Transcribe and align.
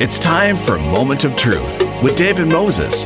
It's 0.00 0.18
time 0.18 0.56
for 0.56 0.78
Moment 0.78 1.24
of 1.24 1.36
Truth 1.36 2.02
with 2.02 2.16
David 2.16 2.48
Moses. 2.48 3.04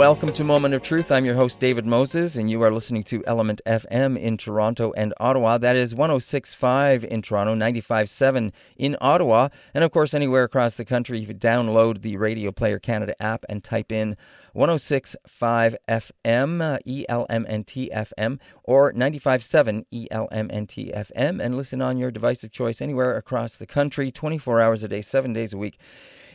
Welcome 0.00 0.32
to 0.32 0.44
Moment 0.44 0.72
of 0.72 0.80
Truth. 0.80 1.12
I'm 1.12 1.26
your 1.26 1.34
host, 1.34 1.60
David 1.60 1.84
Moses, 1.84 2.34
and 2.34 2.50
you 2.50 2.62
are 2.62 2.72
listening 2.72 3.04
to 3.04 3.22
Element 3.26 3.60
FM 3.66 4.18
in 4.18 4.38
Toronto 4.38 4.94
and 4.96 5.12
Ottawa. 5.20 5.58
That 5.58 5.76
is 5.76 5.94
1065 5.94 7.04
in 7.04 7.20
Toronto, 7.20 7.52
957 7.52 8.50
in 8.78 8.96
Ottawa, 8.98 9.50
and 9.74 9.84
of 9.84 9.90
course, 9.90 10.14
anywhere 10.14 10.44
across 10.44 10.74
the 10.74 10.86
country. 10.86 11.20
You 11.20 11.26
can 11.26 11.38
download 11.38 12.00
the 12.00 12.16
Radio 12.16 12.50
Player 12.50 12.78
Canada 12.78 13.14
app 13.22 13.44
and 13.50 13.62
type 13.62 13.92
in 13.92 14.16
1065 14.54 15.76
FM, 15.86 16.62
uh, 16.62 16.78
ELMNT 16.86 17.90
FM, 17.92 18.38
or 18.64 18.92
957 18.92 19.84
ELMNT 19.92 20.94
FM, 20.94 21.44
and 21.44 21.56
listen 21.58 21.82
on 21.82 21.98
your 21.98 22.10
device 22.10 22.42
of 22.42 22.50
choice 22.50 22.80
anywhere 22.80 23.18
across 23.18 23.58
the 23.58 23.66
country, 23.66 24.10
24 24.10 24.62
hours 24.62 24.82
a 24.82 24.88
day, 24.88 25.02
seven 25.02 25.34
days 25.34 25.52
a 25.52 25.58
week. 25.58 25.78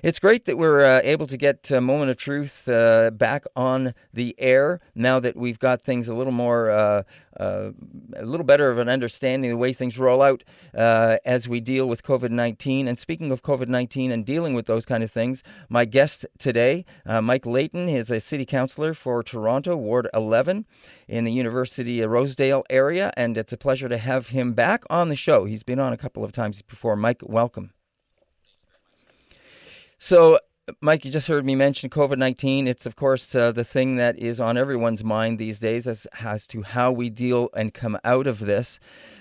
It's 0.06 0.20
great 0.20 0.46
that 0.46 0.56
we're 0.56 0.86
uh, 0.86 1.02
able 1.04 1.26
to 1.26 1.36
get 1.36 1.72
uh, 1.72 1.82
Moment 1.82 2.12
of 2.12 2.18
Truth 2.18 2.68
uh, 2.68 3.10
back 3.10 3.44
on 3.56 3.96
the 4.14 4.36
air 4.38 4.80
now 4.94 5.20
that 5.20 5.36
we've 5.36 5.58
got 5.58 5.82
things 5.82 6.08
a 6.08 6.14
little 6.14 6.32
more, 6.32 6.70
uh, 6.70 7.02
uh, 7.40 7.72
a 8.16 8.24
little 8.24 8.46
better 8.46 8.70
of 8.70 8.78
an 8.78 8.88
understanding 8.88 9.50
of 9.50 9.56
the 9.56 9.60
way 9.60 9.74
things 9.74 9.98
roll 9.98 10.22
out 10.22 10.44
uh, 10.76 11.18
as 11.26 11.50
we 11.50 11.60
deal 11.60 11.90
with 11.90 12.04
COVID 12.04 12.30
19. 12.30 12.88
And 12.88 13.00
speaking 13.00 13.32
of 13.32 13.42
COVID 13.42 13.68
19 13.68 14.12
and 14.12 14.24
dealing 14.24 14.54
with 14.54 14.68
those 14.68 14.86
kind 14.86 15.04
of 15.04 15.10
things, 15.10 15.42
my 15.70 15.86
guest 15.86 16.24
today, 16.38 16.86
Mike 17.08 17.48
Layton, 17.48 17.90
is 17.90 18.12
a 18.12 18.20
city 18.20 18.46
councillor 18.46 18.94
for 18.94 19.24
Toronto, 19.24 19.76
Ward 19.76 20.08
11 20.14 20.68
in 21.08 21.24
the 21.24 21.32
University 21.32 22.02
of 22.02 22.12
Rosedale 22.12 22.64
area. 22.70 23.12
And 23.18 23.40
it's 23.40 23.54
a 23.54 23.58
pleasure 23.58 23.90
to 23.90 23.98
have 23.98 24.28
him 24.28 24.54
back 24.54 24.84
on 24.88 25.10
the 25.10 25.16
show. 25.16 25.46
He's 25.46 25.64
been 25.64 25.80
on 25.80 25.94
a 25.94 25.98
couple 25.98 26.24
of 26.24 26.32
times 26.32 26.62
before. 26.62 26.96
Mike, 26.96 27.24
welcome. 27.24 27.72
So, 29.98 30.40
Mike, 30.82 31.06
you 31.06 31.12
just 31.12 31.28
heard 31.28 31.46
me 31.46 31.56
mention 31.56 31.90
COVID 31.90 32.18
19. 32.18 32.68
It's, 32.68 32.86
of 32.86 32.96
course, 32.96 33.34
uh, 33.36 33.52
the 33.52 33.64
thing 33.64 33.96
that 33.96 34.18
is 34.18 34.40
on 34.40 34.58
everyone's 34.58 35.04
mind 35.04 35.38
these 35.38 35.60
days 35.60 35.88
as, 35.88 36.08
as 36.22 36.48
to 36.48 36.64
how 36.64 36.92
we 36.92 37.10
deal 37.10 37.50
and 37.56 37.74
come 37.74 37.98
out 38.04 38.28
of 38.28 38.40
this. 38.40 38.80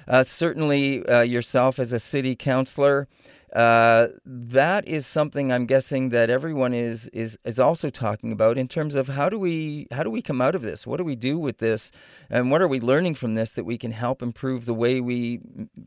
Uh, 0.09 0.25
certainly, 0.25 1.07
uh, 1.07 1.21
yourself 1.21 1.79
as 1.79 1.93
a 1.93 2.01
city 2.01 2.35
councillor, 2.35 3.09
uh, 3.55 4.09
that 4.27 4.87
is 4.87 5.07
something 5.07 5.53
I'm 5.53 5.67
guessing 5.67 6.09
that 6.09 6.29
everyone 6.29 6.75
is 6.75 7.07
is 7.09 7.39
is 7.45 7.61
also 7.61 7.89
talking 7.89 8.33
about 8.33 8.59
in 8.59 8.67
terms 8.67 8.97
of 8.97 9.09
how 9.09 9.29
do 9.29 9.39
we 9.39 9.87
how 9.93 10.03
do 10.03 10.11
we 10.11 10.23
come 10.23 10.41
out 10.41 10.57
of 10.57 10.63
this? 10.63 10.87
What 10.87 10.97
do 10.97 11.05
we 11.05 11.15
do 11.15 11.39
with 11.39 11.59
this? 11.59 11.93
And 12.29 12.51
what 12.51 12.61
are 12.61 12.67
we 12.67 12.81
learning 12.81 13.15
from 13.15 13.35
this 13.35 13.53
that 13.53 13.65
we 13.65 13.79
can 13.79 13.93
help 13.93 14.23
improve 14.23 14.67
the 14.67 14.75
way 14.75 15.01
we 15.01 15.41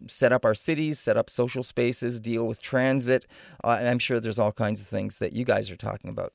set 0.07 0.31
up 0.31 0.45
our 0.45 0.55
cities, 0.55 0.97
set 0.97 1.17
up 1.17 1.29
social 1.29 1.61
spaces, 1.61 2.21
deal 2.21 2.47
with 2.47 2.61
transit? 2.61 3.27
Uh, 3.61 3.77
and 3.79 3.89
I'm 3.89 3.99
sure 3.99 4.21
there's 4.21 4.39
all 4.39 4.53
kinds 4.53 4.79
of 4.79 4.87
things 4.87 5.17
that 5.17 5.33
you 5.33 5.43
guys 5.43 5.69
are 5.69 5.75
talking 5.75 6.09
about. 6.09 6.31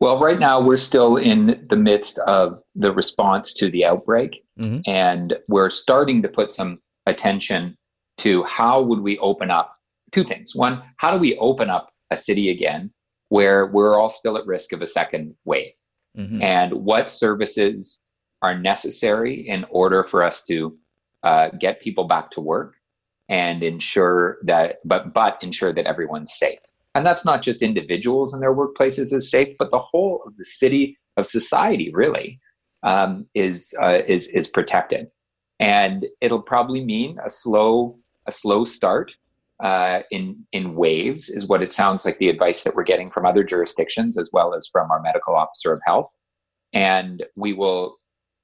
Well, 0.00 0.18
right 0.18 0.38
now 0.38 0.58
we're 0.58 0.78
still 0.78 1.18
in 1.18 1.62
the 1.68 1.76
midst 1.76 2.18
of 2.20 2.62
the 2.74 2.94
response 2.94 3.52
to 3.54 3.70
the 3.70 3.84
outbreak, 3.84 4.42
mm-hmm. 4.58 4.80
and 4.86 5.36
we're 5.48 5.68
starting 5.68 6.22
to 6.22 6.28
put 6.28 6.50
some 6.50 6.80
attention 7.04 7.76
to 8.18 8.42
how 8.44 8.80
would 8.80 9.00
we 9.00 9.18
open 9.18 9.50
up 9.50 9.76
two 10.12 10.24
things. 10.24 10.54
One, 10.54 10.82
how 10.96 11.12
do 11.12 11.18
we 11.18 11.36
open 11.38 11.70
up 11.70 11.92
a 12.10 12.16
city 12.16 12.50
again 12.50 12.92
where 13.28 13.66
we're 13.66 13.98
all 13.98 14.10
still 14.10 14.36
at 14.36 14.46
risk 14.46 14.72
of 14.72 14.82
a 14.82 14.86
second 14.86 15.34
wave? 15.44 15.72
Mm-hmm. 16.16 16.42
And 16.42 16.72
what 16.72 17.10
services 17.10 18.00
are 18.42 18.58
necessary 18.58 19.48
in 19.48 19.64
order 19.70 20.04
for 20.04 20.24
us 20.24 20.42
to 20.44 20.76
uh, 21.22 21.50
get 21.60 21.80
people 21.80 22.04
back 22.04 22.30
to 22.32 22.40
work 22.40 22.74
and 23.28 23.62
ensure 23.62 24.38
that, 24.44 24.76
but 24.84 25.14
but 25.14 25.38
ensure 25.42 25.72
that 25.72 25.86
everyone's 25.86 26.36
safe. 26.36 26.58
And 26.94 27.06
that's 27.06 27.24
not 27.24 27.42
just 27.42 27.62
individuals 27.62 28.34
in 28.34 28.40
their 28.40 28.54
workplaces 28.54 29.12
is 29.12 29.30
safe, 29.30 29.54
but 29.58 29.70
the 29.70 29.78
whole 29.78 30.22
of 30.26 30.36
the 30.36 30.44
city 30.44 30.98
of 31.16 31.26
society 31.26 31.90
really 31.94 32.40
um, 32.82 33.26
is 33.34 33.72
uh, 33.80 34.00
is 34.08 34.28
is 34.28 34.48
protected. 34.48 35.06
And 35.60 36.06
it'll 36.20 36.42
probably 36.42 36.84
mean 36.84 37.18
a 37.24 37.30
slow 37.30 37.98
a 38.26 38.32
slow 38.32 38.64
start 38.64 39.12
uh, 39.62 40.02
in 40.10 40.44
in 40.52 40.74
waves 40.74 41.28
is 41.28 41.46
what 41.46 41.62
it 41.62 41.72
sounds 41.72 42.04
like 42.04 42.18
the 42.18 42.28
advice 42.28 42.62
that 42.64 42.74
we're 42.74 42.82
getting 42.82 43.10
from 43.10 43.26
other 43.26 43.44
jurisdictions 43.44 44.18
as 44.18 44.30
well 44.32 44.54
as 44.54 44.68
from 44.70 44.90
our 44.90 45.00
medical 45.00 45.34
officer 45.34 45.72
of 45.72 45.80
health. 45.84 46.10
And 46.72 47.24
we 47.36 47.52
will 47.52 47.96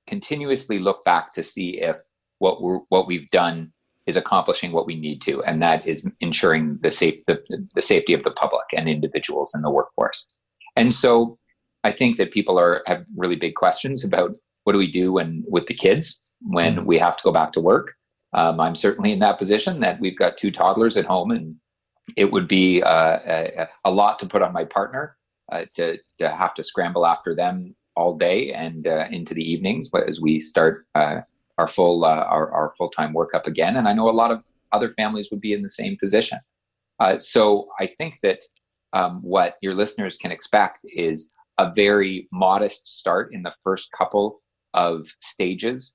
continuously 0.07 0.79
look 0.79 1.05
back 1.05 1.33
to 1.35 1.43
see 1.43 1.81
if 1.81 1.97
what 2.39 2.63
we're 2.63 2.81
what 2.91 3.07
we've 3.07 3.31
done 3.31 3.73
is 4.07 4.17
accomplishing 4.17 4.71
what 4.71 4.87
we 4.87 4.95
need 4.95 5.21
to 5.21 5.43
and 5.43 5.61
that 5.61 5.85
is 5.87 6.09
ensuring 6.21 6.79
the 6.83 6.91
safe 6.91 7.19
the, 7.27 7.43
the 7.75 7.83
safety 7.83 8.13
of 8.13 8.23
the 8.23 8.31
public 8.33 8.65
and 8.77 8.89
individuals 8.89 9.53
in 9.55 9.63
the 9.63 9.71
workforce. 9.71 10.29
And 10.77 10.95
so 10.95 11.39
i 11.85 11.93
think 11.93 12.19
that 12.19 12.33
people 12.33 12.59
are 12.59 12.83
have 12.87 13.05
really 13.17 13.37
big 13.37 13.55
questions 13.55 14.05
about 14.05 14.33
what 14.65 14.73
do 14.73 14.79
we 14.79 14.91
do 14.91 15.13
when 15.13 15.45
with 15.49 15.67
the 15.67 15.75
kids 15.75 16.21
when 16.43 16.77
mm. 16.77 16.85
we 16.85 16.99
have 16.99 17.17
to 17.17 17.23
go 17.23 17.33
back 17.33 17.53
to 17.53 17.61
work 17.61 17.95
um, 18.37 18.61
I'm 18.61 18.77
certainly 18.77 19.13
in 19.13 19.19
that 19.21 19.39
position 19.39 19.81
that 19.81 19.99
we've 19.99 20.17
got 20.17 20.37
two 20.37 20.51
toddlers 20.51 20.99
at 20.99 21.07
home, 21.07 21.31
and 21.31 21.57
it 22.17 22.31
would 22.31 22.47
be 22.47 22.83
uh, 22.83 23.19
a, 23.27 23.69
a, 23.87 23.91
lot 23.91 24.19
to 24.21 24.27
put 24.27 24.43
on 24.43 24.53
my 24.53 24.65
partner 24.65 25.17
uh, 25.51 25.65
to 25.75 25.99
to 26.19 26.29
have 26.29 26.55
to 26.55 26.63
scramble 26.63 27.07
after 27.07 27.35
them 27.35 27.75
all 27.97 28.17
day 28.17 28.53
and 28.53 28.87
uh, 28.87 29.07
into 29.11 29.33
the 29.33 29.43
evenings 29.43 29.91
as 30.07 30.21
we 30.21 30.39
start 30.39 30.87
uh, 30.95 31.21
our 31.57 31.67
full 31.67 32.05
uh, 32.05 32.25
our, 32.25 32.53
our 32.53 32.75
full 32.77 32.91
time 32.91 33.15
workup 33.15 33.47
again. 33.47 33.79
And 33.79 33.89
I 33.89 33.95
know 33.95 34.11
a 34.11 34.13
lot 34.13 34.31
of 34.31 34.45
other 34.73 34.93
families 34.93 35.29
would 35.31 35.41
be 35.41 35.55
in 35.55 35.63
the 35.63 35.71
same 35.71 35.97
position. 35.97 36.39
Uh, 37.01 37.19
so 37.19 37.69
I 37.81 37.91
think 37.99 38.17
that 38.23 38.41
um, 38.93 39.21
what 39.23 39.57
your 39.63 39.75
listeners 39.75 40.19
can 40.19 40.31
expect 40.31 40.81
is 40.85 41.31
a 41.57 41.73
very 41.75 42.29
modest 42.33 42.87
start 42.99 43.33
in 43.33 43.43
the 43.43 43.55
first 43.63 43.91
couple 43.93 44.43
of 44.75 45.09
stages 45.21 45.95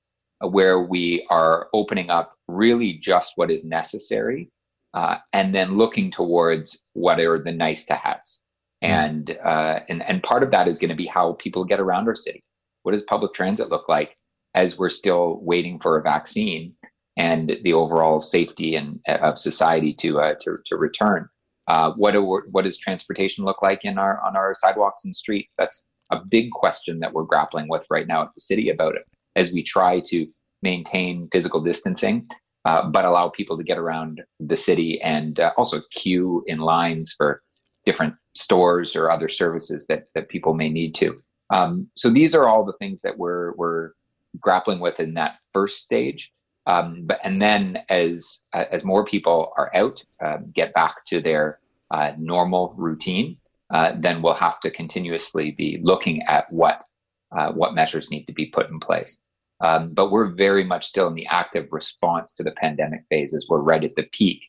where 0.50 0.82
we 0.82 1.26
are 1.30 1.68
opening 1.74 2.10
up 2.10 2.36
really 2.48 2.94
just 2.94 3.34
what 3.36 3.52
is 3.52 3.66
necessary 3.66 4.50
uh, 4.94 5.18
and 5.34 5.54
then 5.54 5.78
looking 5.78 6.12
towards 6.12 6.86
what 6.94 7.20
are 7.20 7.40
the 7.40 7.52
nice 7.52 7.86
to 7.86 7.96
haves. 7.96 8.44
Hmm. 8.82 8.92
And, 8.92 9.38
uh, 9.44 9.80
and, 9.90 10.04
and 10.04 10.24
part 10.24 10.44
of 10.44 10.52
that 10.52 10.68
is 10.68 10.80
going 10.80 10.90
to 10.90 10.96
be 10.96 11.08
how 11.08 11.36
people 11.40 11.64
get 11.64 11.80
around 11.80 12.08
our 12.08 12.16
city. 12.16 12.44
What 12.84 12.94
does 12.94 13.04
public 13.04 13.34
transit 13.34 13.70
look 13.70 13.88
like 13.88 14.18
as 14.56 14.78
we're 14.78 14.90
still 14.90 15.40
waiting 15.42 15.80
for 15.80 15.98
a 15.98 16.02
vaccine 16.02 16.74
and 17.18 17.58
the 17.64 17.74
overall 17.74 18.22
safety 18.22 18.76
and 18.76 19.00
uh, 19.08 19.18
of 19.18 19.38
society 19.38 19.94
to, 19.96 20.20
uh, 20.20 20.34
to, 20.42 20.58
to 20.66 20.76
return? 20.78 21.28
Uh, 21.68 21.94
what, 21.94 22.16
are, 22.16 22.24
what 22.24 22.66
does 22.66 22.78
transportation 22.78 23.46
look 23.46 23.62
like 23.62 23.86
in 23.86 23.98
our, 23.98 24.20
on 24.26 24.36
our 24.36 24.54
sidewalks 24.56 25.06
and 25.06 25.16
streets? 25.16 25.56
That's 25.58 25.88
a 26.10 26.20
big 26.20 26.52
question 26.52 27.00
that 27.00 27.14
we're 27.14 27.24
grappling 27.24 27.70
with 27.70 27.86
right 27.90 28.08
now 28.08 28.24
at 28.24 28.30
the 28.36 28.42
city 28.42 28.70
about 28.70 28.96
it 28.96 29.04
as 29.36 29.52
we 29.52 29.64
try 29.64 30.00
to 30.02 30.28
maintain 30.62 31.28
physical 31.32 31.62
distancing, 31.62 32.28
uh, 32.66 32.90
but 32.90 33.06
allow 33.06 33.30
people 33.30 33.58
to 33.58 33.64
get 33.64 33.78
around 33.78 34.22
the 34.40 34.56
city 34.56 35.02
and 35.02 35.40
uh, 35.40 35.52
also 35.58 35.82
queue 35.92 36.44
in 36.48 36.60
lines 36.60 37.14
for 37.18 37.42
different 37.86 38.14
stores 38.36 38.96
or 38.96 39.10
other 39.10 39.28
services 39.28 39.88
that, 39.88 40.06
that 40.14 40.30
people 40.30 40.54
may 40.54 40.70
need 40.70 40.94
to. 40.96 41.22
Um, 41.50 41.88
so 41.96 42.10
these 42.10 42.36
are 42.36 42.48
all 42.48 42.64
the 42.64 42.78
things 42.80 43.02
that 43.02 43.18
we're, 43.18 43.54
we're 43.56 43.92
grappling 44.40 44.80
with 44.80 45.00
in 45.00 45.14
that 45.16 45.38
first 45.54 45.82
stage. 45.82 46.32
Um, 46.68 47.04
but 47.06 47.20
and 47.24 47.42
then 47.42 47.80
as 47.90 48.46
uh, 48.54 48.66
as 48.72 48.84
more 48.86 49.04
people 49.04 49.52
are 49.58 49.72
out, 49.74 50.04
uh, 50.24 50.38
get 50.54 50.74
back 50.74 51.04
to 51.08 51.20
their 51.20 51.60
uh, 51.90 52.14
normal 52.18 52.76
routine, 52.78 53.38
uh, 53.74 53.94
then 53.98 54.22
we'll 54.22 54.36
have 54.36 54.60
to 54.62 54.70
continuously 54.70 55.52
be 55.52 55.80
looking 55.82 56.22
at 56.24 56.52
what 56.54 56.84
uh, 57.36 57.52
what 57.52 57.74
measures 57.74 58.12
need 58.12 58.26
to 58.26 58.34
be 58.34 58.48
put 58.48 58.70
in 58.70 58.80
place. 58.80 59.22
Um, 59.62 59.94
but 59.94 60.12
we're 60.12 60.32
very 60.32 60.64
much 60.64 60.86
still 60.86 61.08
in 61.08 61.16
the 61.16 61.28
active 61.28 61.68
response 61.72 62.32
to 62.34 62.44
the 62.44 62.52
pandemic 62.52 63.04
phase 63.10 63.34
as 63.34 63.46
we're 63.48 63.60
right 63.60 63.84
at 63.84 63.96
the 63.96 64.08
peak 64.12 64.42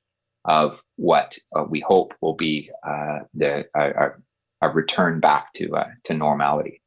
of 0.47 0.83
what 0.97 1.39
uh, 1.55 1.65
we 1.69 1.81
hope 1.81 2.15
will 2.21 2.35
be 2.35 2.71
uh, 2.87 3.21
the 3.35 3.65
a, 3.77 4.11
a, 4.63 4.71
return 4.71 5.21
back 5.21 5.53
to 5.55 5.77
uh, 5.77 5.89
to 6.05 6.15
normality. 6.15 6.82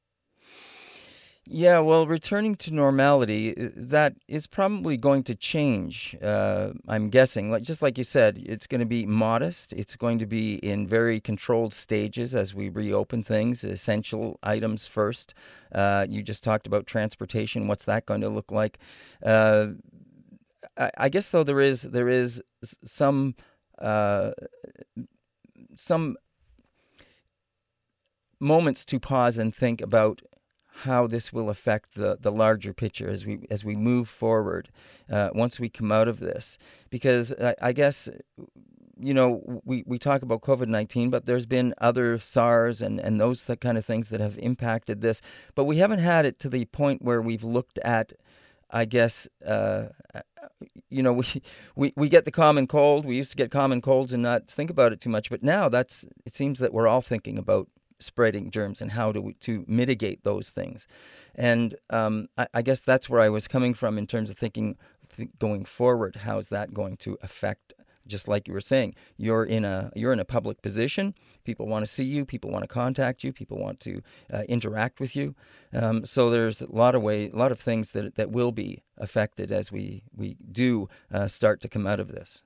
Yeah, 1.47 1.77
well, 1.80 2.07
returning 2.07 2.56
to 2.56 2.74
normality, 2.74 3.56
uh, 3.56 3.69
that 3.75 4.15
is 4.27 4.47
probably 4.47 4.97
going 4.97 5.21
to 5.25 5.36
change. 5.36 6.18
Uh, 6.19 6.71
I'm 6.88 7.12
guessing, 7.12 7.51
like 7.51 7.62
just 7.62 7.83
like 7.83 8.00
you 8.00 8.03
said, 8.03 8.42
it's 8.44 8.65
going 8.65 8.80
to 8.80 8.88
be 8.88 9.06
modest. 9.06 9.71
It's 9.71 9.95
going 9.95 10.18
to 10.19 10.25
be 10.25 10.56
in 10.56 10.88
very 10.88 11.19
controlled 11.19 11.71
stages 11.71 12.33
as 12.33 12.56
we 12.56 12.69
reopen 12.69 13.21
things. 13.24 13.63
Essential 13.63 14.39
items 14.42 14.88
first. 14.88 15.36
Uh, 15.71 16.07
you 16.09 16.24
just 16.24 16.44
talked 16.44 16.65
about 16.65 16.88
transportation. 16.88 17.68
What's 17.68 17.86
that 17.86 18.07
going 18.07 18.21
to 18.21 18.30
look 18.30 18.51
like? 18.51 18.80
Uh, 19.24 19.68
I, 20.75 20.89
I, 20.97 21.09
guess 21.09 21.30
though 21.30 21.44
there 21.44 21.62
is 21.62 21.83
there 21.83 22.09
is 22.09 22.42
some 22.86 23.36
uh, 23.77 24.31
some 25.77 26.18
moments 28.39 28.83
to 28.86 29.00
pause 29.00 29.38
and 29.38 29.53
think 29.53 29.80
about 29.80 30.21
how 30.80 31.07
this 31.07 31.31
will 31.31 31.50
affect 31.50 31.95
the, 31.95 32.18
the 32.19 32.31
larger 32.31 32.74
picture 32.74 33.10
as 33.10 33.25
we 33.25 33.39
as 33.50 33.63
we 33.63 33.75
move 33.75 34.10
forward 34.10 34.69
uh, 35.10 35.30
once 35.33 35.60
we 35.60 35.69
come 35.69 35.92
out 35.92 36.07
of 36.07 36.19
this 36.19 36.57
because 36.89 37.33
I, 37.33 37.56
I, 37.62 37.72
guess 37.72 38.10
you 39.00 39.13
know, 39.13 39.62
we, 39.66 39.83
we 39.86 40.00
talk 40.00 40.22
about 40.22 40.42
COVID 40.42 40.68
19, 40.68 41.10
but 41.10 41.25
there's 41.25 41.45
been 41.45 41.74
other 41.80 42.18
SARS 42.18 42.81
and, 42.81 43.00
and 43.00 43.19
those 43.19 43.50
kind 43.60 43.77
of 43.77 43.86
things 43.86 44.10
that 44.10 44.19
have 44.19 44.38
impacted 44.38 45.01
this. 45.01 45.22
But 45.54 45.66
we 45.66 45.77
haven't 45.77 46.00
had 46.00 46.25
it 46.25 46.39
to 46.39 46.50
the 46.50 46.66
point 46.66 47.01
where 47.01 47.21
we've 47.21 47.44
looked 47.44 47.78
at, 47.80 48.13
I 48.69 48.86
guess, 48.86 49.28
uh, 49.45 49.88
you 50.89 51.04
know, 51.04 51.13
we, 51.13 51.25
we, 51.75 51.94
we 51.95 52.10
get 52.10 52.25
the 52.25 52.31
common 52.31 52.68
cold. 52.68 53.06
We 53.06 53.18
used 53.18 53.31
to 53.31 53.38
get 53.38 53.51
common 53.51 53.81
colds 53.81 54.13
and 54.13 54.24
not 54.24 54.48
think 54.48 54.69
about 54.69 54.94
it 54.94 55.01
too 55.01 55.10
much. 55.10 55.30
But 55.30 55.44
now 55.44 55.68
that's, 55.69 56.06
it 56.25 56.33
seems 56.33 56.60
that 56.60 56.74
we're 56.74 56.88
all 56.88 57.01
thinking 57.01 57.38
about 57.38 57.68
spreading 58.06 58.52
germs 58.52 58.81
and 58.81 58.92
how 58.92 59.12
we 59.12 59.34
to 59.34 59.66
mitigate 59.68 60.24
those 60.24 60.50
things. 60.50 60.88
And 61.34 61.75
um, 61.90 62.28
I, 62.38 62.48
I, 62.54 62.62
guess 62.62 62.81
that's 62.81 63.10
where 63.10 63.22
I 63.22 63.30
was 63.30 63.48
coming 63.48 63.74
from 63.74 63.98
in 63.98 64.07
terms 64.07 64.30
of 64.30 64.38
thinking 64.38 64.78
th- 65.16 65.30
going 65.40 65.66
forward. 65.66 66.18
How 66.18 66.38
is 66.38 66.50
that 66.50 66.74
going 66.74 66.98
to 66.98 67.18
affect 67.22 67.74
just 68.07 68.28
like 68.28 68.48
you 68.48 68.54
were 68.54 68.62
saying, 68.62 68.96
you're 69.18 69.44
in 69.44 69.66
a 69.66 69.92
you're 69.96 70.13
in 70.13 70.19
a 70.19 70.25
public 70.25 70.62
position. 70.62 71.16
People 71.44 71.68
want 71.68 71.86
to 71.86 71.92
see 71.92 72.04
you. 72.04 72.25
People 72.25 72.52
want 72.52 72.63
to 72.63 72.68
contact 72.68 73.24
you. 73.24 73.34
People 73.34 73.57
want 73.57 73.80
to 73.81 74.02
uh, 74.31 74.44
interact 74.48 75.00
with 75.00 75.16
you. 75.16 75.36
Um, 75.74 76.06
so 76.06 76.30
there's 76.30 76.62
a 76.62 76.72
lot 76.72 76.96
of 76.96 77.02
way, 77.02 77.30
a 77.30 77.36
lot 77.36 77.52
of 77.52 77.60
things 77.60 77.92
that 77.94 78.16
that 78.16 78.30
will 78.31 78.52
be 78.52 78.84
affected 78.98 79.52
as 79.52 79.72
we 79.72 80.04
we 80.16 80.38
do 80.52 80.88
uh, 81.12 81.28
start 81.28 81.62
to 81.62 81.69
come 81.69 81.88
out 81.88 82.00
of 82.00 82.10
this. 82.10 82.44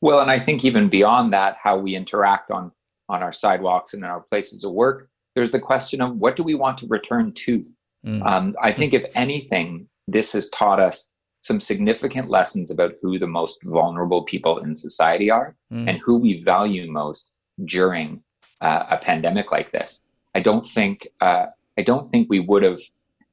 Well, 0.00 0.20
and 0.20 0.30
I 0.30 0.38
think 0.38 0.64
even 0.64 0.88
beyond 0.88 1.32
that, 1.32 1.56
how 1.60 1.76
we 1.76 1.96
interact 1.96 2.50
on 2.50 2.72
on 3.08 3.22
our 3.22 3.32
sidewalks 3.32 3.94
and 3.94 4.02
in 4.04 4.10
our 4.10 4.20
places 4.20 4.64
of 4.64 4.72
work, 4.72 5.08
there's 5.34 5.52
the 5.52 5.60
question 5.60 6.00
of 6.00 6.16
what 6.16 6.36
do 6.36 6.42
we 6.42 6.54
want 6.54 6.78
to 6.78 6.86
return 6.88 7.32
to. 7.32 7.62
Mm. 8.06 8.26
Um, 8.26 8.56
I 8.62 8.72
think 8.72 8.94
if 8.94 9.04
anything, 9.14 9.88
this 10.06 10.32
has 10.32 10.48
taught 10.50 10.80
us 10.80 11.12
some 11.40 11.60
significant 11.60 12.28
lessons 12.28 12.70
about 12.70 12.94
who 13.00 13.18
the 13.18 13.26
most 13.26 13.62
vulnerable 13.62 14.24
people 14.24 14.58
in 14.58 14.74
society 14.74 15.30
are 15.30 15.54
mm. 15.72 15.88
and 15.88 15.98
who 15.98 16.16
we 16.16 16.42
value 16.42 16.90
most 16.90 17.32
during 17.64 18.22
uh, 18.60 18.84
a 18.90 18.98
pandemic 18.98 19.52
like 19.52 19.70
this. 19.72 20.02
I 20.34 20.40
don't 20.40 20.66
think 20.68 21.08
uh, 21.20 21.46
I 21.78 21.82
don't 21.82 22.10
think 22.10 22.28
we 22.28 22.40
would 22.40 22.64
have, 22.64 22.80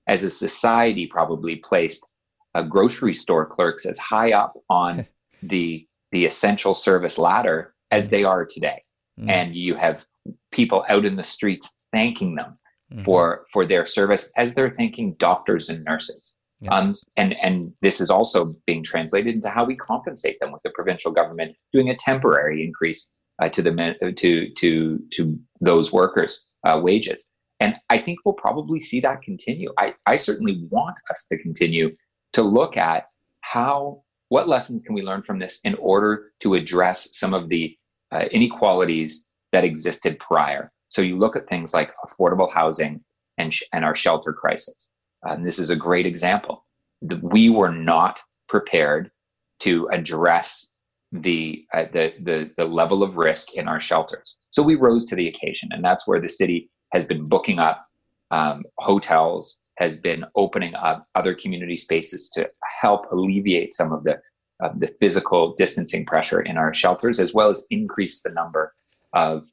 as 0.07 0.23
a 0.23 0.29
society, 0.29 1.07
probably 1.07 1.55
placed 1.57 2.07
uh, 2.53 2.61
grocery 2.61 3.13
store 3.13 3.45
clerks 3.45 3.85
as 3.85 3.97
high 3.97 4.31
up 4.31 4.53
on 4.69 5.05
the 5.43 5.87
the 6.11 6.25
essential 6.25 6.73
service 6.73 7.17
ladder 7.17 7.73
as 7.91 8.09
they 8.09 8.23
are 8.23 8.45
today. 8.45 8.81
Mm. 9.19 9.29
And 9.29 9.55
you 9.55 9.75
have 9.75 10.05
people 10.51 10.85
out 10.89 11.05
in 11.05 11.13
the 11.13 11.23
streets 11.23 11.73
thanking 11.93 12.35
them 12.35 12.57
mm-hmm. 12.91 13.03
for 13.03 13.45
for 13.51 13.65
their 13.65 13.85
service 13.85 14.31
as 14.37 14.53
they're 14.53 14.75
thanking 14.77 15.13
doctors 15.19 15.69
and 15.69 15.83
nurses. 15.83 16.37
Yeah. 16.61 16.71
Um, 16.71 16.95
and 17.17 17.35
and 17.41 17.73
this 17.81 18.01
is 18.01 18.09
also 18.09 18.55
being 18.65 18.83
translated 18.83 19.35
into 19.35 19.49
how 19.49 19.65
we 19.65 19.75
compensate 19.75 20.39
them 20.39 20.51
with 20.51 20.61
the 20.63 20.71
provincial 20.71 21.11
government 21.11 21.55
doing 21.73 21.89
a 21.89 21.95
temporary 21.95 22.63
increase 22.63 23.11
uh, 23.41 23.49
to 23.49 23.61
the 23.61 24.13
to 24.17 24.49
to 24.49 24.99
to 25.11 25.39
those 25.61 25.91
workers' 25.91 26.45
uh, 26.65 26.79
wages. 26.83 27.29
And 27.59 27.75
I 27.89 27.97
think 27.97 28.19
we'll 28.25 28.33
probably 28.33 28.79
see 28.79 28.99
that 29.01 29.21
continue. 29.21 29.71
I, 29.77 29.93
I 30.05 30.17
certainly 30.17 30.65
want 30.71 30.97
us 31.09 31.25
to 31.31 31.37
continue 31.37 31.95
to 32.33 32.41
look 32.41 32.75
at 32.75 33.05
how 33.41 34.03
what 34.29 34.49
lessons 34.49 34.81
can 34.85 34.95
we 34.95 35.01
learn 35.01 35.21
from 35.21 35.37
this 35.37 35.59
in 35.63 35.75
order 35.75 36.31
to 36.41 36.55
address 36.55 37.17
some 37.17 37.33
of 37.33 37.47
the 37.49 37.77
uh, 38.11 38.25
inequalities 38.31 39.27
that 39.51 39.63
existed 39.63 40.19
prior. 40.19 40.71
So 40.89 41.01
you 41.01 41.17
look 41.17 41.35
at 41.35 41.47
things 41.47 41.73
like 41.73 41.93
affordable 42.05 42.51
housing 42.51 43.03
and 43.37 43.53
sh- 43.53 43.63
and 43.73 43.83
our 43.83 43.95
shelter 43.95 44.33
crisis. 44.33 44.91
And 45.23 45.45
this 45.45 45.59
is 45.59 45.69
a 45.69 45.75
great 45.75 46.05
example. 46.05 46.65
We 47.23 47.49
were 47.49 47.71
not 47.71 48.21
prepared 48.47 49.11
to 49.59 49.87
address 49.91 50.73
the, 51.11 51.65
uh, 51.73 51.85
the, 51.91 52.13
the, 52.21 52.51
the 52.57 52.65
level 52.65 53.03
of 53.03 53.15
risk 53.15 53.53
in 53.55 53.67
our 53.67 53.79
shelters. 53.79 54.37
So 54.51 54.61
we 54.61 54.75
rose 54.75 55.05
to 55.05 55.15
the 55.15 55.27
occasion, 55.27 55.69
and 55.71 55.83
that's 55.83 56.07
where 56.07 56.21
the 56.21 56.29
city 56.29 56.69
has 56.93 57.05
been 57.05 57.27
booking 57.27 57.59
up 57.59 57.85
um, 58.31 58.63
hotels, 58.79 59.59
has 59.77 59.97
been 59.97 60.25
opening 60.35 60.75
up 60.75 61.07
other 61.15 61.33
community 61.33 61.77
spaces 61.77 62.29
to 62.31 62.49
help 62.81 63.05
alleviate 63.11 63.73
some 63.73 63.91
of 63.91 64.03
the 64.03 64.19
uh, 64.61 64.69
the 64.77 64.87
physical 64.99 65.53
distancing 65.55 66.05
pressure 66.05 66.41
in 66.41 66.57
our 66.57 66.73
shelters, 66.73 67.19
as 67.19 67.33
well 67.33 67.49
as 67.49 67.65
increase 67.69 68.21
the 68.21 68.31
number 68.31 68.73
of 69.13 69.45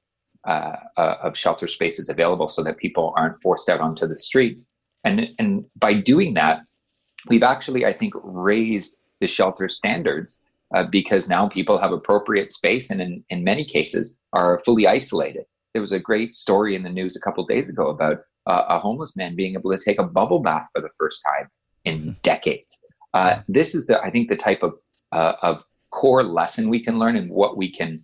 uh, 0.44 0.76
uh, 0.96 1.16
of 1.22 1.36
shelter 1.36 1.68
spaces 1.68 2.08
available, 2.08 2.48
so 2.48 2.62
that 2.64 2.76
people 2.76 3.12
aren't 3.16 3.40
forced 3.42 3.68
out 3.68 3.80
onto 3.80 4.06
the 4.06 4.16
street. 4.16 4.58
And, 5.04 5.28
and 5.38 5.64
by 5.76 5.94
doing 5.94 6.34
that, 6.34 6.62
we've 7.28 7.42
actually, 7.42 7.84
I 7.86 7.92
think, 7.92 8.14
raised 8.22 8.96
the 9.20 9.26
shelter 9.26 9.68
standards 9.68 10.40
uh, 10.74 10.84
because 10.90 11.28
now 11.28 11.48
people 11.48 11.78
have 11.78 11.92
appropriate 11.92 12.52
space 12.52 12.90
and 12.90 13.00
in, 13.00 13.24
in 13.30 13.44
many 13.44 13.64
cases 13.64 14.18
are 14.32 14.58
fully 14.58 14.86
isolated. 14.86 15.44
There 15.74 15.80
was 15.80 15.92
a 15.92 16.00
great 16.00 16.34
story 16.34 16.74
in 16.74 16.82
the 16.82 16.90
news 16.90 17.16
a 17.16 17.20
couple 17.20 17.44
days 17.46 17.68
ago 17.68 17.88
about 17.88 18.18
uh, 18.46 18.64
a 18.68 18.78
homeless 18.78 19.16
man 19.16 19.36
being 19.36 19.54
able 19.54 19.70
to 19.70 19.78
take 19.78 19.98
a 19.98 20.04
bubble 20.04 20.40
bath 20.40 20.68
for 20.74 20.80
the 20.80 20.90
first 20.98 21.20
time 21.26 21.48
in 21.84 22.16
decades. 22.22 22.80
Uh, 23.14 23.42
this 23.48 23.74
is 23.74 23.86
the, 23.86 24.00
I 24.00 24.10
think, 24.10 24.28
the 24.28 24.36
type 24.36 24.62
of, 24.62 24.74
of 25.12 25.64
core 25.90 26.22
lesson 26.22 26.68
we 26.68 26.80
can 26.80 26.98
learn 26.98 27.16
and 27.16 27.30
what 27.30 27.56
we 27.56 27.70
can 27.70 28.02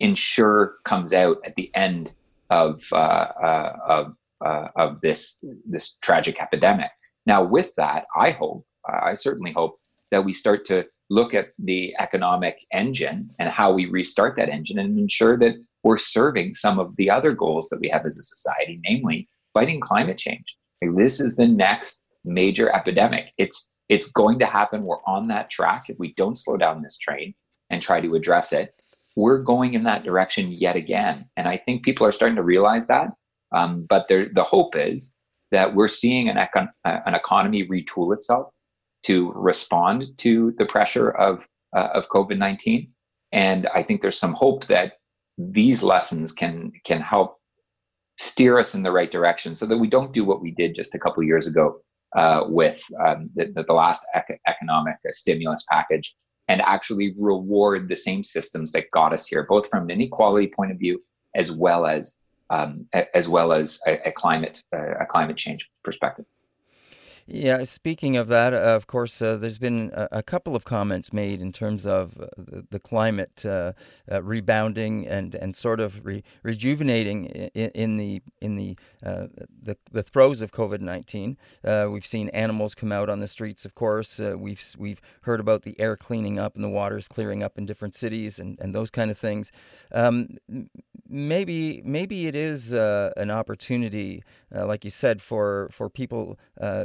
ensure 0.00 0.76
comes 0.84 1.12
out 1.12 1.38
at 1.44 1.54
the 1.54 1.70
end 1.74 2.12
of, 2.50 2.82
uh, 2.92 2.96
uh, 2.96 3.76
of 3.86 4.16
uh, 4.44 4.68
of 4.76 5.00
this 5.00 5.38
this 5.64 5.98
tragic 6.02 6.40
epidemic. 6.40 6.90
Now, 7.26 7.44
with 7.44 7.72
that, 7.76 8.06
I 8.16 8.30
hope, 8.30 8.66
I 8.86 9.14
certainly 9.14 9.52
hope 9.52 9.78
that 10.10 10.24
we 10.24 10.32
start 10.32 10.64
to 10.66 10.86
look 11.10 11.34
at 11.34 11.50
the 11.58 11.94
economic 11.98 12.58
engine 12.72 13.30
and 13.38 13.48
how 13.48 13.72
we 13.72 13.86
restart 13.86 14.36
that 14.36 14.48
engine 14.48 14.78
and 14.78 14.98
ensure 14.98 15.38
that 15.38 15.54
we're 15.84 15.98
serving 15.98 16.54
some 16.54 16.78
of 16.78 16.94
the 16.96 17.10
other 17.10 17.32
goals 17.32 17.68
that 17.68 17.80
we 17.80 17.88
have 17.88 18.04
as 18.06 18.18
a 18.18 18.22
society, 18.22 18.80
namely 18.88 19.28
fighting 19.54 19.80
climate 19.80 20.18
change. 20.18 20.44
Like 20.82 20.96
this 20.96 21.20
is 21.20 21.36
the 21.36 21.46
next 21.48 22.02
major 22.24 22.74
epidemic. 22.74 23.32
It's 23.38 23.71
it's 23.92 24.10
going 24.10 24.38
to 24.38 24.46
happen. 24.46 24.84
We're 24.84 25.04
on 25.06 25.28
that 25.28 25.50
track. 25.50 25.84
If 25.88 25.98
we 25.98 26.12
don't 26.12 26.38
slow 26.38 26.56
down 26.56 26.80
this 26.80 26.96
train 26.96 27.34
and 27.68 27.82
try 27.82 28.00
to 28.00 28.14
address 28.14 28.50
it, 28.54 28.74
we're 29.16 29.42
going 29.42 29.74
in 29.74 29.84
that 29.84 30.02
direction 30.02 30.50
yet 30.50 30.76
again. 30.76 31.28
And 31.36 31.46
I 31.46 31.58
think 31.58 31.84
people 31.84 32.06
are 32.06 32.10
starting 32.10 32.36
to 32.36 32.42
realize 32.42 32.86
that. 32.86 33.08
Um, 33.54 33.84
but 33.90 34.08
the 34.08 34.42
hope 34.42 34.74
is 34.76 35.14
that 35.50 35.74
we're 35.74 35.88
seeing 35.88 36.30
an, 36.30 36.36
econ- 36.36 36.70
uh, 36.86 37.00
an 37.04 37.14
economy 37.14 37.68
retool 37.68 38.14
itself 38.14 38.46
to 39.02 39.30
respond 39.36 40.06
to 40.16 40.54
the 40.56 40.64
pressure 40.64 41.10
of, 41.10 41.46
uh, 41.76 41.90
of 41.92 42.08
COVID 42.08 42.38
19. 42.38 42.90
And 43.32 43.66
I 43.74 43.82
think 43.82 44.00
there's 44.00 44.18
some 44.18 44.32
hope 44.32 44.64
that 44.68 44.94
these 45.36 45.82
lessons 45.82 46.32
can, 46.32 46.72
can 46.84 47.02
help 47.02 47.36
steer 48.18 48.58
us 48.58 48.74
in 48.74 48.82
the 48.82 48.92
right 48.92 49.10
direction 49.10 49.54
so 49.54 49.66
that 49.66 49.76
we 49.76 49.88
don't 49.88 50.14
do 50.14 50.24
what 50.24 50.40
we 50.40 50.52
did 50.52 50.74
just 50.74 50.94
a 50.94 50.98
couple 50.98 51.22
years 51.22 51.46
ago 51.46 51.82
uh, 52.14 52.44
with 52.46 52.82
um, 53.04 53.30
the, 53.34 53.64
the, 53.66 53.72
last 53.72 54.04
ec- 54.14 54.40
economic 54.46 54.96
stimulus 55.10 55.64
package 55.70 56.14
and 56.48 56.60
actually 56.62 57.14
reward 57.18 57.88
the 57.88 57.96
same 57.96 58.22
systems 58.22 58.72
that 58.72 58.90
got 58.92 59.12
us 59.12 59.26
here, 59.26 59.46
both 59.48 59.68
from 59.68 59.84
an 59.84 59.90
inequality 59.90 60.52
point 60.54 60.70
of 60.70 60.78
view 60.78 61.02
as 61.34 61.50
well 61.52 61.86
as 61.86 62.18
um, 62.50 62.86
as 63.14 63.28
well 63.28 63.52
as 63.52 63.80
a, 63.86 64.08
a 64.08 64.12
climate 64.12 64.62
uh, 64.74 64.96
a 65.00 65.06
climate 65.06 65.36
change 65.36 65.70
perspective. 65.82 66.26
Yeah, 67.26 67.62
speaking 67.64 68.16
of 68.16 68.26
that, 68.28 68.52
uh, 68.52 68.56
of 68.56 68.86
course, 68.88 69.22
uh, 69.22 69.36
there's 69.36 69.58
been 69.58 69.92
a, 69.94 70.08
a, 70.10 70.22
couple 70.22 70.56
of 70.56 70.64
comments 70.64 71.12
made 71.12 71.40
in 71.40 71.52
terms 71.52 71.86
of 71.86 72.20
uh, 72.20 72.26
the, 72.36 72.66
the, 72.70 72.80
climate 72.80 73.44
uh, 73.44 73.74
uh, 74.10 74.22
rebounding 74.22 75.06
and, 75.06 75.34
and 75.36 75.54
sort 75.54 75.78
of 75.78 76.04
re- 76.04 76.24
rejuvenating 76.42 77.26
in, 77.26 77.70
in, 77.70 77.96
the 77.96 78.22
in 78.40 78.56
the, 78.56 78.76
the, 79.02 79.76
the 79.92 80.02
throes 80.02 80.42
of 80.42 80.50
COVID 80.50 80.80
nineteen. 80.80 81.36
we've 81.88 82.06
seen 82.06 82.28
animals 82.30 82.74
come 82.74 82.90
out 82.90 83.08
on 83.08 83.20
the 83.20 83.28
streets. 83.28 83.64
Of 83.64 83.74
course, 83.74 84.18
we've 84.18 84.74
we've 84.76 85.00
heard 85.22 85.38
about 85.38 85.62
the 85.62 85.78
air 85.78 85.96
cleaning 85.96 86.38
up 86.38 86.56
and 86.56 86.64
the 86.64 86.68
waters 86.68 87.06
clearing 87.06 87.42
up 87.42 87.56
in 87.56 87.66
different 87.66 87.94
cities 87.94 88.38
and, 88.38 88.58
and 88.60 88.74
those 88.74 88.90
kind 88.90 89.10
of 89.10 89.18
things. 89.18 89.52
Um, 89.92 90.38
maybe 91.08 91.82
maybe 91.84 92.26
it 92.26 92.34
is 92.34 92.72
an 92.72 93.30
opportunity, 93.30 94.24
like 94.50 94.84
you 94.84 94.90
said, 94.90 95.22
for 95.22 95.68
for 95.70 95.88
people 95.88 96.38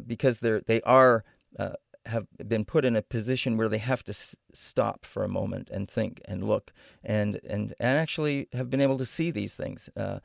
because 0.06 0.27
because 0.28 0.40
they're 0.40 0.62
they 0.62 0.82
are 0.82 1.24
uh, 1.58 1.74
have 2.06 2.28
been 2.48 2.66
put 2.66 2.86
in 2.86 2.96
a 2.96 3.02
position 3.02 3.58
where 3.58 3.70
they 3.70 3.78
have 3.78 4.04
to 4.04 4.12
s- 4.12 4.36
stop 4.54 5.06
for 5.06 5.24
a 5.24 5.30
moment 5.30 5.70
and 5.72 5.90
think 5.90 6.22
and 6.26 6.44
look 6.44 6.74
and 7.04 7.40
and 7.48 7.74
and 7.80 7.98
actually 7.98 8.48
have 8.54 8.70
been 8.70 8.82
able 8.82 8.98
to 8.98 9.06
see 9.06 9.32
these 9.32 9.56
things. 9.56 9.90
Uh, 9.96 10.20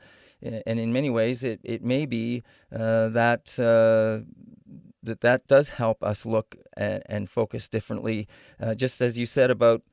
and 0.65 0.77
in 0.77 0.91
many 0.91 1.09
ways, 1.09 1.43
it 1.43 1.61
it 1.63 1.81
may 1.83 2.05
be 2.05 2.43
uh, 2.71 3.07
that 3.09 3.57
uh, 3.57 4.25
that 5.01 5.21
that 5.21 5.47
does 5.47 5.69
help 5.69 6.03
us 6.03 6.25
look 6.25 6.57
and, 6.75 7.29
focus 7.29 7.69
differently. 7.69 8.27
Uh, 8.59 8.73
just 8.75 8.99
as 9.01 9.17
you 9.17 9.25
said 9.25 9.49
about 9.49 9.83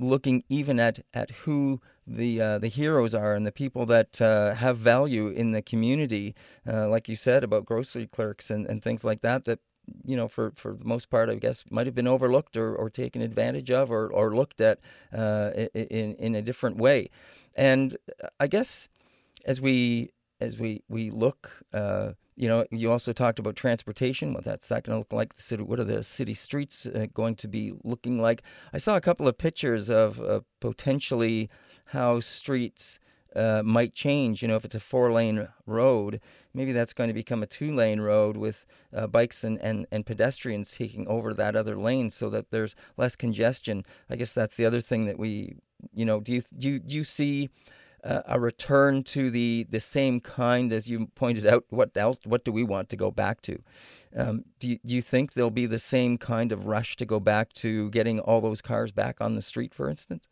looking 0.00 0.44
even 0.48 0.80
at 0.80 1.00
at 1.14 1.30
who 1.42 1.80
the 2.06 2.40
uh, 2.40 2.58
the 2.58 2.68
heroes 2.68 3.14
are 3.14 3.34
and 3.34 3.46
the 3.46 3.52
people 3.52 3.86
that 3.86 4.20
uh, 4.20 4.54
have 4.54 4.78
value 4.78 5.28
in 5.28 5.52
the 5.52 5.62
community, 5.62 6.34
uh, 6.66 6.88
like 6.88 7.08
you 7.08 7.16
said 7.16 7.44
about 7.44 7.64
grocery 7.64 8.06
clerks 8.06 8.50
and, 8.50 8.66
and 8.66 8.82
things 8.82 9.04
like 9.04 9.20
that. 9.20 9.44
That 9.44 9.60
you 10.04 10.16
know, 10.16 10.28
for, 10.28 10.52
for 10.54 10.74
the 10.74 10.84
most 10.84 11.10
part, 11.10 11.28
I 11.28 11.34
guess, 11.34 11.64
might 11.70 11.86
have 11.86 11.94
been 11.94 12.06
overlooked 12.06 12.56
or, 12.56 12.74
or 12.74 12.90
taken 12.90 13.22
advantage 13.22 13.70
of 13.70 13.90
or, 13.90 14.08
or 14.12 14.34
looked 14.34 14.60
at 14.60 14.78
uh, 15.12 15.50
in, 15.74 16.14
in 16.14 16.34
a 16.34 16.42
different 16.42 16.76
way. 16.76 17.10
And 17.56 17.96
I 18.38 18.46
guess 18.46 18.88
as 19.44 19.60
we 19.60 20.10
as 20.40 20.58
we 20.58 20.82
we 20.88 21.10
look, 21.10 21.62
uh, 21.72 22.12
you 22.40 22.48
know, 22.48 22.64
you 22.70 22.90
also 22.90 23.12
talked 23.12 23.38
about 23.38 23.54
transportation. 23.54 24.32
What 24.32 24.44
that's 24.44 24.68
that 24.68 24.84
going 24.84 24.94
to 24.94 25.00
look 25.00 25.12
like? 25.12 25.34
The 25.34 25.42
city. 25.42 25.62
What 25.62 25.78
are 25.78 25.84
the 25.84 26.02
city 26.02 26.32
streets 26.32 26.86
uh, 26.86 27.06
going 27.12 27.34
to 27.36 27.48
be 27.48 27.74
looking 27.84 28.18
like? 28.18 28.42
I 28.72 28.78
saw 28.78 28.96
a 28.96 29.00
couple 29.02 29.28
of 29.28 29.36
pictures 29.36 29.90
of 29.90 30.18
uh, 30.18 30.40
potentially 30.58 31.50
how 31.88 32.20
streets 32.20 32.98
uh, 33.36 33.62
might 33.62 33.94
change. 33.94 34.40
You 34.40 34.48
know, 34.48 34.56
if 34.56 34.64
it's 34.64 34.74
a 34.74 34.80
four 34.80 35.12
lane 35.12 35.48
road, 35.66 36.18
maybe 36.54 36.72
that's 36.72 36.94
going 36.94 37.08
to 37.08 37.14
become 37.14 37.42
a 37.42 37.46
two 37.46 37.74
lane 37.74 38.00
road 38.00 38.38
with 38.38 38.64
uh, 38.96 39.06
bikes 39.06 39.44
and, 39.44 39.58
and, 39.58 39.86
and 39.92 40.06
pedestrians 40.06 40.70
taking 40.70 41.06
over 41.08 41.34
that 41.34 41.54
other 41.54 41.76
lane 41.76 42.08
so 42.08 42.30
that 42.30 42.50
there's 42.50 42.74
less 42.96 43.16
congestion. 43.16 43.84
I 44.08 44.16
guess 44.16 44.32
that's 44.32 44.56
the 44.56 44.64
other 44.64 44.80
thing 44.80 45.04
that 45.04 45.18
we, 45.18 45.56
you 45.92 46.06
know, 46.06 46.20
do 46.20 46.32
you, 46.32 46.42
do 46.56 46.68
you, 46.70 46.78
do 46.78 46.96
you 46.96 47.04
see 47.04 47.50
uh, 48.04 48.22
a 48.26 48.40
return 48.40 49.02
to 49.04 49.30
the, 49.30 49.66
the 49.70 49.80
same 49.80 50.20
kind 50.20 50.72
as 50.72 50.88
you 50.88 51.06
pointed 51.14 51.46
out? 51.46 51.64
What 51.70 51.96
else, 51.96 52.18
what 52.24 52.44
do 52.44 52.52
we 52.52 52.64
want 52.64 52.88
to 52.90 52.96
go 52.96 53.10
back 53.10 53.42
to? 53.42 53.62
Um, 54.14 54.44
do, 54.58 54.68
you, 54.68 54.78
do 54.84 54.94
you 54.94 55.02
think 55.02 55.32
there'll 55.32 55.50
be 55.50 55.66
the 55.66 55.78
same 55.78 56.18
kind 56.18 56.52
of 56.52 56.66
rush 56.66 56.96
to 56.96 57.06
go 57.06 57.20
back 57.20 57.52
to 57.54 57.90
getting 57.90 58.18
all 58.20 58.40
those 58.40 58.60
cars 58.60 58.92
back 58.92 59.20
on 59.20 59.34
the 59.34 59.42
street, 59.42 59.74
for 59.74 59.88
instance? 59.88 60.26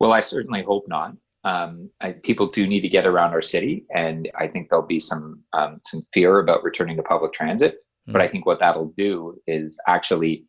Well, 0.00 0.12
I 0.12 0.20
certainly 0.20 0.62
hope 0.62 0.86
not 0.88 1.14
um, 1.44 1.90
I, 2.00 2.12
people 2.12 2.48
do 2.48 2.66
need 2.66 2.80
to 2.80 2.88
get 2.88 3.06
around 3.06 3.32
our 3.32 3.42
city, 3.42 3.84
and 3.94 4.30
I 4.38 4.48
think 4.48 4.68
there'll 4.68 4.86
be 4.86 5.00
some 5.00 5.42
um, 5.52 5.80
some 5.84 6.02
fear 6.12 6.40
about 6.40 6.64
returning 6.64 6.96
to 6.96 7.02
public 7.02 7.32
transit. 7.32 7.76
Mm. 8.08 8.12
But 8.12 8.22
I 8.22 8.28
think 8.28 8.44
what 8.44 8.60
that'll 8.60 8.92
do 8.96 9.40
is 9.46 9.80
actually 9.86 10.44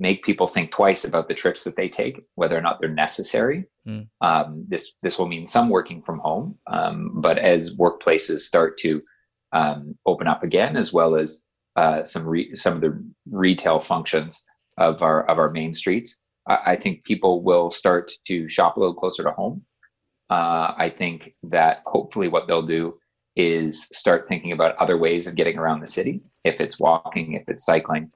make 0.00 0.24
people 0.24 0.46
think 0.46 0.70
twice 0.70 1.04
about 1.04 1.28
the 1.28 1.34
trips 1.34 1.64
that 1.64 1.76
they 1.76 1.88
take, 1.88 2.22
whether 2.34 2.56
or 2.56 2.60
not 2.60 2.80
they're 2.80 2.88
necessary. 2.88 3.66
Mm. 3.86 4.08
Um, 4.20 4.64
this 4.68 4.94
this 5.02 5.18
will 5.18 5.28
mean 5.28 5.44
some 5.44 5.68
working 5.68 6.02
from 6.02 6.18
home, 6.18 6.58
um, 6.66 7.12
but 7.20 7.38
as 7.38 7.76
workplaces 7.76 8.40
start 8.40 8.76
to 8.78 9.02
um, 9.52 9.96
open 10.06 10.26
up 10.26 10.42
again, 10.42 10.76
as 10.76 10.92
well 10.92 11.14
as 11.14 11.44
uh, 11.76 12.04
some 12.04 12.26
re- 12.26 12.54
some 12.54 12.74
of 12.74 12.80
the 12.80 13.02
retail 13.30 13.80
functions 13.80 14.44
of 14.78 15.02
our 15.02 15.28
of 15.28 15.38
our 15.38 15.50
main 15.50 15.74
streets, 15.74 16.20
I, 16.48 16.58
I 16.66 16.76
think 16.76 17.04
people 17.04 17.42
will 17.42 17.70
start 17.70 18.10
to 18.26 18.48
shop 18.48 18.76
a 18.76 18.80
little 18.80 18.94
closer 18.94 19.22
to 19.22 19.30
home 19.30 19.64
uh, 20.30 20.74
I 20.76 20.90
think 20.90 21.34
that 21.44 21.82
hopefully 21.86 22.28
what 22.28 22.46
they'll 22.46 22.66
do 22.66 22.98
is 23.36 23.88
start 23.92 24.26
thinking 24.28 24.52
about 24.52 24.76
other 24.76 24.96
ways 24.96 25.26
of 25.26 25.34
getting 25.34 25.58
around 25.58 25.80
the 25.80 25.86
city. 25.86 26.22
If 26.44 26.60
it's 26.60 26.80
walking, 26.80 27.34
if 27.34 27.48
it's 27.48 27.64
cycling, 27.64 28.10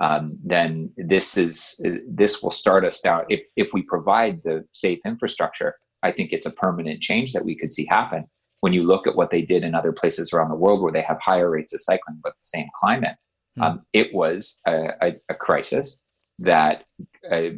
um, 0.00 0.36
then 0.42 0.90
this 0.96 1.36
is 1.36 1.80
this 2.08 2.42
will 2.42 2.50
start 2.50 2.84
us 2.84 3.00
down. 3.00 3.24
If 3.28 3.42
if 3.56 3.72
we 3.72 3.82
provide 3.82 4.42
the 4.42 4.64
safe 4.72 4.98
infrastructure, 5.04 5.76
I 6.02 6.12
think 6.12 6.32
it's 6.32 6.46
a 6.46 6.52
permanent 6.52 7.00
change 7.00 7.32
that 7.32 7.44
we 7.44 7.56
could 7.56 7.72
see 7.72 7.86
happen. 7.86 8.24
When 8.60 8.72
you 8.72 8.82
look 8.82 9.06
at 9.06 9.14
what 9.14 9.30
they 9.30 9.42
did 9.42 9.62
in 9.62 9.74
other 9.74 9.92
places 9.92 10.32
around 10.32 10.48
the 10.48 10.56
world 10.56 10.82
where 10.82 10.92
they 10.92 11.02
have 11.02 11.20
higher 11.20 11.50
rates 11.50 11.74
of 11.74 11.80
cycling 11.80 12.18
but 12.22 12.32
the 12.32 12.44
same 12.44 12.66
climate, 12.74 13.16
mm. 13.58 13.62
um, 13.62 13.82
it 13.92 14.12
was 14.14 14.60
a, 14.66 14.88
a, 15.02 15.12
a 15.28 15.34
crisis 15.34 16.00
that 16.38 16.84
uh, 17.30 17.50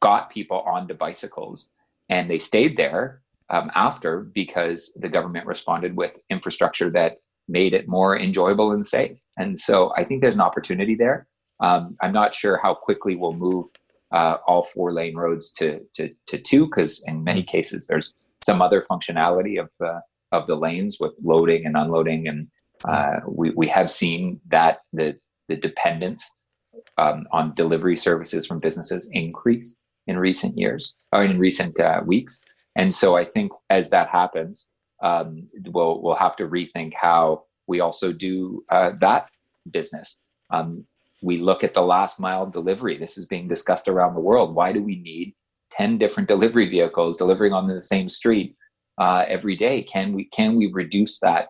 got 0.00 0.30
people 0.30 0.60
onto 0.60 0.94
bicycles 0.94 1.68
and 2.08 2.30
they 2.30 2.38
stayed 2.38 2.76
there 2.76 3.22
um, 3.48 3.70
after 3.74 4.20
because 4.20 4.92
the 4.96 5.08
government 5.08 5.46
responded 5.46 5.96
with 5.96 6.18
infrastructure 6.30 6.90
that 6.90 7.18
made 7.50 7.74
it 7.74 7.88
more 7.88 8.18
enjoyable 8.18 8.72
and 8.72 8.86
safe. 8.86 9.18
And 9.36 9.58
so 9.58 9.92
I 9.96 10.04
think 10.04 10.20
there's 10.20 10.34
an 10.34 10.40
opportunity 10.40 10.94
there. 10.94 11.26
Um, 11.60 11.96
I'm 12.02 12.12
not 12.12 12.34
sure 12.34 12.58
how 12.62 12.74
quickly 12.74 13.16
we'll 13.16 13.34
move 13.34 13.66
uh, 14.12 14.38
all 14.46 14.62
four 14.62 14.92
lane 14.92 15.16
roads 15.16 15.50
to 15.50 15.80
to, 15.94 16.10
to 16.26 16.38
two 16.38 16.66
because 16.66 17.02
in 17.06 17.22
many 17.22 17.42
cases 17.42 17.86
there's 17.86 18.14
some 18.42 18.62
other 18.62 18.82
functionality 18.90 19.60
of 19.60 19.68
the 19.78 20.00
of 20.32 20.46
the 20.46 20.54
lanes 20.54 20.98
with 21.00 21.12
loading 21.22 21.66
and 21.66 21.76
unloading, 21.76 22.28
and 22.28 22.48
uh, 22.84 23.20
we 23.26 23.50
we 23.50 23.66
have 23.66 23.90
seen 23.90 24.40
that 24.48 24.80
the 24.92 25.18
the 25.48 25.56
dependence 25.56 26.30
um, 26.98 27.26
on 27.32 27.54
delivery 27.54 27.96
services 27.96 28.46
from 28.46 28.60
businesses 28.60 29.08
increase 29.12 29.76
in 30.06 30.16
recent 30.16 30.56
years 30.56 30.94
or 31.12 31.24
in 31.24 31.38
recent 31.38 31.78
uh, 31.78 32.00
weeks. 32.06 32.44
And 32.76 32.94
so 32.94 33.16
I 33.16 33.24
think 33.24 33.52
as 33.68 33.90
that 33.90 34.08
happens, 34.08 34.68
um, 35.02 35.48
we'll 35.66 36.02
we'll 36.02 36.14
have 36.14 36.36
to 36.36 36.48
rethink 36.48 36.92
how 36.94 37.44
we 37.66 37.80
also 37.80 38.12
do 38.12 38.64
uh, 38.70 38.92
that 39.00 39.28
business. 39.70 40.20
Um, 40.50 40.84
we 41.22 41.38
look 41.38 41.62
at 41.62 41.74
the 41.74 41.82
last 41.82 42.18
mile 42.18 42.46
delivery. 42.46 42.96
This 42.96 43.18
is 43.18 43.26
being 43.26 43.46
discussed 43.48 43.88
around 43.88 44.14
the 44.14 44.20
world. 44.20 44.54
Why 44.54 44.72
do 44.72 44.82
we 44.82 44.96
need 44.96 45.34
ten 45.70 45.98
different 45.98 46.28
delivery 46.28 46.68
vehicles 46.68 47.16
delivering 47.16 47.52
on 47.52 47.68
the 47.68 47.80
same 47.80 48.08
street 48.08 48.56
uh, 48.98 49.24
every 49.28 49.56
day? 49.56 49.82
Can 49.82 50.12
we 50.12 50.24
can 50.26 50.56
we 50.56 50.66
reduce 50.72 51.20
that 51.20 51.48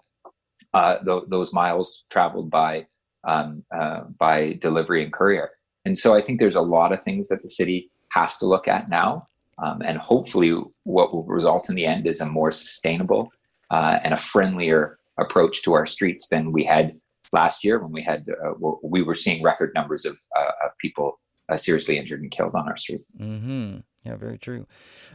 uh, 0.75 0.99
th- 1.05 1.25
those 1.29 1.53
miles 1.53 2.05
traveled 2.11 2.51
by 2.51 2.87
um, 3.25 3.65
uh, 3.75 4.03
by 4.19 4.55
delivery 4.61 5.03
and 5.05 5.13
courier? 5.13 5.51
And 5.85 5.97
so 5.97 6.15
I 6.15 6.21
think 6.21 6.39
there's 6.41 6.57
a 6.57 6.61
lot 6.61 6.93
of 6.93 7.03
things 7.03 7.29
that 7.29 7.43
the 7.43 7.49
city 7.49 7.91
has 8.11 8.37
to 8.39 8.47
look 8.47 8.69
at 8.69 8.91
now. 8.91 9.27
Um, 9.63 9.83
and 9.83 9.99
hopefully, 9.99 10.59
what 10.85 11.13
will 11.13 11.25
result 11.25 11.69
in 11.69 11.75
the 11.75 11.87
end 11.87 12.07
is 12.07 12.21
a 12.21 12.27
more 12.27 12.51
sustainable 12.51 13.31
uh, 13.71 13.99
and 14.03 14.15
a 14.15 14.17
friendlier 14.17 14.99
approach 15.19 15.63
to 15.63 15.73
our 15.73 15.87
streets 15.87 16.29
than 16.29 16.53
we 16.53 16.65
had 16.65 16.99
last 17.33 17.63
year 17.63 17.79
when 17.79 17.93
we 17.93 18.03
had 18.03 18.27
uh, 18.45 18.53
we 18.83 19.03
were 19.03 19.15
seeing 19.15 19.43
record 19.43 19.73
numbers 19.75 20.05
of 20.05 20.17
uh, 20.37 20.51
of 20.65 20.73
people 20.79 21.21
uh, 21.49 21.57
seriously 21.57 21.99
injured 21.99 22.21
and 22.21 22.31
killed 22.31 22.55
on 22.55 22.69
our 22.69 22.77
streets. 22.77 23.15
Mm-hmm. 23.17 23.79
Yeah, 24.05 24.17
very 24.17 24.39
true. 24.39 24.67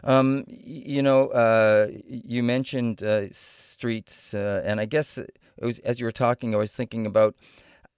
Um, 0.04 0.44
you 0.48 1.02
know, 1.02 1.30
uh, 1.30 1.88
you 2.06 2.44
mentioned 2.44 3.04
streets, 3.32 4.34
and 4.34 4.80
I 4.80 4.86
guess 4.86 5.18
was, 5.60 5.80
as 5.80 6.00
you 6.00 6.06
were 6.06 6.12
talking, 6.12 6.54
I 6.54 6.60
was 6.60 6.74
thinking 6.74 7.06
about 7.06 7.36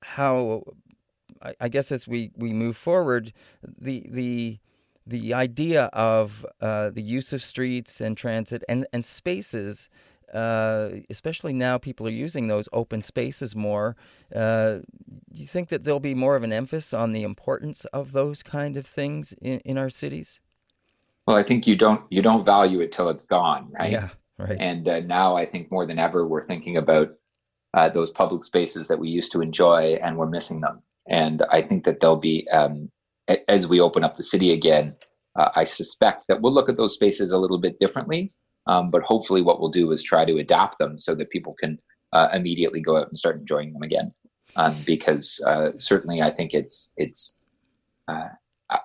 how 0.02 0.64
I, 1.60 1.70
guess 1.70 1.92
as 1.92 2.08
we, 2.08 2.32
we 2.36 2.54
move 2.54 2.78
forward, 2.78 3.34
the 3.64 4.06
the 4.10 4.60
the 5.06 5.34
idea 5.34 5.86
of 5.94 6.46
uh, 6.60 6.90
the 6.90 7.02
use 7.02 7.32
of 7.32 7.42
streets 7.42 8.02
and 8.02 8.18
transit 8.18 8.62
and, 8.68 8.86
and 8.92 9.06
spaces, 9.06 9.88
uh, 10.34 10.90
especially 11.10 11.54
now 11.54 11.78
people 11.78 12.08
are 12.08 12.12
using 12.12 12.48
those 12.48 12.68
open 12.74 13.02
spaces 13.02 13.56
more. 13.56 13.96
Uh, 14.34 14.80
do 15.34 15.42
you 15.42 15.48
think 15.48 15.70
that 15.70 15.84
there'll 15.84 16.00
be 16.00 16.16
more 16.16 16.36
of 16.36 16.44
an 16.44 16.54
emphasis 16.54 16.94
on 16.94 17.14
the 17.14 17.24
importance 17.24 17.86
of 17.86 18.12
those 18.12 18.44
kind 18.44 18.78
of 18.78 18.86
things 18.86 19.34
in, 19.42 19.60
in 19.60 19.78
our 19.78 19.90
cities? 19.90 20.40
Well, 21.26 21.38
I 21.38 21.44
think 21.44 21.68
you 21.68 21.76
don't 21.76 22.02
you 22.10 22.22
don't 22.22 22.46
value 22.46 22.80
it 22.80 22.92
till 22.92 23.10
it's 23.10 23.26
gone, 23.26 23.70
right? 23.72 23.92
Yeah, 23.92 24.10
right. 24.38 24.58
And 24.60 24.88
uh, 24.88 25.02
now 25.02 25.36
I 25.36 25.46
think 25.46 25.72
more 25.72 25.86
than 25.86 26.00
ever 26.00 26.28
we're 26.28 26.46
thinking 26.46 26.78
about 26.78 27.10
uh, 27.74 27.90
those 27.90 28.12
public 28.12 28.46
spaces 28.46 28.88
that 28.88 29.00
we 29.00 29.10
used 29.10 29.32
to 29.34 29.42
enjoy, 29.42 30.00
and 30.02 30.18
we're 30.18 30.30
missing 30.30 30.62
them. 30.62 30.82
And 31.08 31.44
I 31.52 31.62
think 31.62 31.86
that 31.86 32.00
there'll 32.00 32.16
be 32.16 32.48
um, 32.50 32.90
as 33.48 33.68
we 33.68 33.80
open 33.80 34.04
up 34.04 34.16
the 34.16 34.24
city 34.24 34.52
again, 34.54 34.96
uh, 35.36 35.50
I 35.56 35.64
suspect 35.66 36.26
that 36.28 36.42
we'll 36.42 36.54
look 36.54 36.70
at 36.70 36.78
those 36.78 36.94
spaces 36.94 37.32
a 37.32 37.38
little 37.38 37.60
bit 37.60 37.80
differently. 37.80 38.34
Um, 38.68 38.92
but 38.92 39.02
hopefully, 39.02 39.42
what 39.42 39.60
we'll 39.60 39.70
do 39.70 39.92
is 39.92 40.04
try 40.04 40.26
to 40.26 40.38
adapt 40.38 40.78
them 40.78 40.98
so 40.98 41.16
that 41.16 41.30
people 41.30 41.56
can 41.60 41.80
uh, 42.14 42.30
immediately 42.34 42.82
go 42.82 42.98
out 42.98 43.08
and 43.08 43.18
start 43.18 43.40
enjoying 43.40 43.74
them 43.74 43.84
again. 43.84 44.14
Um, 44.56 44.76
because 44.86 45.44
uh, 45.46 45.72
certainly, 45.78 46.22
I 46.22 46.32
think 46.32 46.54
it's 46.54 46.94
it's 46.98 47.38
uh, 48.08 48.30
uh, 48.70 48.78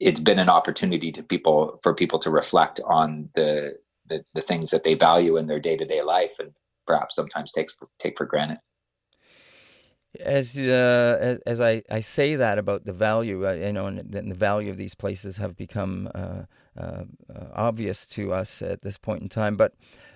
it's 0.00 0.20
been 0.20 0.38
an 0.38 0.48
opportunity 0.48 1.12
to 1.12 1.22
people 1.22 1.80
for 1.82 1.94
people 1.94 2.18
to 2.20 2.30
reflect 2.30 2.80
on 2.86 3.24
the 3.34 3.74
the, 4.08 4.24
the 4.34 4.42
things 4.42 4.70
that 4.70 4.84
they 4.84 4.94
value 4.94 5.36
in 5.36 5.46
their 5.46 5.60
day 5.60 5.76
to 5.76 5.84
day 5.84 6.02
life, 6.02 6.32
and 6.38 6.52
perhaps 6.86 7.16
sometimes 7.16 7.52
takes 7.52 7.76
take 8.00 8.16
for 8.16 8.26
granted 8.26 8.58
as 10.20 10.58
uh, 10.58 11.38
as 11.46 11.60
I, 11.60 11.82
I 11.90 12.00
say 12.00 12.34
that 12.36 12.58
about 12.58 12.84
the 12.84 12.92
value, 12.92 13.46
uh, 13.46 13.52
you 13.52 13.72
know, 13.72 13.86
and, 13.86 14.10
the 14.10 14.34
value 14.34 14.70
of 14.70 14.76
these 14.76 14.94
places 14.94 15.36
have 15.36 15.56
become 15.56 16.10
uh, 16.14 16.42
uh, 16.78 17.04
obvious 17.54 18.06
to 18.08 18.32
us 18.32 18.62
at 18.62 18.82
this 18.82 18.98
point 18.98 19.22
in 19.22 19.28
time. 19.28 19.56
But 19.56 19.74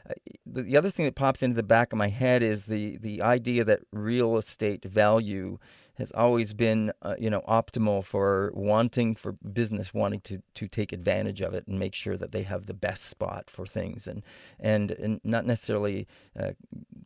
uh, 0.08 0.14
the, 0.46 0.62
the 0.62 0.76
other 0.76 0.90
thing 0.90 1.04
that 1.06 1.14
pops 1.14 1.42
into 1.42 1.56
the 1.56 1.62
back 1.62 1.92
of 1.92 1.98
my 1.98 2.08
head 2.08 2.42
is 2.42 2.64
the 2.64 2.96
the 2.98 3.22
idea 3.22 3.64
that 3.64 3.80
real 3.92 4.36
estate 4.36 4.84
value 4.84 5.58
has 5.96 6.10
always 6.12 6.54
been, 6.54 6.90
uh, 7.02 7.14
you 7.18 7.28
know, 7.28 7.42
optimal 7.42 8.02
for 8.04 8.50
wanting 8.54 9.14
for 9.14 9.32
business 9.32 9.92
wanting 9.92 10.20
to 10.20 10.42
to 10.54 10.66
take 10.68 10.92
advantage 10.92 11.40
of 11.40 11.54
it 11.54 11.66
and 11.66 11.78
make 11.78 11.94
sure 11.94 12.16
that 12.16 12.32
they 12.32 12.42
have 12.42 12.66
the 12.66 12.74
best 12.74 13.04
spot 13.04 13.50
for 13.50 13.66
things 13.66 14.06
and 14.06 14.22
and, 14.58 14.90
and 14.92 15.20
not 15.22 15.44
necessarily 15.44 16.06
uh, 16.38 16.52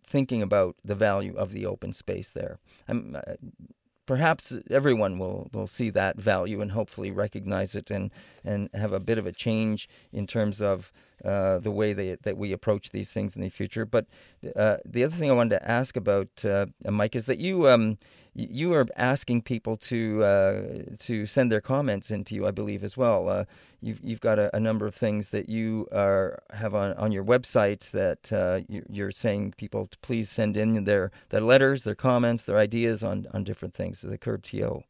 thinking 0.06 0.42
about 0.42 0.76
the 0.84 0.94
value 0.94 1.34
of 1.36 1.52
the 1.52 1.66
open 1.66 1.92
space 1.92 2.32
there. 2.32 2.58
I'm, 2.88 3.16
uh, 3.16 3.34
perhaps 4.06 4.54
everyone 4.70 5.18
will, 5.18 5.50
will 5.52 5.66
see 5.66 5.90
that 5.90 6.16
value 6.16 6.60
and 6.60 6.72
hopefully 6.72 7.10
recognize 7.10 7.74
it 7.74 7.90
and, 7.90 8.10
and 8.44 8.70
have 8.72 8.92
a 8.92 9.00
bit 9.00 9.18
of 9.18 9.26
a 9.26 9.32
change 9.32 9.88
in 10.12 10.26
terms 10.26 10.62
of 10.62 10.92
uh, 11.24 11.58
the 11.58 11.70
way 11.70 11.92
they, 11.92 12.16
that 12.22 12.36
we 12.36 12.52
approach 12.52 12.90
these 12.90 13.12
things 13.12 13.34
in 13.34 13.42
the 13.42 13.48
future. 13.48 13.84
But 13.84 14.06
uh, 14.54 14.78
the 14.84 15.04
other 15.04 15.16
thing 15.16 15.30
I 15.30 15.34
wanted 15.34 15.58
to 15.58 15.68
ask 15.70 15.96
about, 15.96 16.44
uh, 16.44 16.66
Mike, 16.84 17.16
is 17.16 17.26
that 17.26 17.38
you 17.38 17.68
um, 17.68 17.98
you 18.34 18.74
are 18.74 18.86
asking 18.96 19.42
people 19.42 19.76
to 19.78 20.22
uh, 20.22 20.62
to 20.98 21.26
send 21.26 21.50
their 21.50 21.60
comments 21.60 22.10
into 22.10 22.34
you, 22.34 22.46
I 22.46 22.50
believe, 22.50 22.84
as 22.84 22.96
well. 22.96 23.28
Uh, 23.28 23.44
you've 23.80 24.00
you've 24.02 24.20
got 24.20 24.38
a, 24.38 24.54
a, 24.54 24.60
number 24.60 24.86
of 24.86 24.94
things 24.94 25.30
that 25.30 25.48
you 25.48 25.88
are 25.90 26.42
have 26.52 26.74
on, 26.74 26.92
on 26.94 27.12
your 27.12 27.24
website 27.24 27.90
that 27.92 28.66
you, 28.68 29.04
are 29.04 29.12
saying 29.12 29.54
people 29.56 29.86
to 29.86 29.98
please 29.98 30.28
send 30.28 30.56
in 30.56 30.84
their 30.84 31.10
their 31.30 31.40
letters, 31.40 31.84
their 31.84 31.94
comments, 31.94 32.44
their 32.44 32.58
ideas 32.58 33.02
on 33.02 33.26
on 33.32 33.42
different 33.42 33.74
things. 33.74 34.02
The 34.02 34.18
Curb 34.18 34.42
TO. 34.42 34.82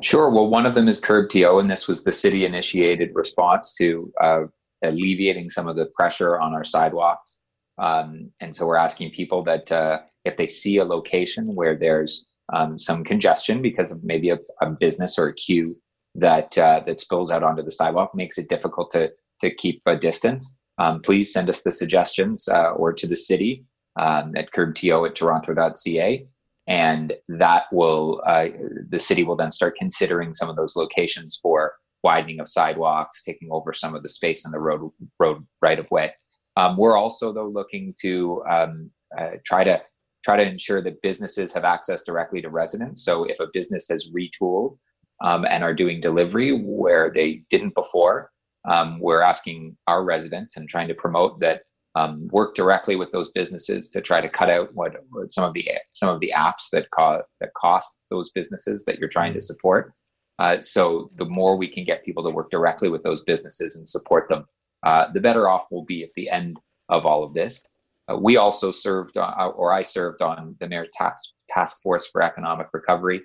Sure. 0.00 0.30
Well, 0.30 0.48
one 0.48 0.66
of 0.66 0.74
them 0.74 0.88
is 0.88 1.00
Curb 1.00 1.28
TO, 1.28 1.58
and 1.58 1.70
this 1.70 1.88
was 1.88 2.04
the 2.04 2.12
city 2.12 2.44
initiated 2.44 3.10
response 3.14 3.74
to 3.74 4.12
uh, 4.20 4.42
alleviating 4.82 5.50
some 5.50 5.68
of 5.68 5.76
the 5.76 5.86
pressure 5.94 6.38
on 6.38 6.54
our 6.54 6.64
sidewalks. 6.64 7.40
Um, 7.78 8.30
and 8.40 8.54
so 8.54 8.66
we're 8.66 8.76
asking 8.76 9.10
people 9.10 9.42
that 9.44 9.70
uh, 9.70 10.00
if 10.24 10.36
they 10.36 10.46
see 10.46 10.78
a 10.78 10.84
location 10.84 11.54
where 11.54 11.76
there's 11.76 12.26
um, 12.52 12.78
some 12.78 13.04
congestion 13.04 13.60
because 13.60 13.90
of 13.90 14.02
maybe 14.04 14.30
a, 14.30 14.38
a 14.60 14.72
business 14.72 15.18
or 15.18 15.28
a 15.28 15.34
queue 15.34 15.76
that 16.14 16.56
uh, 16.56 16.80
that 16.86 17.00
spills 17.00 17.30
out 17.30 17.42
onto 17.42 17.62
the 17.62 17.70
sidewalk 17.70 18.14
makes 18.14 18.38
it 18.38 18.48
difficult 18.48 18.90
to 18.92 19.12
to 19.40 19.54
keep 19.54 19.82
a 19.86 19.96
distance. 19.96 20.58
Um, 20.78 21.00
please 21.02 21.32
send 21.32 21.50
us 21.50 21.62
the 21.62 21.72
suggestions 21.72 22.48
uh, 22.48 22.70
or 22.70 22.92
to 22.92 23.06
the 23.06 23.16
city 23.16 23.64
um, 23.98 24.34
at 24.36 24.52
curbto 24.52 25.06
at 25.06 25.14
toronto.ca 25.14 26.26
and 26.66 27.14
that 27.28 27.64
will 27.72 28.22
uh, 28.26 28.48
the 28.88 29.00
city 29.00 29.22
will 29.22 29.36
then 29.36 29.52
start 29.52 29.76
considering 29.78 30.34
some 30.34 30.48
of 30.48 30.56
those 30.56 30.76
locations 30.76 31.38
for 31.40 31.74
widening 32.02 32.40
of 32.40 32.48
sidewalks 32.48 33.22
taking 33.24 33.48
over 33.50 33.72
some 33.72 33.94
of 33.94 34.02
the 34.02 34.08
space 34.08 34.44
in 34.46 34.52
the 34.52 34.58
road 34.58 34.86
road 35.18 35.44
right 35.62 35.78
of 35.78 35.90
way 35.90 36.12
um, 36.56 36.76
we're 36.76 36.96
also 36.96 37.32
though 37.32 37.48
looking 37.48 37.94
to 38.00 38.42
um, 38.48 38.90
uh, 39.16 39.32
try 39.44 39.64
to 39.64 39.82
try 40.26 40.36
to 40.36 40.44
ensure 40.44 40.82
that 40.82 41.00
businesses 41.02 41.54
have 41.54 41.64
access 41.64 42.02
directly 42.02 42.42
to 42.42 42.50
residents. 42.50 43.04
So 43.04 43.22
if 43.24 43.38
a 43.38 43.46
business 43.52 43.86
has 43.90 44.10
retooled 44.10 44.76
um, 45.22 45.44
and 45.44 45.62
are 45.62 45.72
doing 45.72 46.00
delivery 46.00 46.50
where 46.50 47.12
they 47.14 47.44
didn't 47.48 47.76
before, 47.76 48.32
um, 48.68 48.98
we're 48.98 49.22
asking 49.22 49.76
our 49.86 50.02
residents 50.02 50.56
and 50.56 50.68
trying 50.68 50.88
to 50.88 50.94
promote 50.94 51.38
that 51.38 51.62
um, 51.94 52.26
work 52.32 52.56
directly 52.56 52.96
with 52.96 53.12
those 53.12 53.30
businesses 53.30 53.88
to 53.90 54.00
try 54.00 54.20
to 54.20 54.28
cut 54.28 54.50
out 54.50 54.74
what, 54.74 54.96
what 55.10 55.30
some 55.30 55.44
of 55.44 55.54
the 55.54 55.64
some 55.92 56.12
of 56.12 56.20
the 56.20 56.32
apps 56.36 56.70
that 56.72 56.90
cost 56.90 57.24
that 57.40 57.54
cost 57.54 57.98
those 58.10 58.30
businesses 58.32 58.84
that 58.84 58.98
you're 58.98 59.08
trying 59.08 59.32
to 59.32 59.40
support. 59.40 59.94
Uh, 60.38 60.60
so 60.60 61.06
the 61.16 61.24
more 61.24 61.56
we 61.56 61.68
can 61.68 61.84
get 61.84 62.04
people 62.04 62.22
to 62.22 62.30
work 62.30 62.50
directly 62.50 62.88
with 62.88 63.02
those 63.02 63.22
businesses 63.22 63.76
and 63.76 63.88
support 63.88 64.28
them, 64.28 64.44
uh, 64.82 65.10
the 65.12 65.20
better 65.20 65.48
off 65.48 65.66
we'll 65.70 65.84
be 65.84 66.02
at 66.02 66.10
the 66.16 66.28
end 66.30 66.58
of 66.88 67.06
all 67.06 67.24
of 67.24 67.34
this. 67.34 67.64
Uh, 68.08 68.16
we 68.16 68.36
also 68.36 68.70
served, 68.70 69.16
on, 69.16 69.34
uh, 69.38 69.48
or 69.48 69.72
I 69.72 69.82
served 69.82 70.22
on 70.22 70.54
the 70.60 70.68
Mayor 70.68 70.86
Task, 70.94 71.30
Task 71.48 71.82
Force 71.82 72.06
for 72.06 72.22
Economic 72.22 72.68
Recovery, 72.72 73.22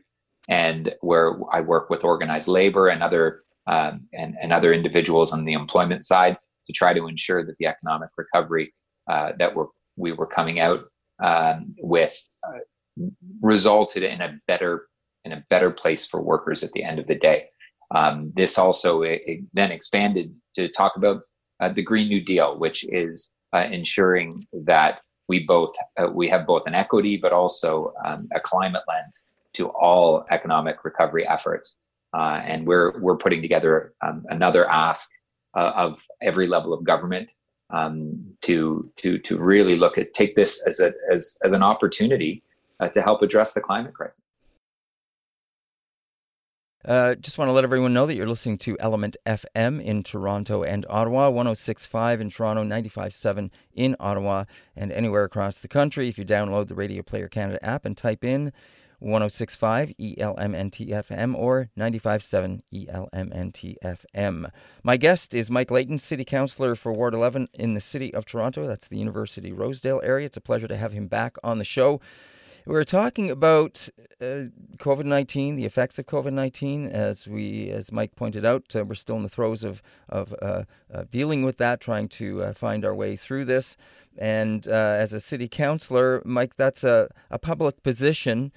and 0.50 0.94
where 1.02 1.36
I 1.52 1.62
work 1.62 1.90
with 1.90 2.04
organized 2.04 2.48
labor 2.48 2.88
and 2.88 3.04
other 3.04 3.44
um, 3.68 4.08
and, 4.14 4.36
and 4.42 4.52
other 4.52 4.74
individuals 4.74 5.32
on 5.32 5.46
the 5.46 5.54
employment 5.54 6.04
side 6.04 6.36
to 6.66 6.74
try 6.74 6.94
to 6.94 7.08
ensure 7.08 7.46
that 7.46 7.56
the 7.60 7.68
economic 7.68 8.10
recovery 8.18 8.74
uh, 9.10 9.34
that 9.38 9.54
we're, 9.54 9.68
we 9.98 10.14
were 10.14 10.26
coming 10.26 10.60
out 10.60 10.82
um, 11.24 11.76
with 11.80 12.16
uh, 12.48 12.60
resulted 13.42 14.04
in 14.04 14.20
a 14.22 14.40
better 14.48 14.88
in 15.26 15.34
a 15.34 15.44
better 15.50 15.72
place 15.72 16.08
for 16.08 16.22
workers 16.22 16.64
at 16.64 16.72
the 16.72 16.84
end 16.84 17.00
of 17.00 17.08
the 17.08 17.18
day. 17.18 17.46
Um, 17.96 18.32
this 18.36 18.58
also 18.58 19.02
it, 19.02 19.22
it 19.26 19.40
then 19.54 19.72
expanded 19.72 20.34
to 20.56 20.70
talk 20.70 20.94
about 20.96 21.24
uh, 21.60 21.70
the 21.70 21.84
Green 21.84 22.08
New 22.08 22.22
Deal, 22.22 22.58
which 22.60 22.84
is 22.86 23.32
uh, 23.54 23.68
ensuring 23.72 24.46
that 24.54 25.02
we 25.28 25.46
both 25.46 25.74
uh, 25.98 26.08
we 26.12 26.28
have 26.30 26.46
both 26.46 26.64
an 26.66 26.76
equity 26.76 27.18
but 27.18 27.32
also 27.32 27.94
um, 28.06 28.28
a 28.34 28.40
climate 28.40 28.84
lens 28.88 29.28
to 29.54 29.70
all 29.70 30.26
economic 30.32 30.84
recovery 30.84 31.28
efforts. 31.28 31.78
Uh, 32.14 32.42
and 32.46 32.68
we're 32.68 33.00
we're 33.00 33.18
putting 33.18 33.42
together 33.42 33.94
um, 34.02 34.26
another 34.30 34.70
ask 34.70 35.10
uh, 35.56 35.72
of 35.76 36.02
every 36.22 36.48
level 36.48 36.74
of 36.74 36.84
government 36.84 37.34
um, 37.72 38.22
to 38.42 38.92
to 38.98 39.18
to 39.20 39.38
really 39.38 39.78
look 39.78 39.98
at 39.98 40.14
take 40.14 40.36
this 40.36 40.66
as 40.68 40.80
a 40.80 40.94
as 41.12 41.38
as 41.44 41.54
an 41.54 41.64
opportunity 41.64 42.44
uh, 42.80 42.90
to 42.90 43.02
help 43.02 43.22
address 43.22 43.54
the 43.54 43.62
climate 43.62 43.94
crisis. 43.94 44.22
Uh, 46.84 47.14
just 47.16 47.38
want 47.38 47.48
to 47.48 47.54
let 47.54 47.64
everyone 47.64 47.94
know 47.94 48.08
that 48.08 48.16
you're 48.16 48.28
listening 48.28 48.58
to 48.58 48.78
Element 48.80 49.16
FM 49.26 49.84
in 49.84 50.02
Toronto 50.02 50.64
and 50.64 50.86
Ottawa, 50.90 51.30
1065 51.30 52.20
in 52.20 52.30
Toronto, 52.32 52.64
957 52.64 53.52
in 53.74 53.96
Ottawa, 54.00 54.46
and 54.76 54.92
anywhere 54.92 55.24
across 55.24 55.60
the 55.60 55.68
country. 55.68 56.10
If 56.10 56.18
you 56.18 56.26
download 56.26 56.68
the 56.68 56.76
Radio 56.76 57.04
Player 57.04 57.28
Canada 57.28 57.64
app 57.64 57.86
and 57.86 57.96
type 57.96 58.24
in 58.24 58.52
1065 59.02 59.94
ELMNTFM 60.00 61.36
or 61.36 61.70
957 61.76 62.62
ELMNTFM. 62.74 64.52
My 64.84 64.98
guest 64.98 65.34
is 65.34 65.50
Mike 65.50 65.72
Layton, 65.72 65.98
City 66.00 66.24
Councillor 66.24 66.76
for 66.76 66.94
Ward 66.94 67.16
11 67.16 67.50
in 67.54 67.74
the 67.74 67.82
City 67.82 68.14
of 68.14 68.26
Toronto. 68.26 68.68
That's 68.68 68.88
the 68.88 69.00
University 69.00 69.52
Rosedale 69.52 70.02
area. 70.04 70.28
It's 70.28 70.38
a 70.38 70.42
pleasure 70.42 70.68
to 70.68 70.78
have 70.78 70.94
him 70.94 71.08
back 71.08 71.38
on 71.44 71.58
the 71.58 71.66
show. 71.66 72.00
We 72.64 72.76
are 72.76 72.84
talking 72.84 73.32
about 73.32 73.90
uh, 74.22 74.46
COVID 74.78 75.06
nineteen, 75.06 75.56
the 75.56 75.66
effects 75.66 75.98
of 75.98 76.06
COVID 76.06 76.32
nineteen. 76.32 76.86
As 76.86 77.28
we, 77.28 77.72
as 77.72 77.92
Mike 77.92 78.16
pointed 78.16 78.46
out, 78.46 78.76
uh, 78.76 78.86
we're 78.86 78.94
still 78.94 79.16
in 79.16 79.24
the 79.24 79.30
throes 79.30 79.64
of 79.64 79.82
of 80.08 80.36
uh, 80.44 80.64
uh 80.94 81.06
dealing 81.10 81.42
with 81.42 81.58
that, 81.58 81.82
trying 81.82 82.08
to 82.10 82.44
uh, 82.44 82.54
find 82.54 82.86
our 82.86 82.94
way 82.94 83.16
through 83.16 83.46
this. 83.46 83.78
And 84.16 84.68
uh, 84.68 84.72
as 84.72 85.12
a 85.12 85.20
city 85.20 85.48
councilor, 85.48 86.22
Mike, 86.24 86.56
that's 86.56 86.84
a, 86.84 87.10
a 87.32 87.40
public 87.40 87.82
position. 87.82 88.52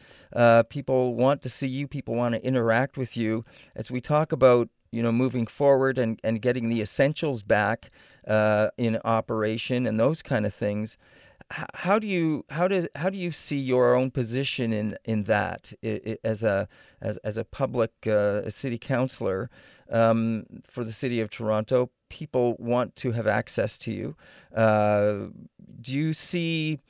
people 0.68 1.14
want 1.14 1.40
to 1.42 1.48
see 1.48 1.68
you. 1.68 1.88
People 1.88 2.14
want 2.14 2.34
to 2.34 2.44
interact 2.44 2.98
with 2.98 3.16
you. 3.16 3.46
As 3.74 3.90
we 3.90 4.02
talk 4.02 4.32
about 4.32 4.68
you 4.90 5.02
know 5.02 5.12
moving 5.12 5.46
forward 5.46 5.96
and, 5.96 6.20
and 6.22 6.42
getting 6.42 6.68
the 6.68 6.82
essentials 6.82 7.42
back 7.42 7.90
in 8.76 9.00
operation 9.02 9.86
and 9.86 9.98
those 9.98 10.20
kind 10.20 10.44
of 10.44 10.52
things 10.52 10.98
how 11.74 11.98
do 11.98 12.06
you 12.06 12.44
how 12.50 12.68
does 12.68 12.88
how 12.96 13.10
do 13.10 13.18
you 13.18 13.30
see 13.30 13.58
your 13.58 13.94
own 13.94 14.10
position 14.10 14.72
in 14.72 14.96
in 15.04 15.24
that 15.24 15.72
as 16.24 16.42
a 16.42 16.68
as 17.00 17.16
as 17.18 17.36
a 17.36 17.44
public 17.44 17.92
uh, 18.06 18.48
city 18.50 18.78
councilor 18.78 19.50
um, 19.90 20.46
for 20.68 20.84
the 20.84 20.92
city 20.92 21.20
of 21.20 21.30
Toronto? 21.30 21.90
People 22.08 22.56
want 22.58 22.96
to 22.96 23.12
have 23.12 23.26
access 23.26 23.76
to 23.78 23.90
you. 23.90 24.16
Uh, 24.54 25.28
do 25.80 25.92
you 25.92 26.12
see 26.12 26.80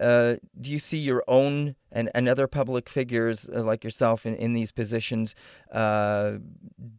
uh, 0.00 0.36
do 0.60 0.70
you 0.70 0.78
see 0.78 0.98
your 0.98 1.22
own 1.28 1.76
and, 1.94 2.10
and 2.14 2.28
other 2.28 2.46
public 2.46 2.90
figures 2.90 3.48
uh, 3.48 3.62
like 3.62 3.84
yourself 3.84 4.26
in, 4.26 4.34
in 4.34 4.52
these 4.52 4.72
positions 4.72 5.34
uh, 5.72 6.32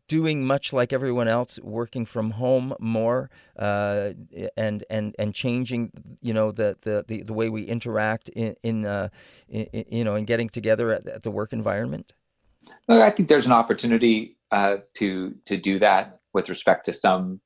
doing 0.08 0.46
much 0.46 0.74
like 0.74 0.92
everyone 0.94 1.28
else, 1.28 1.60
working 1.62 2.06
from 2.06 2.32
home 2.32 2.74
more 2.80 3.30
uh, 3.60 4.12
and 4.58 4.84
and 4.90 5.16
and 5.20 5.36
changing 5.36 5.92
you 6.22 6.34
know 6.34 6.52
the 6.52 6.78
the, 6.82 7.06
the, 7.08 7.22
the 7.24 7.34
way 7.34 7.50
we 7.50 7.64
interact 7.64 8.30
in, 8.30 8.56
in, 8.64 8.86
uh, 8.86 9.10
in, 9.50 9.86
you 9.90 10.04
know 10.04 10.16
and 10.16 10.26
getting 10.26 10.50
together 10.50 10.92
at, 10.92 11.08
at, 11.08 11.24
the 11.24 11.32
work 11.32 11.54
environment? 11.54 12.14
I 12.88 13.12
think 13.12 13.30
there's 13.30 13.46
an 13.46 13.52
opportunity 13.52 14.38
to 14.52 15.36
to 15.46 15.58
do 15.58 15.78
that 15.80 16.20
with 16.34 16.50
respect 16.50 16.86
to 16.86 16.94
some 16.94 17.42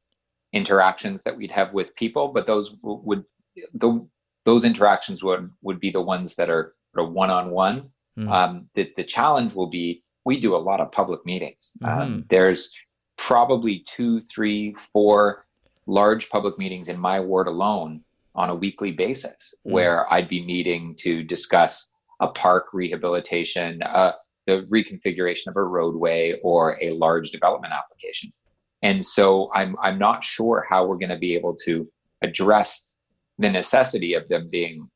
interactions 0.54 1.24
that 1.24 1.36
we'd 1.36 1.52
have 1.52 1.74
with 1.74 1.96
people, 1.96 2.30
but 2.30 2.48
those 2.48 2.76
would 2.84 3.26
the 3.74 4.08
those 4.46 4.66
interactions 4.66 5.24
would 5.24 5.50
would 5.62 5.80
be 5.80 5.92
the 5.92 6.02
ones 6.02 6.36
that 6.36 6.50
are 6.50 6.74
one 7.04 7.30
on 7.30 7.52
one. 7.52 7.92
The 8.16 8.92
the 8.98 9.04
challenge 9.04 9.54
will 9.54 9.70
be 9.70 10.04
we 10.26 10.40
do 10.40 10.56
a 10.56 10.58
lot 10.58 10.80
of 10.80 10.92
public 10.92 11.26
meetings. 11.26 11.72
Mm-hmm. 11.82 12.02
Um, 12.02 12.26
there's 12.30 12.72
probably 13.18 13.84
two, 13.88 14.22
three, 14.22 14.74
four 14.74 15.46
large 15.88 16.30
public 16.30 16.58
meetings 16.58 16.90
in 16.90 17.00
my 17.00 17.20
ward 17.20 17.48
alone 17.48 18.04
on 18.36 18.50
a 18.50 18.56
weekly 18.56 18.92
basis 18.92 19.34
mm-hmm. 19.36 19.74
where 19.74 20.14
I'd 20.14 20.30
be 20.30 20.46
meeting 20.46 20.96
to 21.00 21.24
discuss 21.24 21.96
a 22.22 22.28
park 22.28 22.68
rehabilitation, 22.74 23.82
uh, 23.82 24.14
the 24.46 24.68
reconfiguration 24.70 25.48
of 25.48 25.56
a 25.56 25.64
roadway, 25.64 26.40
or 26.44 26.78
a 26.82 26.92
large 26.92 27.32
development 27.32 27.74
application. 27.74 28.32
And 28.82 29.04
so 29.04 29.50
I'm 29.54 29.76
I'm 29.82 30.00
not 30.00 30.24
sure 30.24 30.66
how 30.70 30.86
we're 30.86 30.98
going 30.98 31.10
to 31.10 31.18
be 31.18 31.36
able 31.36 31.56
to 31.66 31.90
address 32.22 32.88
the 33.38 33.50
necessity 33.50 34.14
of 34.14 34.28
them 34.28 34.50
being 34.50 34.90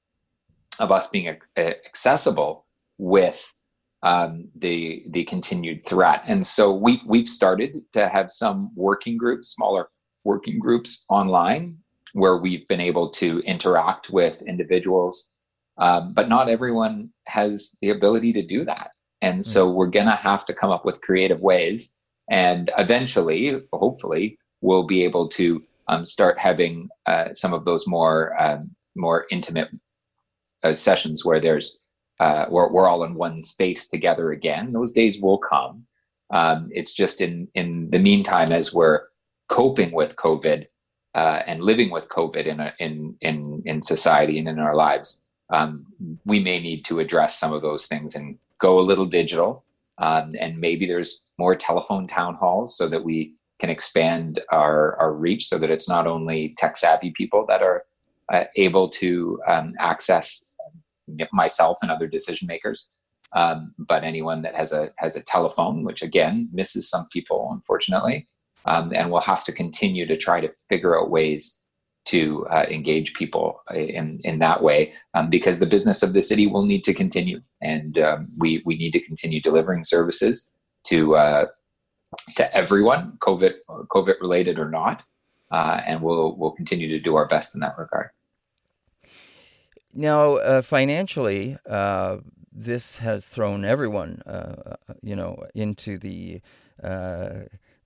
of 0.80 0.92
us 0.92 1.08
being 1.08 1.36
accessible 1.58 2.66
with 2.98 3.54
um, 4.04 4.50
the 4.56 5.04
the 5.10 5.24
continued 5.24 5.84
threat. 5.86 6.24
And 6.28 6.46
so 6.46 6.74
we've 6.74 7.04
we've 7.06 7.28
started 7.28 7.82
to 7.94 8.10
have 8.10 8.32
some 8.32 8.72
working 8.76 9.18
groups, 9.18 9.50
smaller 9.50 9.88
working 10.26 10.60
groups 10.60 11.06
online, 11.10 11.78
where 12.14 12.38
we've 12.38 12.68
been 12.68 12.82
able 12.82 13.10
to 13.12 13.40
interact 13.40 14.10
with 14.10 14.42
individuals, 14.44 15.30
um, 15.78 16.14
but 16.14 16.30
not 16.30 16.50
everyone 16.50 17.10
has 17.28 17.76
the 17.82 17.90
ability 17.90 18.34
to 18.34 18.46
do 18.46 18.66
that. 18.66 18.92
And 19.22 19.44
so 19.44 19.70
mm. 19.70 19.76
we're 19.76 19.88
gonna 19.88 20.16
have 20.16 20.46
to 20.48 20.54
come 20.54 20.70
up 20.70 20.84
with 20.84 21.02
creative 21.02 21.40
ways, 21.40 21.96
and 22.30 22.72
eventually, 22.78 23.56
hopefully, 23.72 24.38
we'll 24.60 24.86
be 24.86 25.06
able 25.06 25.30
to 25.30 25.62
um, 25.88 26.04
start 26.06 26.38
having 26.38 26.90
uh, 27.06 27.34
some 27.34 27.54
of 27.54 27.64
those 27.64 27.88
more 27.88 28.36
um, 28.42 28.72
more 28.96 29.26
intimate 29.32 29.70
uh, 30.64 30.74
sessions 30.74 31.26
where 31.26 31.40
there's 31.40 31.80
uh, 32.20 32.46
we're 32.50 32.88
all 32.88 33.04
in 33.04 33.16
one 33.16 33.44
space 33.44 33.88
together 33.88 34.32
again. 34.32 34.72
Those 34.72 34.92
days 34.92 35.20
will 35.20 35.40
come. 35.40 35.86
Um, 36.32 36.70
it's 36.72 36.94
just 36.94 37.22
in 37.22 37.48
in 37.56 37.90
the 37.90 38.00
meantime, 38.00 38.52
as 38.52 38.74
we're 38.74 39.02
coping 39.50 39.92
with 39.92 40.16
COVID 40.16 40.66
uh, 41.16 41.42
and 41.46 41.62
living 41.62 41.90
with 41.92 42.08
COVID 42.10 42.46
in 42.46 42.60
a, 42.60 42.74
in 42.80 43.16
in 43.22 43.62
in 43.66 43.82
society 43.82 44.40
and 44.40 44.48
in 44.48 44.60
our 44.60 44.76
lives, 44.76 45.22
um, 45.50 45.86
we 46.26 46.40
may 46.40 46.60
need 46.60 46.86
to 46.86 47.00
address 47.00 47.40
some 47.40 47.54
of 47.54 47.62
those 47.62 47.88
things 47.88 48.16
and 48.16 48.38
go 48.60 48.80
a 48.80 48.82
little 48.90 49.06
digital. 49.06 49.64
Um, 50.00 50.32
and 50.40 50.58
maybe 50.58 50.88
there's 50.88 51.22
more 51.38 51.56
telephone 51.56 52.08
town 52.08 52.36
halls 52.36 52.78
so 52.78 52.90
that 52.90 53.04
we 53.04 53.36
can 53.60 53.70
expand 53.70 54.42
our, 54.52 54.96
our 54.98 55.14
reach 55.14 55.46
so 55.46 55.58
that 55.58 55.70
it's 55.70 55.88
not 55.88 56.08
only 56.08 56.56
tech 56.58 56.76
savvy 56.78 57.12
people 57.12 57.46
that 57.48 57.62
are 57.62 57.86
uh, 58.32 58.46
able 58.58 58.90
to 58.90 59.40
um, 59.48 59.74
access 59.80 60.44
myself 61.32 61.78
and 61.82 61.92
other 61.92 62.08
decision 62.08 62.48
makers, 62.48 62.88
um, 63.36 63.74
but 63.78 64.04
anyone 64.04 64.42
that 64.42 64.56
has 64.56 64.72
a 64.72 64.92
has 64.98 65.16
a 65.16 65.22
telephone, 65.22 65.84
which 65.84 66.02
again 66.02 66.50
misses 66.52 66.90
some 66.90 67.08
people, 67.12 67.50
unfortunately, 67.52 68.28
um, 68.66 68.92
and 68.94 69.12
we'll 69.12 69.22
have 69.22 69.44
to 69.46 69.52
continue 69.52 70.06
to 70.06 70.18
try 70.18 70.40
to 70.40 70.52
figure 70.70 71.00
out 71.00 71.10
ways 71.10 71.60
to 72.06 72.46
uh, 72.48 72.66
engage 72.70 73.14
people 73.14 73.62
in 73.74 74.20
in 74.24 74.40
that 74.40 74.62
way 74.62 74.94
um, 75.14 75.30
because 75.30 75.60
the 75.60 75.66
business 75.66 76.04
of 76.04 76.14
the 76.14 76.22
city 76.22 76.48
will 76.48 76.66
need 76.66 76.84
to 76.84 76.94
continue. 76.94 77.42
And 77.62 77.98
um, 77.98 78.26
we 78.40 78.62
we 78.66 78.76
need 78.76 78.92
to 78.92 79.00
continue 79.00 79.40
delivering 79.40 79.84
services 79.84 80.50
to 80.86 81.16
uh, 81.16 81.46
to 82.36 82.56
everyone 82.56 83.18
covid 83.20 83.54
covid 83.68 84.20
related 84.22 84.60
or 84.60 84.70
not 84.70 85.04
uh, 85.52 85.82
and 85.86 86.02
we'll 86.02 86.36
we'll 86.38 86.52
continue 86.52 86.88
to 86.88 87.02
do 87.02 87.16
our 87.16 87.28
best 87.28 87.56
in 87.56 87.62
that 87.62 87.78
regard 87.78 88.10
now 89.94 90.36
uh, 90.36 90.62
financially 90.62 91.58
uh, 91.70 92.18
this 92.52 92.98
has 92.98 93.26
thrown 93.26 93.66
everyone 93.66 94.22
you 95.02 95.16
know 95.16 95.44
into 95.54 95.98
the 95.98 96.42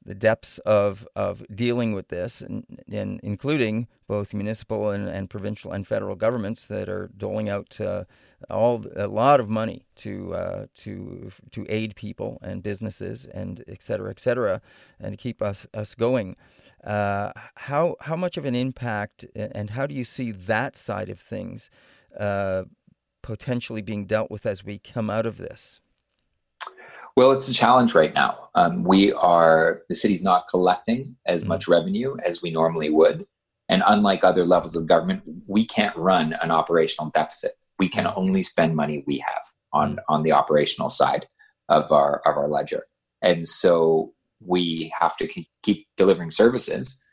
the 0.08 0.16
depths 0.16 0.58
of, 0.60 1.06
of 1.18 1.44
dealing 1.54 1.92
with 1.92 2.08
this, 2.08 2.42
and, 2.42 2.66
and 2.90 3.20
including 3.22 3.88
both 4.08 4.34
municipal 4.34 4.90
and, 4.90 5.10
and 5.10 5.30
provincial 5.30 5.74
and 5.74 5.86
federal 5.86 6.16
governments 6.16 6.66
that 6.68 6.88
are 6.88 7.10
doling 7.16 7.50
out 7.50 7.80
uh, 7.82 8.06
all 8.50 8.86
a 8.96 9.08
lot 9.08 9.42
of 9.42 9.50
money 9.50 9.86
to 9.96 10.34
uh, 10.34 10.66
to 10.76 11.32
to 11.52 11.66
aid 11.68 11.96
people 11.96 12.40
and 12.42 12.64
businesses 12.64 13.26
and 13.26 13.64
et 13.68 13.84
cetera, 13.84 14.10
et 14.10 14.20
cetera, 14.20 14.62
and 15.00 15.18
keep 15.18 15.42
us 15.42 15.68
us 15.74 15.94
going. 15.94 16.38
Uh, 16.84 17.34
how 17.56 17.98
how 18.02 18.16
much 18.16 18.38
of 18.38 18.46
an 18.46 18.56
impact 18.56 19.26
and 19.36 19.72
how 19.72 19.86
do 19.86 19.94
you 19.94 20.06
see 20.06 20.32
that 20.32 20.78
side 20.78 21.10
of 21.10 21.20
things 21.20 21.70
uh, 22.20 22.64
potentially 23.22 23.82
being 23.82 24.06
dealt 24.06 24.32
with 24.32 24.46
as 24.46 24.64
we 24.64 24.80
come 24.80 25.10
out 25.10 25.26
of 25.26 25.38
this? 25.38 25.82
Well, 27.16 27.32
it's 27.32 27.48
a 27.48 27.54
challenge 27.54 27.96
right 27.96 28.14
now. 28.14 28.50
Um, 28.54 28.84
we 28.84 29.12
are, 29.14 29.82
the 29.90 29.96
city's 29.96 30.22
not 30.22 30.48
collecting 30.50 31.16
as 31.26 31.42
mm-hmm. 31.42 31.50
much 31.50 31.68
revenue 31.68 32.16
as 32.24 32.44
we 32.44 32.52
normally 32.52 32.92
would. 32.92 33.26
And 33.70 33.82
unlike 33.86 34.24
other 34.24 34.46
levels 34.46 34.76
of 34.76 34.86
government, 34.86 35.24
we 35.48 35.66
can't 35.66 35.98
run 35.98 36.34
an 36.42 36.52
operational 36.52 37.10
deficit. 37.10 37.54
We 37.80 37.90
can 37.90 38.06
mm-hmm. 38.06 38.20
only 38.20 38.44
spend 38.44 38.76
money 38.76 39.04
we 39.08 39.18
have 39.28 39.42
on, 39.74 39.94
mm-hmm. 39.94 40.14
on 40.14 40.24
the 40.24 40.32
operational 40.32 40.90
side 40.90 41.28
of 41.70 41.92
our, 41.92 42.22
of 42.24 42.38
our 42.38 42.48
ledger. 42.48 42.84
And 43.22 43.48
so 43.48 44.14
we 44.40 44.94
have 45.00 45.18
to 45.18 45.28
keep 45.64 45.88
delivering 45.98 46.32
services. 46.32 47.04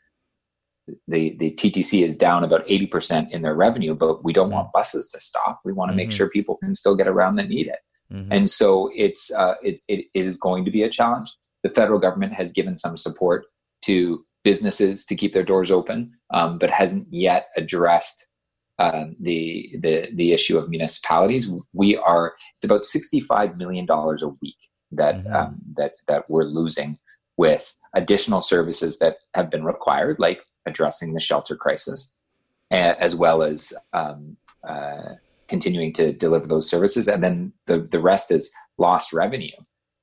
The, 1.07 1.35
the 1.37 1.51
TTC 1.55 2.03
is 2.03 2.17
down 2.17 2.43
about 2.43 2.67
80% 2.67 3.31
in 3.31 3.41
their 3.41 3.55
revenue, 3.55 3.95
but 3.95 4.23
we 4.23 4.33
don't 4.33 4.51
want 4.51 4.71
buses 4.71 5.09
to 5.09 5.19
stop. 5.19 5.59
We 5.65 5.73
want 5.73 5.91
to 5.91 5.97
make 5.97 6.11
sure 6.11 6.29
people 6.29 6.57
can 6.57 6.75
still 6.75 6.95
get 6.95 7.07
around 7.07 7.37
that 7.37 7.49
need 7.49 7.67
it. 7.67 7.79
Mm-hmm. 8.13 8.31
And 8.31 8.49
so 8.49 8.91
it's 8.93 9.33
uh, 9.33 9.55
it, 9.63 9.79
it, 9.87 10.05
is 10.13 10.37
going 10.37 10.63
to 10.65 10.71
be 10.71 10.83
a 10.83 10.89
challenge. 10.89 11.33
The 11.63 11.69
federal 11.69 11.99
government 11.99 12.33
has 12.33 12.51
given 12.51 12.77
some 12.77 12.97
support 12.97 13.45
to 13.83 14.23
businesses 14.43 15.05
to 15.05 15.15
keep 15.15 15.33
their 15.33 15.43
doors 15.43 15.71
open, 15.71 16.11
um, 16.31 16.59
but 16.59 16.69
hasn't 16.69 17.07
yet 17.09 17.47
addressed 17.57 18.29
um, 18.77 19.15
the 19.19 19.75
the 19.81 20.09
the 20.13 20.33
issue 20.33 20.57
of 20.57 20.69
municipalities. 20.69 21.49
We 21.73 21.97
are 21.97 22.35
it's 22.57 22.65
about 22.65 22.85
sixty 22.85 23.19
five 23.19 23.57
million 23.57 23.85
dollars 23.85 24.21
a 24.21 24.29
week 24.41 24.57
that 24.91 25.15
mm-hmm. 25.15 25.33
um, 25.33 25.61
that 25.75 25.93
that 26.07 26.29
we're 26.29 26.43
losing 26.43 26.99
with 27.37 27.75
additional 27.93 28.41
services 28.41 28.99
that 28.99 29.17
have 29.33 29.49
been 29.49 29.65
required, 29.65 30.17
like 30.19 30.41
addressing 30.65 31.13
the 31.13 31.19
shelter 31.19 31.55
crisis, 31.55 32.13
as 32.71 33.15
well 33.15 33.43
as 33.43 33.73
um, 33.93 34.37
uh, 34.67 35.13
continuing 35.47 35.93
to 35.93 36.13
deliver 36.13 36.47
those 36.47 36.69
services. 36.69 37.07
And 37.07 37.23
then 37.23 37.53
the, 37.67 37.79
the 37.79 37.99
rest 37.99 38.31
is 38.31 38.53
lost 38.77 39.13
revenue 39.13 39.55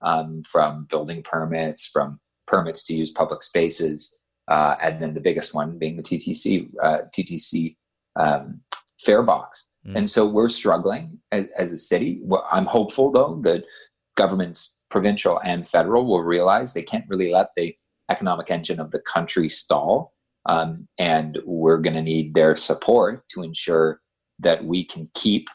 um, 0.02 0.42
from 0.44 0.86
building 0.90 1.22
permits, 1.22 1.86
from 1.86 2.20
permits 2.46 2.84
to 2.84 2.94
use 2.94 3.10
public 3.10 3.42
spaces. 3.42 4.16
Uh, 4.48 4.76
and 4.82 5.00
then 5.00 5.14
the 5.14 5.20
biggest 5.20 5.54
one 5.54 5.78
being 5.78 5.96
the 5.96 6.02
TTC, 6.02 6.70
uh, 6.82 6.98
TTC 7.16 7.76
um, 8.16 8.60
fare 9.00 9.22
box. 9.22 9.68
Mm. 9.86 9.98
And 9.98 10.10
so 10.10 10.28
we're 10.28 10.48
struggling 10.48 11.18
as, 11.30 11.46
as 11.56 11.72
a 11.72 11.78
city. 11.78 12.20
Well, 12.22 12.46
I'm 12.50 12.66
hopeful 12.66 13.10
though 13.10 13.40
that 13.42 13.64
governments, 14.16 14.76
provincial 14.90 15.40
and 15.44 15.66
federal, 15.66 16.06
will 16.06 16.22
realize 16.22 16.72
they 16.72 16.82
can't 16.82 17.08
really 17.08 17.32
let 17.32 17.50
the 17.56 17.74
economic 18.10 18.50
engine 18.50 18.80
of 18.80 18.90
the 18.90 19.00
country 19.00 19.48
stall. 19.48 20.12
Um, 20.46 20.88
and 20.98 21.38
we're 21.44 21.78
going 21.78 21.94
to 21.94 22.02
need 22.02 22.34
their 22.34 22.56
support 22.56 23.22
to 23.28 23.42
ensure 23.42 24.00
that 24.40 24.64
we 24.64 24.84
can 24.84 25.08
keep 25.14 25.48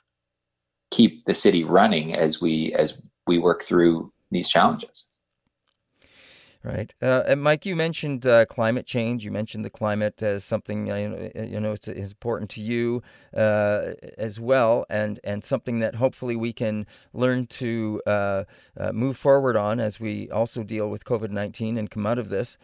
keep 0.90 1.26
the 1.26 1.34
city 1.34 1.64
running 1.64 2.14
as 2.14 2.42
we 2.42 2.74
as 2.74 3.02
we 3.26 3.38
work 3.38 3.64
through 3.64 4.12
these 4.32 4.48
challenges. 4.48 5.12
Right, 6.64 6.94
uh, 7.02 7.24
and 7.26 7.42
Mike, 7.42 7.66
you 7.66 7.78
mentioned 7.78 8.26
uh, 8.26 8.46
climate 8.46 8.86
change. 8.86 9.24
You 9.24 9.32
mentioned 9.32 9.64
the 9.64 9.70
climate 9.70 10.22
as 10.22 10.44
something 10.44 10.88
you 10.88 11.60
know, 11.60 11.72
it's, 11.72 11.88
it's 11.88 12.12
important 12.12 12.50
to 12.52 12.62
you 12.62 13.04
uh, 13.34 13.94
as 14.18 14.40
well, 14.40 14.86
and 14.90 15.20
and 15.24 15.46
something 15.46 15.80
that 15.80 15.96
hopefully 15.96 16.36
we 16.36 16.52
can 16.52 16.86
learn 17.14 17.46
to 17.48 18.02
uh, 18.06 18.44
uh, 18.76 18.92
move 18.92 19.18
forward 19.18 19.56
on 19.56 19.80
as 19.80 20.00
we 20.00 20.30
also 20.30 20.64
deal 20.64 20.90
with 20.90 21.06
COVID 21.06 21.30
nineteen 21.30 21.78
and 21.78 21.90
come 21.90 22.06
out 22.06 22.20
of 22.20 22.30
this. 22.30 22.58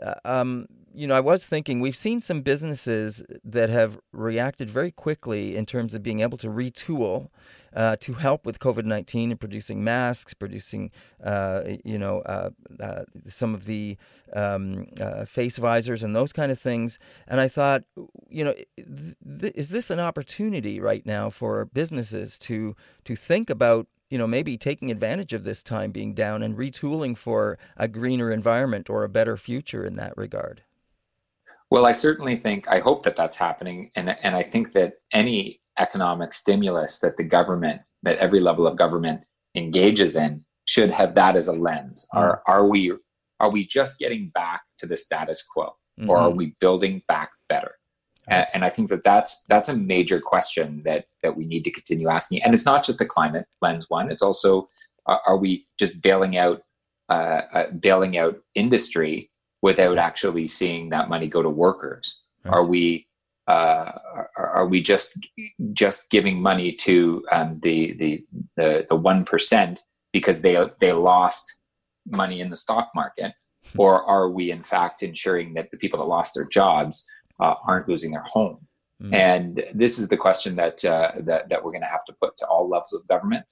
Uh, 0.00 0.14
um, 0.24 0.66
you 0.92 1.06
know, 1.06 1.14
I 1.14 1.20
was 1.20 1.46
thinking 1.46 1.80
we've 1.80 1.96
seen 1.96 2.20
some 2.20 2.42
businesses 2.42 3.22
that 3.44 3.70
have 3.70 4.00
reacted 4.12 4.70
very 4.70 4.90
quickly 4.90 5.56
in 5.56 5.66
terms 5.66 5.94
of 5.94 6.02
being 6.02 6.20
able 6.20 6.38
to 6.38 6.48
retool 6.48 7.28
uh, 7.74 7.96
to 8.00 8.14
help 8.14 8.44
with 8.44 8.58
COVID 8.58 8.84
nineteen 8.84 9.30
and 9.30 9.38
producing 9.38 9.84
masks, 9.84 10.34
producing 10.34 10.90
uh, 11.22 11.62
you 11.84 11.98
know 11.98 12.20
uh, 12.22 12.50
uh 12.80 13.04
some 13.28 13.54
of 13.54 13.66
the 13.66 13.96
um, 14.34 14.86
uh, 15.00 15.24
face 15.24 15.58
visors 15.58 16.02
and 16.02 16.14
those 16.14 16.32
kind 16.32 16.50
of 16.50 16.58
things. 16.58 16.98
And 17.28 17.40
I 17.40 17.48
thought, 17.48 17.84
you 18.28 18.44
know, 18.44 18.54
th- 18.76 19.54
is 19.54 19.70
this 19.70 19.90
an 19.90 20.00
opportunity 20.00 20.80
right 20.80 21.06
now 21.06 21.30
for 21.30 21.64
businesses 21.66 22.38
to 22.40 22.74
to 23.04 23.16
think 23.16 23.48
about 23.48 23.86
you 24.10 24.18
know, 24.18 24.26
maybe 24.26 24.58
taking 24.58 24.90
advantage 24.90 25.32
of 25.32 25.44
this 25.44 25.62
time 25.62 25.92
being 25.92 26.14
down 26.14 26.42
and 26.42 26.58
retooling 26.58 27.16
for 27.16 27.56
a 27.76 27.86
greener 27.86 28.32
environment 28.32 28.90
or 28.90 29.04
a 29.04 29.08
better 29.08 29.36
future 29.36 29.84
in 29.84 29.94
that 29.94 30.16
regard? 30.16 30.62
Well, 31.70 31.86
I 31.86 31.92
certainly 31.92 32.36
think, 32.36 32.68
I 32.68 32.80
hope 32.80 33.04
that 33.04 33.16
that's 33.16 33.36
happening. 33.36 33.90
And, 33.94 34.10
and 34.22 34.34
I 34.34 34.42
think 34.42 34.72
that 34.72 34.94
any 35.12 35.60
economic 35.78 36.34
stimulus 36.34 36.98
that 36.98 37.16
the 37.16 37.24
government, 37.24 37.82
that 38.02 38.18
every 38.18 38.40
level 38.40 38.66
of 38.66 38.76
government 38.76 39.22
engages 39.54 40.16
in, 40.16 40.44
should 40.64 40.90
have 40.90 41.14
that 41.14 41.36
as 41.36 41.48
a 41.48 41.52
lens. 41.52 42.06
Mm-hmm. 42.14 42.18
Are, 42.18 42.42
are, 42.48 42.66
we, 42.66 42.92
are 43.38 43.50
we 43.50 43.66
just 43.66 43.98
getting 43.98 44.30
back 44.34 44.62
to 44.78 44.86
the 44.86 44.96
status 44.96 45.44
quo 45.44 45.66
mm-hmm. 45.98 46.10
or 46.10 46.16
are 46.16 46.28
mm-hmm. 46.28 46.38
we 46.38 46.56
building 46.60 47.02
back 47.06 47.30
better? 47.48 47.72
And, 48.28 48.46
and 48.54 48.64
I 48.64 48.70
think 48.70 48.88
that 48.90 49.04
that's 49.04 49.44
that's 49.48 49.68
a 49.68 49.76
major 49.76 50.20
question 50.20 50.82
that 50.84 51.06
that 51.22 51.36
we 51.36 51.44
need 51.44 51.64
to 51.64 51.70
continue 51.70 52.08
asking. 52.08 52.42
And 52.42 52.54
it's 52.54 52.66
not 52.66 52.84
just 52.84 52.98
the 52.98 53.06
climate 53.06 53.46
lens 53.62 53.86
one; 53.88 54.10
it's 54.10 54.22
also 54.22 54.68
are, 55.06 55.20
are 55.26 55.36
we 55.36 55.66
just 55.78 56.00
bailing 56.02 56.36
out 56.36 56.62
uh, 57.08 57.42
uh, 57.52 57.70
bailing 57.72 58.18
out 58.18 58.36
industry 58.54 59.29
without 59.62 59.98
actually 59.98 60.48
seeing 60.48 60.90
that 60.90 61.08
money 61.08 61.28
go 61.28 61.42
to 61.42 61.50
workers? 61.50 62.20
Right. 62.44 62.54
Are 62.54 62.64
we 62.64 63.06
uh, 63.46 63.92
are, 64.36 64.66
we 64.66 64.80
just 64.80 65.18
just 65.72 66.08
giving 66.10 66.40
money 66.40 66.72
to 66.72 67.24
um, 67.32 67.58
the 67.62 67.94
the 67.94 68.24
the 68.56 68.86
the 68.88 68.96
one 68.96 69.24
percent 69.24 69.82
because 70.12 70.40
they 70.40 70.56
they 70.80 70.92
lost 70.92 71.58
money 72.06 72.40
in 72.40 72.50
the 72.50 72.56
stock 72.56 72.90
market, 72.94 73.32
hmm. 73.72 73.80
or 73.80 74.02
are 74.04 74.30
we 74.30 74.50
in 74.50 74.62
fact 74.62 75.02
ensuring 75.02 75.54
that 75.54 75.70
the 75.70 75.76
people 75.76 75.98
that 75.98 76.04
lost 76.06 76.34
their 76.34 76.46
jobs 76.46 77.06
uh, 77.40 77.54
aren't 77.66 77.88
losing 77.88 78.12
their 78.12 78.24
home. 78.26 78.58
Mm-hmm. 79.02 79.14
And 79.14 79.64
this 79.74 79.98
is 79.98 80.08
the 80.08 80.16
question 80.16 80.56
that 80.56 80.84
uh, 80.84 81.12
that, 81.20 81.48
that 81.48 81.64
we're 81.64 81.72
going 81.72 81.82
to 81.82 81.88
have 81.88 82.04
to 82.04 82.14
put 82.20 82.36
to 82.38 82.46
all 82.46 82.68
levels 82.68 82.92
of 82.92 83.06
government, 83.08 83.46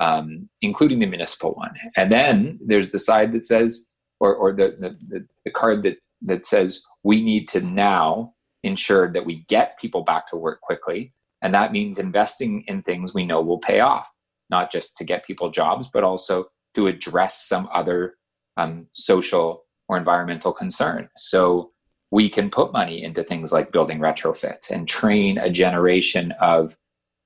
um, 0.00 0.48
including 0.62 0.98
the 0.98 1.06
municipal 1.06 1.52
one. 1.52 1.74
And 1.96 2.10
then 2.10 2.58
there's 2.64 2.90
the 2.90 2.98
side 2.98 3.32
that 3.32 3.44
says, 3.44 3.86
or, 4.20 4.34
or 4.34 4.52
the, 4.52 4.76
the, 4.78 5.26
the 5.44 5.50
card 5.50 5.82
that, 5.82 5.98
that 6.22 6.46
says, 6.46 6.82
we 7.02 7.22
need 7.22 7.48
to 7.48 7.60
now 7.60 8.34
ensure 8.62 9.12
that 9.12 9.26
we 9.26 9.44
get 9.48 9.78
people 9.78 10.02
back 10.02 10.26
to 10.28 10.36
work 10.36 10.60
quickly. 10.60 11.12
And 11.42 11.54
that 11.54 11.72
means 11.72 11.98
investing 11.98 12.64
in 12.66 12.82
things 12.82 13.12
we 13.12 13.26
know 13.26 13.42
will 13.42 13.58
pay 13.58 13.80
off, 13.80 14.10
not 14.48 14.72
just 14.72 14.96
to 14.98 15.04
get 15.04 15.26
people 15.26 15.50
jobs, 15.50 15.88
but 15.92 16.04
also 16.04 16.46
to 16.74 16.86
address 16.86 17.46
some 17.46 17.68
other 17.72 18.14
um, 18.56 18.86
social 18.92 19.64
or 19.88 19.98
environmental 19.98 20.52
concern. 20.52 21.08
So 21.18 21.72
we 22.10 22.30
can 22.30 22.48
put 22.48 22.72
money 22.72 23.02
into 23.02 23.22
things 23.22 23.52
like 23.52 23.72
building 23.72 23.98
retrofits 23.98 24.70
and 24.70 24.88
train 24.88 25.36
a 25.36 25.50
generation 25.50 26.32
of 26.40 26.76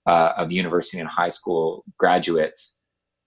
uh, 0.07 0.33
of 0.38 0.51
university 0.51 0.98
and 0.98 1.09
high 1.09 1.29
school 1.29 1.85
graduates 1.98 2.79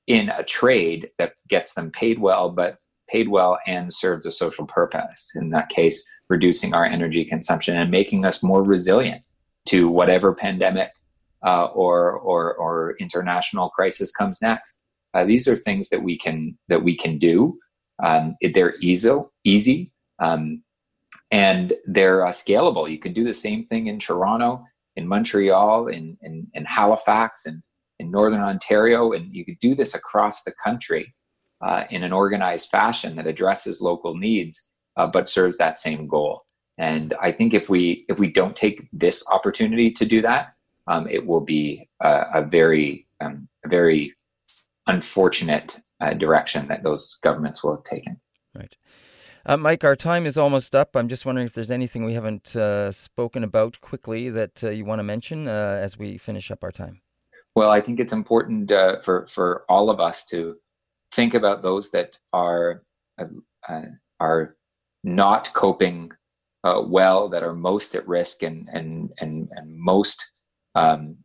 in 0.08 0.30
a 0.30 0.44
trade 0.44 1.12
that 1.20 1.34
gets 1.48 1.76
them 1.76 1.92
paid 1.92 2.18
well, 2.20 2.50
but 2.50 2.80
paid 3.12 3.30
well 3.30 3.60
and 3.68 3.94
serves 3.94 4.26
a 4.26 4.32
social 4.32 4.66
purpose. 4.66 5.32
In 5.36 5.50
that 5.50 5.70
case, 5.70 6.08
reducing 6.30 6.74
our 6.74 6.86
energy 6.86 7.26
consumption 7.26 7.78
and 7.78 7.92
making 7.92 8.26
us 8.26 8.44
more 8.44 8.64
resilient 8.64 9.24
to 9.70 9.90
whatever 9.90 10.34
pandemic 10.34 10.92
uh, 11.46 11.66
or, 11.66 12.14
or, 12.14 12.56
or 12.56 12.96
international 13.00 13.70
crisis 13.70 14.12
comes 14.12 14.42
next. 14.42 14.82
Uh, 15.14 15.26
these 15.26 15.48
are 15.48 15.56
things 15.56 15.90
that 15.90 16.02
we 16.02 16.18
can 16.18 16.58
that 16.70 16.84
we 16.84 16.96
can 16.96 17.18
do. 17.18 17.58
Um, 18.02 18.38
they're 18.54 18.76
easy, 18.82 19.12
easy, 19.44 19.92
um, 20.20 20.64
and 21.32 21.74
they're 21.86 22.26
uh, 22.26 22.32
scalable. 22.32 22.90
You 22.90 22.98
can 22.98 23.12
do 23.12 23.26
the 23.26 23.34
same 23.34 23.66
thing 23.66 23.88
in 23.88 24.00
Toronto, 24.00 24.64
in 24.96 25.06
Montreal, 25.06 25.88
in 25.88 26.18
in, 26.22 26.48
in 26.54 26.64
Halifax, 26.64 27.46
and 27.46 27.62
in 28.00 28.10
Northern 28.10 28.40
Ontario, 28.40 29.12
and 29.12 29.34
you 29.36 29.44
could 29.44 29.60
do 29.60 29.76
this 29.76 29.96
across 29.96 30.44
the 30.44 30.54
country 30.64 31.14
uh, 31.62 31.86
in 31.90 32.04
an 32.04 32.14
organized 32.14 32.70
fashion 32.70 33.16
that 33.16 33.28
addresses 33.28 33.82
local 33.82 34.16
needs, 34.16 34.72
uh, 34.98 35.08
but 35.08 35.30
serves 35.30 35.58
that 35.58 35.80
same 35.80 36.08
goal. 36.08 36.44
And 36.78 37.14
I 37.22 37.32
think 37.32 37.54
if 37.54 37.70
we 37.70 38.06
if 38.10 38.18
we 38.20 38.32
don't 38.32 38.56
take 38.56 38.90
this 38.92 39.24
opportunity 39.30 39.92
to 39.92 40.06
do 40.06 40.22
that, 40.22 40.54
um, 40.88 41.08
it 41.08 41.26
will 41.26 41.42
be 41.42 41.90
a, 42.02 42.24
a 42.36 42.42
very 42.44 43.08
um, 43.20 43.48
a 43.66 43.70
very 43.70 44.16
unfortunate 44.88 45.80
uh, 46.00 46.14
direction 46.16 46.68
that 46.68 46.84
those 46.84 47.20
governments 47.22 47.64
will 47.64 47.76
have 47.76 47.84
taken. 47.84 48.20
Right. 48.56 48.76
Uh, 49.46 49.58
Mike, 49.58 49.84
our 49.84 49.96
time 49.96 50.26
is 50.26 50.38
almost 50.38 50.76
up. 50.76 50.96
I'm 50.96 51.08
just 51.08 51.26
wondering 51.26 51.48
if 51.48 51.54
there's 51.54 51.72
anything 51.72 52.04
we 52.04 52.14
haven't 52.14 52.56
uh, 52.56 52.92
spoken 52.92 53.44
about 53.44 53.82
quickly 53.82 54.30
that 54.30 54.64
uh, 54.64 54.70
you 54.70 54.86
want 54.86 55.00
to 55.00 55.04
mention 55.04 55.48
uh, 55.48 55.80
as 55.82 55.98
we 55.98 56.18
finish 56.18 56.52
up 56.52 56.64
our 56.64 56.72
time. 56.72 57.02
Well, 57.56 57.72
I 57.72 57.82
think 57.82 58.00
it's 58.00 58.14
important 58.14 58.72
uh, 58.72 59.02
for 59.02 59.28
for 59.28 59.66
all 59.68 59.90
of 59.90 60.00
us 60.00 60.26
to 60.28 60.56
think 61.12 61.34
about 61.34 61.62
those 61.62 61.92
that 61.92 62.18
are 62.34 62.84
uh, 63.20 63.26
uh, 63.68 63.82
are 64.20 64.56
not 65.04 65.54
coping 65.54 66.12
uh, 66.64 66.82
well, 66.86 67.30
that 67.30 67.44
are 67.44 67.54
most 67.54 67.96
at 67.96 68.08
risk 68.08 68.44
and 68.44 68.68
and 68.70 69.12
and 69.20 69.50
and 69.52 69.78
most 69.78 70.24
um, 70.76 71.18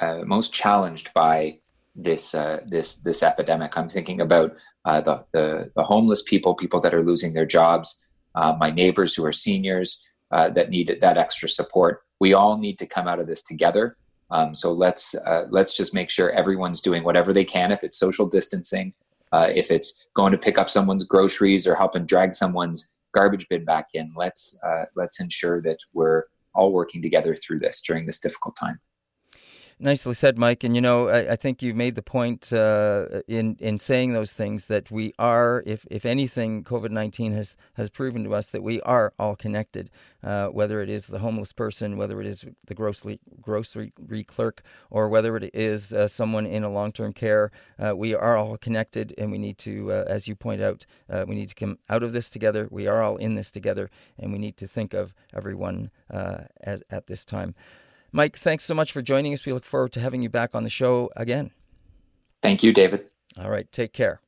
uh, 0.00 0.22
most 0.24 0.52
challenged 0.52 1.12
by 1.14 1.58
this 1.94 2.34
uh, 2.34 2.60
this 2.68 2.96
this 2.96 3.22
epidemic. 3.22 3.76
I'm 3.76 3.88
thinking 3.88 4.20
about 4.20 4.52
uh, 4.84 5.00
the, 5.00 5.24
the, 5.32 5.72
the 5.76 5.82
homeless 5.82 6.22
people, 6.22 6.54
people 6.54 6.80
that 6.80 6.94
are 6.94 7.04
losing 7.04 7.34
their 7.34 7.44
jobs, 7.44 8.08
my 8.34 8.70
neighbors 8.70 9.14
who 9.14 9.24
are 9.26 9.32
seniors 9.32 10.02
that 10.30 10.70
need 10.70 10.96
that 11.00 11.18
extra 11.18 11.48
support. 11.48 12.02
We 12.18 12.32
all 12.32 12.56
need 12.56 12.78
to 12.78 12.86
come 12.86 13.06
out 13.08 13.18
of 13.18 13.26
this 13.26 13.42
together. 13.42 13.96
Um, 14.30 14.54
so 14.54 14.72
let's 14.72 15.14
uh, 15.14 15.46
let's 15.50 15.76
just 15.76 15.94
make 15.94 16.10
sure 16.10 16.30
everyone's 16.30 16.80
doing 16.80 17.04
whatever 17.04 17.32
they 17.32 17.44
can. 17.44 17.72
If 17.72 17.82
it's 17.82 17.98
social 17.98 18.28
distancing, 18.28 18.92
uh, 19.32 19.48
if 19.54 19.70
it's 19.70 20.06
going 20.14 20.32
to 20.32 20.38
pick 20.38 20.58
up 20.58 20.70
someone's 20.70 21.04
groceries 21.04 21.66
or 21.66 21.74
helping 21.74 22.06
drag 22.06 22.34
someone's 22.34 22.92
garbage 23.14 23.48
bin 23.48 23.64
back 23.64 23.88
in, 23.94 24.12
let's 24.16 24.58
uh, 24.64 24.84
let's 24.94 25.20
ensure 25.20 25.60
that 25.62 25.78
we're 25.92 26.24
all 26.54 26.72
working 26.72 27.02
together 27.02 27.36
through 27.36 27.58
this 27.58 27.82
during 27.82 28.06
this 28.06 28.20
difficult 28.20 28.56
time. 28.56 28.80
Nicely 29.82 30.12
said, 30.12 30.38
Mike. 30.38 30.62
And 30.62 30.74
you 30.74 30.82
know, 30.82 31.08
I, 31.08 31.32
I 31.32 31.36
think 31.36 31.62
you 31.62 31.72
made 31.72 31.94
the 31.94 32.02
point 32.02 32.52
uh, 32.52 33.22
in 33.26 33.56
in 33.60 33.78
saying 33.78 34.12
those 34.12 34.34
things 34.34 34.66
that 34.66 34.90
we 34.90 35.14
are, 35.18 35.62
if 35.64 35.86
if 35.90 36.04
anything, 36.04 36.62
COVID 36.64 36.90
nineteen 36.90 37.32
has 37.32 37.56
has 37.74 37.88
proven 37.88 38.22
to 38.24 38.34
us 38.34 38.48
that 38.48 38.62
we 38.62 38.82
are 38.82 39.14
all 39.18 39.34
connected. 39.34 39.88
Uh, 40.22 40.48
whether 40.48 40.82
it 40.82 40.90
is 40.90 41.06
the 41.06 41.20
homeless 41.20 41.54
person, 41.54 41.96
whether 41.96 42.20
it 42.20 42.26
is 42.26 42.44
the 42.66 42.74
grocery 42.74 43.20
grocery 43.40 43.90
clerk, 44.24 44.62
or 44.90 45.08
whether 45.08 45.34
it 45.34 45.50
is 45.54 45.94
uh, 45.94 46.06
someone 46.06 46.44
in 46.44 46.62
a 46.62 46.70
long 46.70 46.92
term 46.92 47.14
care, 47.14 47.50
uh, 47.78 47.96
we 47.96 48.14
are 48.14 48.36
all 48.36 48.58
connected, 48.58 49.14
and 49.16 49.32
we 49.32 49.38
need 49.38 49.56
to, 49.56 49.92
uh, 49.92 50.04
as 50.06 50.28
you 50.28 50.36
point 50.36 50.60
out, 50.60 50.84
uh, 51.08 51.24
we 51.26 51.34
need 51.34 51.48
to 51.48 51.54
come 51.54 51.78
out 51.88 52.02
of 52.02 52.12
this 52.12 52.28
together. 52.28 52.68
We 52.70 52.86
are 52.86 53.02
all 53.02 53.16
in 53.16 53.34
this 53.34 53.50
together, 53.50 53.88
and 54.18 54.30
we 54.30 54.38
need 54.38 54.58
to 54.58 54.68
think 54.68 54.92
of 54.92 55.14
everyone 55.34 55.90
as, 56.10 56.82
at 56.90 57.06
this 57.06 57.24
time. 57.24 57.54
Mike, 58.12 58.36
thanks 58.36 58.64
so 58.64 58.74
much 58.74 58.92
for 58.92 59.02
joining 59.02 59.32
us. 59.32 59.46
We 59.46 59.52
look 59.52 59.64
forward 59.64 59.92
to 59.92 60.00
having 60.00 60.22
you 60.22 60.28
back 60.28 60.54
on 60.54 60.64
the 60.64 60.70
show 60.70 61.10
again. 61.16 61.52
Thank 62.42 62.62
you, 62.62 62.72
David. 62.72 63.04
All 63.38 63.50
right, 63.50 63.70
take 63.70 63.92
care. 63.92 64.20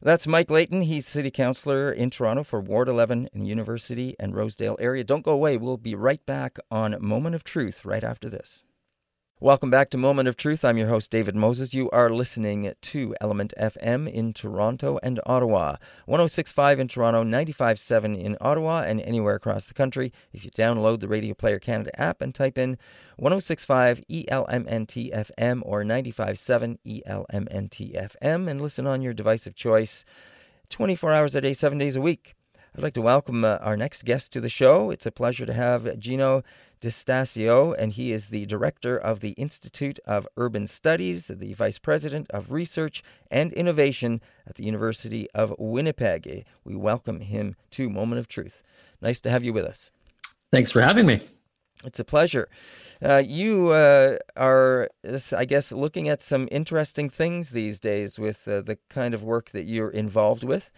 That's 0.00 0.26
Mike 0.26 0.50
Layton. 0.50 0.82
He's 0.82 1.06
city 1.06 1.30
councilor 1.30 1.90
in 1.90 2.10
Toronto 2.10 2.44
for 2.44 2.60
Ward 2.60 2.88
11 2.88 3.28
in 3.32 3.40
the 3.40 3.46
University 3.46 4.14
and 4.18 4.34
Rosedale 4.34 4.76
area. 4.78 5.02
Don't 5.02 5.24
go 5.24 5.32
away. 5.32 5.56
We'll 5.56 5.76
be 5.76 5.94
right 5.94 6.24
back 6.24 6.58
on 6.70 6.96
Moment 7.00 7.34
of 7.34 7.42
Truth 7.42 7.84
right 7.84 8.04
after 8.04 8.28
this. 8.28 8.64
Welcome 9.40 9.70
back 9.70 9.88
to 9.90 9.96
Moment 9.96 10.26
of 10.26 10.36
Truth. 10.36 10.64
I'm 10.64 10.78
your 10.78 10.88
host, 10.88 11.12
David 11.12 11.36
Moses. 11.36 11.72
You 11.72 11.88
are 11.90 12.10
listening 12.10 12.72
to 12.82 13.14
Element 13.20 13.54
FM 13.56 14.10
in 14.10 14.32
Toronto 14.32 14.98
and 15.00 15.20
Ottawa. 15.26 15.76
1065 16.06 16.80
in 16.80 16.88
Toronto, 16.88 17.22
957 17.22 18.16
in 18.16 18.36
Ottawa, 18.40 18.82
and 18.82 19.00
anywhere 19.00 19.36
across 19.36 19.68
the 19.68 19.74
country. 19.74 20.12
If 20.32 20.44
you 20.44 20.50
download 20.50 20.98
the 20.98 21.06
Radio 21.06 21.34
Player 21.34 21.60
Canada 21.60 21.92
app 22.00 22.20
and 22.20 22.34
type 22.34 22.58
in 22.58 22.78
1065 23.16 24.02
ELMNTFM 24.10 25.62
or 25.62 25.84
957 25.84 26.78
ELMNTFM 26.84 28.48
and 28.48 28.60
listen 28.60 28.88
on 28.88 29.02
your 29.02 29.14
device 29.14 29.46
of 29.46 29.54
choice 29.54 30.04
24 30.68 31.12
hours 31.12 31.36
a 31.36 31.40
day, 31.40 31.54
7 31.54 31.78
days 31.78 31.94
a 31.94 32.00
week. 32.00 32.34
I'd 32.76 32.82
like 32.82 32.94
to 32.94 33.02
welcome 33.02 33.44
uh, 33.44 33.58
our 33.60 33.76
next 33.76 34.04
guest 34.04 34.32
to 34.32 34.40
the 34.40 34.48
show. 34.48 34.90
It's 34.90 35.06
a 35.06 35.10
pleasure 35.12 35.46
to 35.46 35.52
have 35.52 35.84
Jino 35.84 36.42
DiStasio, 36.80 37.74
and 37.78 37.92
he 37.92 38.12
is 38.12 38.28
the 38.28 38.46
director 38.46 38.96
of 38.96 39.20
the 39.20 39.32
Institute 39.32 39.98
of 40.04 40.28
Urban 40.36 40.66
Studies, 40.66 41.26
the 41.26 41.54
vice 41.54 41.78
president 41.78 42.30
of 42.30 42.52
research 42.52 43.02
and 43.30 43.52
innovation 43.52 44.20
at 44.46 44.56
the 44.56 44.64
University 44.64 45.28
of 45.34 45.54
Winnipeg. 45.58 46.44
We 46.64 46.76
welcome 46.76 47.20
him 47.20 47.56
to 47.72 47.90
Moment 47.90 48.20
of 48.20 48.28
Truth. 48.28 48.62
Nice 49.00 49.20
to 49.22 49.30
have 49.30 49.44
you 49.44 49.52
with 49.52 49.64
us. 49.64 49.90
Thanks 50.50 50.70
for 50.70 50.80
having 50.80 51.06
me. 51.06 51.20
It's 51.84 52.00
a 52.00 52.04
pleasure. 52.04 52.48
Uh, 53.00 53.22
you 53.24 53.70
uh, 53.70 54.18
are, 54.36 54.88
I 55.36 55.44
guess, 55.44 55.70
looking 55.70 56.08
at 56.08 56.22
some 56.22 56.48
interesting 56.50 57.08
things 57.08 57.50
these 57.50 57.78
days 57.78 58.18
with 58.18 58.48
uh, 58.48 58.62
the 58.62 58.78
kind 58.90 59.14
of 59.14 59.22
work 59.22 59.50
that 59.50 59.64
you're 59.64 59.90
involved 59.90 60.42
with. 60.42 60.70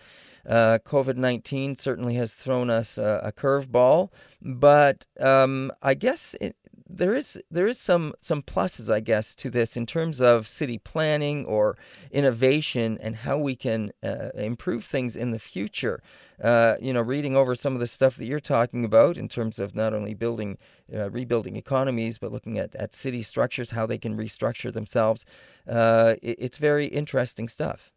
Uh, 0.47 0.79
COVID 0.85 1.17
19 1.17 1.77
certainly 1.77 2.15
has 2.15 2.35
thrown 2.35 2.69
us 2.69 2.99
a, 2.99 3.21
a 3.25 3.33
curveball, 3.33 4.11
but 4.43 5.07
um, 5.19 5.73
I 5.83 5.95
guess 5.95 6.35
it, 6.41 6.57
there 6.93 7.15
is 7.15 7.41
there 7.51 7.67
is 7.67 7.79
some 7.79 8.15
some 8.21 8.43
pluses, 8.43 8.93
I 8.93 9.01
guess, 9.01 9.35
to 9.37 9.51
this 9.51 9.77
in 9.77 9.87
terms 9.87 10.21
of 10.21 10.49
city 10.49 10.79
planning 10.79 11.45
or 11.45 11.77
innovation 12.11 12.99
and 13.01 13.17
how 13.17 13.39
we 13.39 13.55
can 13.57 13.93
uh, 14.03 14.31
improve 14.35 14.85
things 14.85 15.17
in 15.17 15.31
the 15.31 15.39
future. 15.39 16.03
Uh, 16.43 16.77
you 16.81 16.93
know, 16.93 17.03
reading 17.03 17.37
over 17.37 17.55
some 17.55 17.75
of 17.75 17.81
the 17.81 17.87
stuff 17.87 18.17
that 18.17 18.25
you're 18.25 18.41
talking 18.41 18.85
about 18.85 19.17
in 19.17 19.29
terms 19.29 19.59
of 19.59 19.75
not 19.75 19.93
only 19.93 20.15
building, 20.15 20.57
uh, 20.95 21.11
rebuilding 21.11 21.57
economies, 21.57 22.17
but 22.19 22.33
looking 22.33 22.59
at, 22.59 22.75
at 22.75 22.95
city 22.95 23.23
structures, 23.23 23.73
how 23.73 23.87
they 23.87 23.99
can 23.99 24.17
restructure 24.17 24.73
themselves. 24.73 25.25
Uh, 25.69 26.15
it, 26.23 26.37
it's 26.39 26.59
very 26.59 26.87
interesting 26.87 27.49
stuff. 27.49 27.93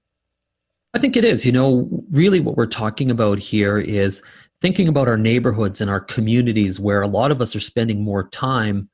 I 0.93 0.99
think 0.99 1.17
it 1.17 1.25
is. 1.25 1.45
You 1.45 1.51
know, 1.51 1.89
really 2.12 2.39
what 2.39 2.56
we're 2.56 2.67
talking 2.67 3.10
about 3.10 3.39
here 3.39 3.79
is 3.79 4.21
thinking 4.63 4.88
about 4.88 5.10
our 5.10 5.17
neighborhoods 5.17 5.82
and 5.82 5.91
our 5.91 5.99
communities 5.99 6.80
where 6.80 7.02
a 7.02 7.08
lot 7.08 7.32
of 7.32 7.41
us 7.41 7.54
are 7.54 7.60
spending 7.60 8.02
more 8.02 8.30
time, 8.30 8.89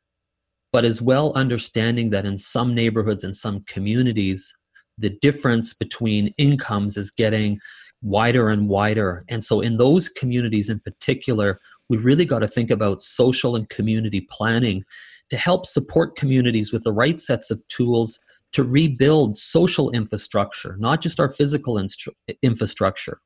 but 0.73 0.83
as 0.83 0.99
well 0.99 1.31
understanding 1.35 2.09
that 2.09 2.25
in 2.25 2.39
some 2.39 2.73
neighborhoods 2.73 3.23
and 3.23 3.35
some 3.35 3.63
communities, 3.67 4.51
the 4.97 5.11
difference 5.21 5.75
between 5.75 6.33
incomes 6.39 6.97
is 6.97 7.11
getting 7.11 7.59
wider 8.01 8.49
and 8.49 8.67
wider. 8.67 9.23
And 9.29 9.45
so, 9.45 9.61
in 9.61 9.77
those 9.77 10.09
communities 10.09 10.71
in 10.71 10.79
particular, 10.79 11.59
we 11.87 11.97
really 11.97 12.25
got 12.25 12.39
to 12.39 12.47
think 12.47 12.71
about 12.71 13.03
social 13.03 13.55
and 13.55 13.69
community 13.69 14.27
planning 14.31 14.83
to 15.29 15.37
help 15.37 15.67
support 15.67 16.15
communities 16.15 16.73
with 16.73 16.83
the 16.83 16.93
right 16.93 17.19
sets 17.19 17.51
of 17.51 17.61
tools 17.67 18.19
to 18.53 18.63
rebuild 18.63 19.37
social 19.37 19.91
infrastructure, 19.91 20.77
not 20.79 20.99
just 20.99 21.19
our 21.19 21.29
physical 21.29 21.75
instru- 21.75 22.15
infrastructure. 22.41 23.19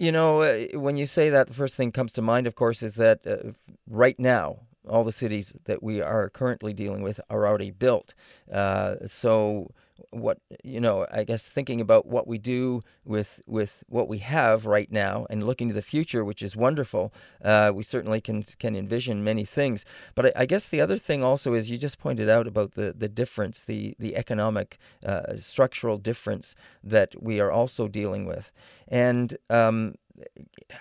You 0.00 0.12
know, 0.12 0.40
uh, 0.40 0.78
when 0.78 0.96
you 0.96 1.06
say 1.06 1.28
that, 1.28 1.48
the 1.48 1.52
first 1.52 1.76
thing 1.76 1.92
comes 1.92 2.10
to 2.12 2.22
mind, 2.22 2.46
of 2.46 2.54
course, 2.54 2.82
is 2.82 2.94
that 2.94 3.20
uh, 3.26 3.52
right 3.86 4.18
now, 4.18 4.60
all 4.88 5.04
the 5.04 5.12
cities 5.12 5.52
that 5.66 5.82
we 5.82 6.00
are 6.00 6.30
currently 6.30 6.72
dealing 6.72 7.02
with 7.02 7.20
are 7.28 7.46
already 7.46 7.70
built. 7.70 8.14
Uh, 8.50 8.94
so 9.06 9.70
what 10.10 10.38
you 10.64 10.80
know 10.80 11.06
i 11.12 11.24
guess 11.24 11.48
thinking 11.48 11.80
about 11.80 12.06
what 12.06 12.26
we 12.26 12.38
do 12.38 12.82
with 13.04 13.40
with 13.46 13.82
what 13.88 14.08
we 14.08 14.18
have 14.18 14.66
right 14.66 14.90
now 14.90 15.26
and 15.30 15.46
looking 15.46 15.68
to 15.68 15.74
the 15.74 15.82
future 15.82 16.24
which 16.24 16.42
is 16.42 16.56
wonderful. 16.56 17.12
Uh, 17.44 17.72
we 17.74 17.82
certainly 17.82 18.20
can 18.20 18.42
can 18.42 18.76
envision 18.76 19.24
many 19.24 19.44
things. 19.44 19.84
But 20.14 20.26
I, 20.26 20.42
I, 20.42 20.46
guess 20.46 20.68
the 20.68 20.80
other 20.80 20.96
thing 20.96 21.22
also 21.22 21.54
is 21.54 21.70
you 21.70 21.78
just 21.78 21.98
pointed 21.98 22.28
out 22.28 22.46
about 22.46 22.72
the 22.72 22.94
the 22.96 23.08
difference 23.08 23.64
the 23.64 23.94
the 23.98 24.16
economic 24.16 24.78
uh, 25.04 25.36
structural 25.36 25.98
difference 25.98 26.54
that 26.84 27.20
we 27.20 27.40
are 27.40 27.50
also 27.50 27.88
dealing 27.88 28.26
with. 28.26 28.52
And 28.88 29.36
um, 29.48 29.94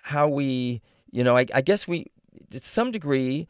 how 0.03 0.27
we 0.27 0.82
you 1.12 1.23
know 1.23 1.36
I, 1.38 1.45
I 1.53 1.62
guess 1.62 1.88
we 1.88 2.08
to 2.51 2.60
some 2.60 2.91
degree 2.91 3.47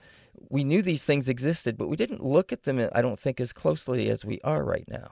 we 0.50 0.64
knew 0.64 0.82
these 0.82 1.04
things 1.04 1.28
existed, 1.28 1.78
but 1.78 1.90
we 1.90 1.98
didn't 1.98 2.24
look 2.24 2.54
at 2.54 2.64
them, 2.64 2.80
I 2.94 3.02
don't 3.02 3.20
think, 3.20 3.42
as 3.42 3.52
closely 3.52 4.10
as 4.10 4.24
we 4.24 4.40
are 4.42 4.64
right 4.64 4.88
now. 4.88 5.12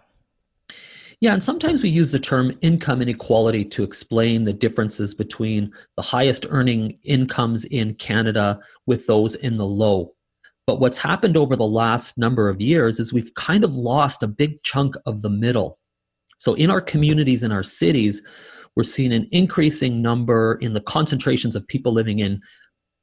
Yeah, 1.20 1.34
and 1.34 1.42
sometimes 1.42 1.82
we 1.82 1.90
use 1.90 2.12
the 2.12 2.20
term 2.20 2.56
income 2.62 3.02
inequality 3.02 3.66
to 3.66 3.84
explain 3.84 4.44
the 4.44 4.54
differences 4.54 5.16
between 5.16 5.72
the 5.96 6.04
highest 6.04 6.46
earning 6.50 7.00
incomes 7.04 7.66
in 7.66 7.96
Canada 7.96 8.60
with 8.86 9.08
those 9.08 9.34
in 9.34 9.58
the 9.58 9.66
low. 9.66 10.14
But 10.68 10.80
what's 10.80 11.00
happened 11.00 11.36
over 11.36 11.56
the 11.56 11.66
last 11.66 12.20
number 12.20 12.50
of 12.50 12.62
years 12.62 13.00
is 13.00 13.14
we've 13.14 13.34
kind 13.34 13.64
of 13.64 13.76
lost 13.76 14.22
a 14.22 14.28
big 14.28 14.62
chunk 14.62 14.96
of 15.08 15.24
the 15.24 15.30
middle. 15.30 15.80
So 16.38 16.54
in 16.54 16.70
our 16.70 16.82
communities, 16.82 17.42
in 17.42 17.52
our 17.52 17.64
cities, 17.64 18.22
we're 18.76 18.84
seeing 18.84 19.12
an 19.12 19.28
increasing 19.32 20.04
number 20.04 20.60
in 20.62 20.74
the 20.74 20.82
concentrations 20.82 21.56
of 21.56 21.68
people 21.68 21.94
living 21.94 22.20
in 22.20 22.42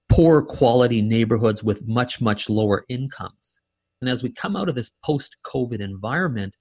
poor 0.09 0.41
quality 0.41 1.03
neighborhoods 1.03 1.65
with 1.65 1.89
much, 1.89 2.21
much 2.21 2.49
lower 2.49 2.85
incomes. 2.89 3.61
And 4.01 4.09
as 4.09 4.23
we 4.23 4.31
come 4.31 4.55
out 4.55 4.69
of 4.69 4.77
this 4.77 4.93
post 5.03 5.37
COVID 5.45 5.81
environment, 5.81 6.55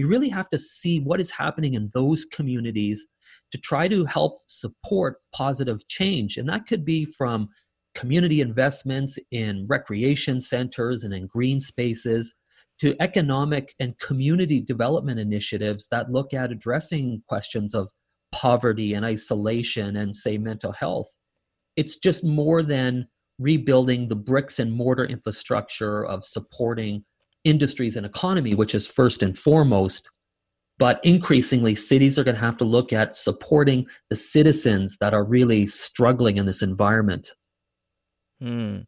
we 0.00 0.04
really 0.04 0.30
have 0.30 0.48
to 0.48 0.58
see 0.58 0.98
what 0.98 1.20
is 1.20 1.30
happening 1.30 1.74
in 1.74 1.90
those 1.92 2.24
communities 2.24 3.06
to 3.52 3.58
try 3.58 3.86
to 3.86 4.06
help 4.06 4.40
support 4.46 5.18
positive 5.34 5.86
change. 5.88 6.38
And 6.38 6.48
that 6.48 6.66
could 6.66 6.86
be 6.86 7.04
from 7.04 7.48
community 7.94 8.40
investments 8.40 9.18
in 9.30 9.66
recreation 9.68 10.40
centers 10.40 11.04
and 11.04 11.12
in 11.12 11.26
green 11.26 11.60
spaces 11.60 12.34
to 12.78 12.96
economic 12.98 13.74
and 13.78 13.98
community 13.98 14.58
development 14.58 15.20
initiatives 15.20 15.86
that 15.90 16.10
look 16.10 16.32
at 16.32 16.50
addressing 16.50 17.22
questions 17.28 17.74
of 17.74 17.90
poverty 18.32 18.94
and 18.94 19.04
isolation 19.04 19.96
and, 19.96 20.16
say, 20.16 20.38
mental 20.38 20.72
health 20.72 21.10
it's 21.76 21.96
just 21.96 22.24
more 22.24 22.62
than 22.62 23.06
rebuilding 23.38 24.08
the 24.08 24.16
bricks 24.16 24.58
and 24.58 24.72
mortar 24.72 25.04
infrastructure 25.04 26.04
of 26.04 26.24
supporting 26.24 27.04
industries 27.44 27.96
and 27.96 28.06
economy, 28.06 28.54
which 28.54 28.74
is 28.74 28.86
first 28.86 29.22
and 29.22 29.38
foremost. 29.38 30.10
But 30.78 31.00
increasingly, 31.04 31.74
cities 31.74 32.18
are 32.18 32.24
going 32.24 32.36
to 32.36 32.40
have 32.40 32.56
to 32.56 32.64
look 32.64 32.92
at 32.92 33.14
supporting 33.14 33.86
the 34.08 34.16
citizens 34.16 34.96
that 35.00 35.12
are 35.12 35.24
really 35.24 35.66
struggling 35.66 36.38
in 36.38 36.46
this 36.46 36.62
environment. 36.62 37.32
Hmm. 38.40 38.78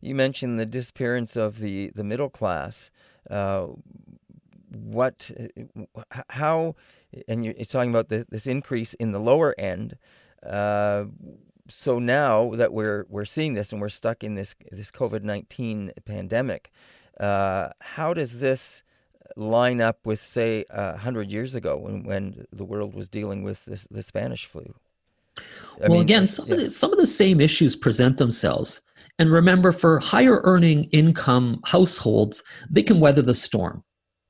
You 0.00 0.14
mentioned 0.14 0.60
the 0.60 0.66
disappearance 0.66 1.36
of 1.36 1.58
the, 1.58 1.90
the 1.94 2.04
middle 2.04 2.28
class. 2.28 2.90
Uh, 3.30 3.68
what, 4.68 5.30
how, 6.30 6.74
and 7.28 7.44
you're 7.44 7.54
talking 7.54 7.90
about 7.90 8.08
the, 8.08 8.26
this 8.28 8.46
increase 8.46 8.94
in 8.94 9.12
the 9.12 9.20
lower 9.20 9.54
end. 9.58 9.96
Uh, 10.42 11.04
so 11.68 11.98
now 11.98 12.50
that 12.56 12.72
we're 12.72 13.06
we're 13.08 13.24
seeing 13.24 13.54
this 13.54 13.72
and 13.72 13.80
we're 13.80 13.88
stuck 13.88 14.24
in 14.24 14.34
this 14.34 14.54
this 14.70 14.90
COVID 14.90 15.22
nineteen 15.22 15.92
pandemic, 16.04 16.72
uh, 17.18 17.70
how 17.80 18.14
does 18.14 18.40
this 18.40 18.82
line 19.36 19.80
up 19.80 20.04
with 20.04 20.20
say 20.20 20.64
hundred 20.70 21.30
years 21.30 21.54
ago 21.54 21.76
when 21.76 22.04
when 22.04 22.46
the 22.52 22.64
world 22.64 22.94
was 22.94 23.08
dealing 23.08 23.42
with 23.42 23.64
this, 23.64 23.86
the 23.90 24.02
Spanish 24.02 24.46
flu? 24.46 24.74
I 25.38 25.88
well, 25.88 25.90
mean, 25.92 26.02
again, 26.02 26.26
some 26.26 26.46
yeah. 26.46 26.54
of 26.54 26.60
the, 26.60 26.70
some 26.70 26.92
of 26.92 26.98
the 26.98 27.06
same 27.06 27.40
issues 27.40 27.74
present 27.76 28.18
themselves. 28.18 28.80
And 29.18 29.30
remember, 29.30 29.72
for 29.72 29.98
higher 30.00 30.40
earning 30.44 30.84
income 30.84 31.60
households, 31.64 32.42
they 32.70 32.82
can 32.82 33.00
weather 33.00 33.22
the 33.22 33.34
storm. 33.34 33.82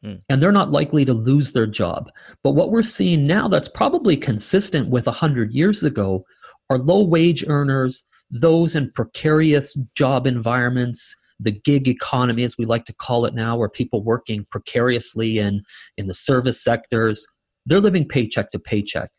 Hmm. 0.03 0.17
And 0.29 0.43
they're 0.43 0.53
not 0.53 0.73
likely 0.73 1.05
to 1.05 1.15
lose 1.15 1.53
their 1.53 1.67
job. 1.67 2.11
But 2.43 2.53
what 2.53 2.71
we're 2.71 2.83
seeing 2.83 3.27
now 3.27 3.49
that's 3.49 3.69
probably 3.69 4.17
consistent 4.17 4.89
with 4.89 5.07
100 5.07 5.53
years 5.53 5.85
ago 5.85 6.25
are 6.71 6.79
low 6.79 7.03
wage 7.05 7.45
earners, 7.47 8.05
those 8.31 8.75
in 8.75 8.91
precarious 8.93 9.75
job 9.95 10.27
environments, 10.27 11.15
the 11.43 11.53
gig 11.53 11.89
economy, 11.89 12.45
as 12.45 12.57
we 12.57 12.65
like 12.65 12.85
to 12.87 12.95
call 12.95 13.25
it 13.25 13.35
now, 13.35 13.57
where 13.57 13.69
people 13.69 14.03
working 14.03 14.47
precariously 14.51 15.39
in, 15.39 15.63
in 15.97 16.07
the 16.07 16.15
service 16.15 16.63
sectors, 16.63 17.27
they're 17.67 17.81
living 17.81 18.07
paycheck 18.07 18.51
to 18.53 18.59
paycheck. 18.59 19.11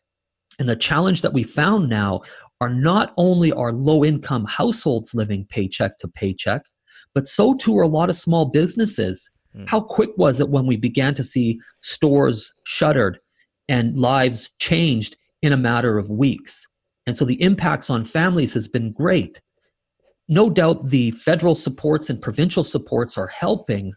And 0.58 0.68
the 0.68 0.76
challenge 0.76 1.22
that 1.22 1.32
we 1.32 1.42
found 1.42 1.88
now 1.88 2.22
are 2.60 2.70
not 2.70 3.12
only 3.16 3.52
are 3.52 3.72
low 3.72 4.04
income 4.04 4.44
households 4.44 5.14
living 5.14 5.46
paycheck 5.48 5.98
to 5.98 6.08
paycheck, 6.08 6.62
but 7.14 7.28
so 7.28 7.54
too 7.54 7.76
are 7.78 7.82
a 7.82 7.88
lot 7.88 8.10
of 8.10 8.16
small 8.16 8.46
businesses. 8.46 9.30
Mm. 9.56 9.68
How 9.68 9.80
quick 9.80 10.10
was 10.16 10.40
it 10.40 10.48
when 10.48 10.66
we 10.66 10.76
began 10.76 11.14
to 11.16 11.24
see 11.24 11.60
stores 11.82 12.52
shuttered 12.64 13.18
and 13.68 13.96
lives 13.96 14.52
changed 14.58 15.16
in 15.42 15.52
a 15.52 15.58
matter 15.58 15.98
of 15.98 16.10
weeks? 16.10 16.66
And 17.06 17.16
so 17.16 17.24
the 17.24 17.40
impacts 17.42 17.90
on 17.90 18.04
families 18.04 18.54
has 18.54 18.68
been 18.68 18.92
great. 18.92 19.40
No 20.28 20.48
doubt 20.48 20.88
the 20.88 21.10
federal 21.12 21.54
supports 21.54 22.08
and 22.08 22.20
provincial 22.20 22.64
supports 22.64 23.18
are 23.18 23.26
helping, 23.26 23.92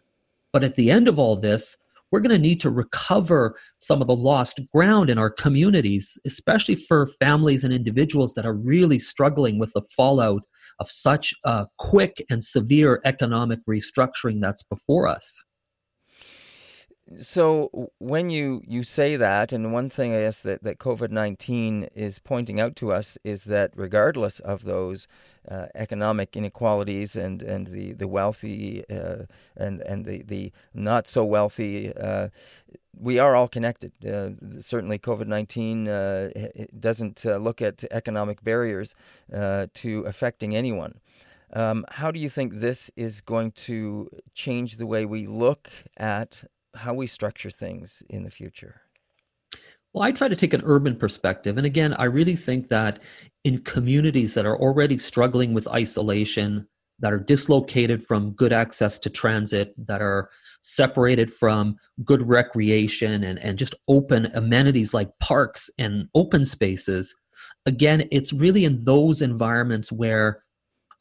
but 0.52 0.62
at 0.62 0.74
the 0.74 0.90
end 0.90 1.08
of 1.08 1.18
all 1.18 1.36
this, 1.36 1.76
we're 2.10 2.20
going 2.20 2.30
to 2.30 2.38
need 2.38 2.60
to 2.62 2.70
recover 2.70 3.56
some 3.78 4.00
of 4.00 4.08
the 4.08 4.16
lost 4.16 4.60
ground 4.72 5.10
in 5.10 5.18
our 5.18 5.30
communities, 5.30 6.18
especially 6.26 6.76
for 6.76 7.06
families 7.06 7.64
and 7.64 7.72
individuals 7.72 8.34
that 8.34 8.46
are 8.46 8.54
really 8.54 8.98
struggling 8.98 9.58
with 9.58 9.72
the 9.74 9.82
fallout 9.94 10.42
of 10.80 10.90
such 10.90 11.34
a 11.44 11.66
quick 11.78 12.24
and 12.30 12.42
severe 12.42 13.00
economic 13.04 13.58
restructuring 13.68 14.40
that's 14.40 14.62
before 14.62 15.06
us 15.06 15.42
so 17.20 17.90
when 17.98 18.30
you, 18.30 18.62
you 18.66 18.82
say 18.82 19.16
that, 19.16 19.52
and 19.52 19.72
one 19.72 19.88
thing 19.88 20.14
I 20.14 20.20
guess 20.20 20.42
that, 20.42 20.62
that 20.62 20.78
COVID 20.78 21.10
nineteen 21.10 21.88
is 21.94 22.18
pointing 22.18 22.60
out 22.60 22.76
to 22.76 22.92
us 22.92 23.18
is 23.24 23.44
that 23.44 23.70
regardless 23.74 24.40
of 24.40 24.64
those 24.64 25.08
uh, 25.48 25.66
economic 25.74 26.36
inequalities 26.36 27.16
and, 27.16 27.42
and 27.42 27.68
the 27.68 27.92
the 27.92 28.06
wealthy 28.06 28.84
uh, 28.90 29.24
and 29.56 29.80
and 29.82 30.04
the, 30.04 30.22
the 30.22 30.52
not 30.74 31.06
so 31.06 31.24
wealthy, 31.24 31.94
uh, 31.96 32.28
we 32.94 33.18
are 33.18 33.34
all 33.34 33.48
connected. 33.48 33.92
Uh, 34.04 34.60
certainly, 34.60 34.98
COVID 34.98 35.26
nineteen 35.26 35.88
uh, 35.88 36.30
doesn't 36.78 37.24
uh, 37.24 37.36
look 37.36 37.62
at 37.62 37.84
economic 37.90 38.44
barriers 38.44 38.94
to 39.30 40.04
affecting 40.06 40.54
anyone. 40.54 41.00
Um, 41.50 41.86
how 41.92 42.10
do 42.10 42.20
you 42.20 42.28
think 42.28 42.60
this 42.60 42.90
is 42.94 43.22
going 43.22 43.52
to 43.52 44.10
change 44.34 44.76
the 44.76 44.86
way 44.86 45.06
we 45.06 45.26
look 45.26 45.70
at 45.96 46.44
how 46.74 46.94
we 46.94 47.06
structure 47.06 47.50
things 47.50 48.02
in 48.08 48.24
the 48.24 48.30
future? 48.30 48.82
Well, 49.92 50.04
I 50.04 50.12
try 50.12 50.28
to 50.28 50.36
take 50.36 50.52
an 50.52 50.62
urban 50.64 50.96
perspective. 50.96 51.56
And 51.56 51.66
again, 51.66 51.94
I 51.94 52.04
really 52.04 52.36
think 52.36 52.68
that 52.68 53.00
in 53.44 53.62
communities 53.62 54.34
that 54.34 54.46
are 54.46 54.58
already 54.58 54.98
struggling 54.98 55.54
with 55.54 55.66
isolation, 55.68 56.68
that 57.00 57.12
are 57.12 57.18
dislocated 57.18 58.04
from 58.04 58.32
good 58.32 58.52
access 58.52 58.98
to 58.98 59.10
transit, 59.10 59.72
that 59.86 60.02
are 60.02 60.30
separated 60.62 61.32
from 61.32 61.76
good 62.04 62.28
recreation 62.28 63.24
and, 63.24 63.38
and 63.38 63.56
just 63.56 63.74
open 63.86 64.26
amenities 64.34 64.92
like 64.92 65.10
parks 65.20 65.70
and 65.78 66.08
open 66.14 66.44
spaces, 66.44 67.14
again, 67.66 68.06
it's 68.10 68.32
really 68.32 68.64
in 68.64 68.82
those 68.82 69.22
environments 69.22 69.90
where 69.90 70.42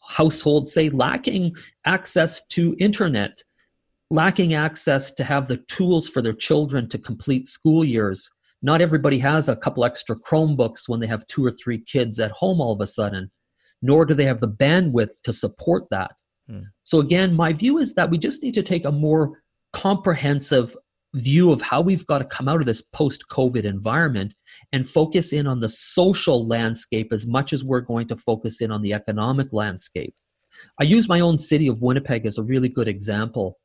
households 0.08 0.74
say 0.74 0.90
lacking 0.90 1.56
access 1.86 2.46
to 2.46 2.76
internet 2.80 3.44
lacking 4.10 4.54
access 4.54 5.12
to 5.12 5.24
have 5.24 5.48
the 5.48 5.58
tools 5.68 6.08
for 6.08 6.22
their 6.22 6.34
children 6.34 6.88
to 6.90 6.98
complete 6.98 7.46
school 7.48 7.84
years. 7.84 8.30
Not 8.62 8.82
everybody 8.82 9.20
has 9.20 9.50
a 9.50 9.56
couple 9.56 9.86
extra 9.86 10.16
Chromebooks 10.16 10.88
when 10.88 11.00
they 11.00 11.08
have 11.08 11.28
two 11.28 11.46
or 11.46 11.52
three 11.52 11.80
kids 11.80 12.20
at 12.20 12.32
home 12.32 12.60
all 12.60 12.74
of 12.74 12.82
a 12.82 12.88
sudden, 12.88 13.32
nor 13.82 14.06
do 14.06 14.14
they 14.14 14.26
have 14.26 14.40
the 14.40 14.48
bandwidth 14.48 15.22
to 15.24 15.34
support 15.34 15.84
that. 15.92 16.12
Hmm. 16.50 16.62
So, 16.84 17.00
again, 17.00 17.36
my 17.36 17.54
view 17.54 17.78
is 17.78 17.94
that 17.96 18.10
we 18.10 18.18
just 18.18 18.42
need 18.42 18.56
to 18.56 18.64
take 18.64 18.86
a 18.86 18.92
more 18.92 19.42
comprehensive 19.74 20.76
view 21.14 21.52
of 21.52 21.62
how 21.62 21.82
we've 21.82 22.06
got 22.08 22.20
to 22.20 22.26
come 22.26 22.48
out 22.48 22.60
of 22.60 22.66
this 22.66 22.82
post 22.82 23.26
COVID 23.30 23.64
environment 23.64 24.34
and 24.72 24.90
focus 24.90 25.34
in 25.34 25.48
on 25.48 25.60
the 25.60 25.70
social 25.70 26.48
landscape 26.48 27.12
as 27.12 27.26
much 27.26 27.54
as 27.54 27.64
we're 27.64 27.82
going 27.82 28.08
to 28.08 28.18
focus 28.18 28.62
in 28.62 28.72
on 28.72 28.82
the 28.82 28.94
economic 28.94 29.48
landscape. 29.52 30.16
I 30.80 30.84
use 30.86 31.08
my 31.08 31.20
own 31.20 31.38
city 31.38 31.68
of 31.68 31.82
Winnipeg 31.82 32.26
as 32.26 32.38
a 32.38 32.44
really 32.44 32.70
good 32.70 32.88
example. 32.88 33.58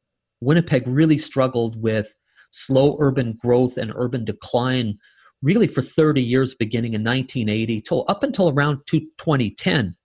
Winnipeg 0.43 0.87
really 0.87 1.19
struggled 1.19 1.81
with 1.81 2.15
slow 2.51 2.97
urban 3.01 3.39
growth 3.41 3.77
and 3.77 3.93
urban 3.95 4.25
decline 4.25 4.99
really 5.41 5.67
for 5.67 5.83
30 5.83 6.23
years 6.23 6.55
beginning 6.55 6.95
in 6.95 7.03
1980 7.03 7.81
till 7.83 8.05
up 8.09 8.23
until 8.23 8.49
around 8.51 8.79
2010 8.87 9.97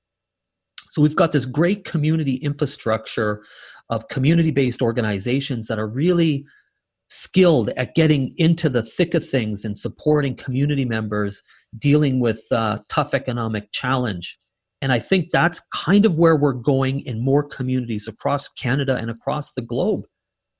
so 0.97 1.01
we've 1.01 1.15
got 1.15 1.31
this 1.31 1.45
great 1.45 1.85
community 1.85 2.37
infrastructure 2.37 3.43
of 3.89 4.07
community 4.07 4.49
based 4.51 4.81
organizations 4.81 5.67
that 5.67 5.77
are 5.77 5.87
really 5.87 6.45
skilled 7.09 7.69
at 7.77 7.95
getting 7.95 8.33
into 8.37 8.67
the 8.67 8.83
thick 8.83 9.13
of 9.13 9.27
things 9.27 9.63
and 9.63 9.77
supporting 9.77 10.35
community 10.35 10.85
members 10.85 11.43
dealing 11.77 12.19
with 12.19 12.43
uh, 12.51 12.79
tough 12.89 13.13
economic 13.13 13.71
challenge. 13.71 14.39
And 14.81 14.91
I 14.91 14.99
think 14.99 15.29
that's 15.31 15.61
kind 15.73 16.05
of 16.05 16.15
where 16.15 16.35
we're 16.35 16.53
going 16.53 17.01
in 17.01 17.23
more 17.23 17.43
communities 17.43 18.07
across 18.07 18.47
Canada 18.47 18.97
and 18.97 19.09
across 19.09 19.51
the 19.53 19.61
globe. 19.61 20.05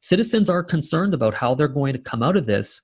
Citizens 0.07 0.49
are 0.49 0.63
concerned 0.63 1.13
about 1.13 1.33
how 1.33 1.53
they're 1.53 1.67
going 1.67 1.91
to 1.91 1.99
come 1.99 2.23
out 2.23 2.37
of 2.37 2.45
this 2.45 2.83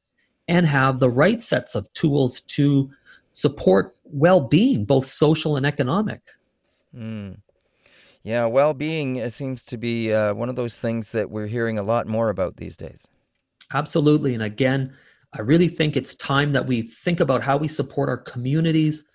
and 0.49 0.65
have 0.65 0.99
the 0.99 1.09
right 1.09 1.41
sets 1.41 1.73
of 1.73 1.91
tools 1.93 2.41
to 2.41 2.91
support 3.31 3.95
well 4.03 4.41
being, 4.41 4.83
both 4.83 5.07
social 5.07 5.55
and 5.55 5.65
economic. 5.65 6.19
Mm. 6.93 7.37
Yeah, 8.23 8.47
well 8.47 8.73
being 8.73 9.29
seems 9.29 9.63
to 9.63 9.77
be 9.77 10.11
uh, 10.11 10.33
one 10.33 10.49
of 10.49 10.57
those 10.57 10.77
things 10.77 11.11
that 11.11 11.29
we're 11.29 11.47
hearing 11.47 11.77
a 11.77 11.81
lot 11.83 12.07
more 12.07 12.27
about 12.27 12.57
these 12.57 12.75
days. 12.75 13.07
Absolutely. 13.73 14.33
And 14.33 14.43
again, 14.43 14.93
I 15.31 15.43
really 15.43 15.69
think 15.69 15.95
it's 15.95 16.15
time 16.15 16.51
that 16.51 16.67
we 16.67 16.81
think 16.81 17.21
about 17.21 17.41
how 17.41 17.55
we 17.55 17.69
support 17.69 18.09
our 18.09 18.17
communities 18.17 19.05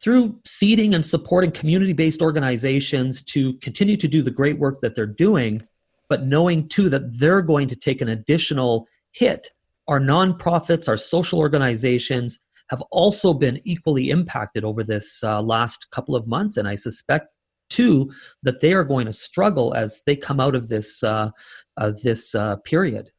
through 0.00 0.36
seeding 0.44 0.96
and 0.96 1.06
supporting 1.06 1.52
community 1.52 1.92
based 1.92 2.22
organizations 2.22 3.22
to 3.22 3.52
continue 3.58 3.96
to 3.98 4.08
do 4.08 4.20
the 4.20 4.32
great 4.32 4.58
work 4.58 4.80
that 4.80 4.96
they're 4.96 5.06
doing, 5.06 5.64
but 6.12 6.26
knowing 6.26 6.68
too 6.68 6.90
that 6.90 7.18
they're 7.18 7.40
going 7.40 7.66
to 7.66 7.74
take 7.74 8.02
an 8.02 8.08
additional 8.08 8.86
hit. 9.12 9.48
Our 9.88 9.98
nonprofits, 9.98 10.86
our 10.86 10.98
social 10.98 11.38
organizations 11.38 12.38
have 12.68 12.82
also 12.90 13.32
been 13.32 13.62
equally 13.64 14.10
impacted 14.10 14.62
over 14.62 14.84
this 14.84 15.24
uh, 15.24 15.40
last 15.40 15.90
couple 15.90 16.14
of 16.14 16.26
months. 16.26 16.58
And 16.58 16.68
I 16.68 16.74
suspect 16.74 17.28
too 17.70 18.12
that 18.42 18.60
they 18.60 18.74
are 18.74 18.84
going 18.84 19.06
to 19.06 19.12
struggle 19.14 19.72
as 19.72 20.02
they 20.04 20.14
come 20.14 20.38
out 20.38 20.54
of 20.54 20.68
this, 20.68 21.02
uh, 21.02 21.30
uh, 21.78 21.92
this 22.02 22.34
uh, 22.34 22.56
period. 22.56 23.10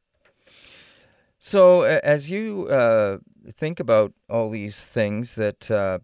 So, 1.39 1.81
as 1.81 2.29
you 2.29 2.67
uh, 2.67 3.17
think 3.57 3.79
about 3.79 4.13
all 4.29 4.51
these 4.51 4.83
things 4.83 5.33
that 5.33 5.71
uh, 5.71 5.97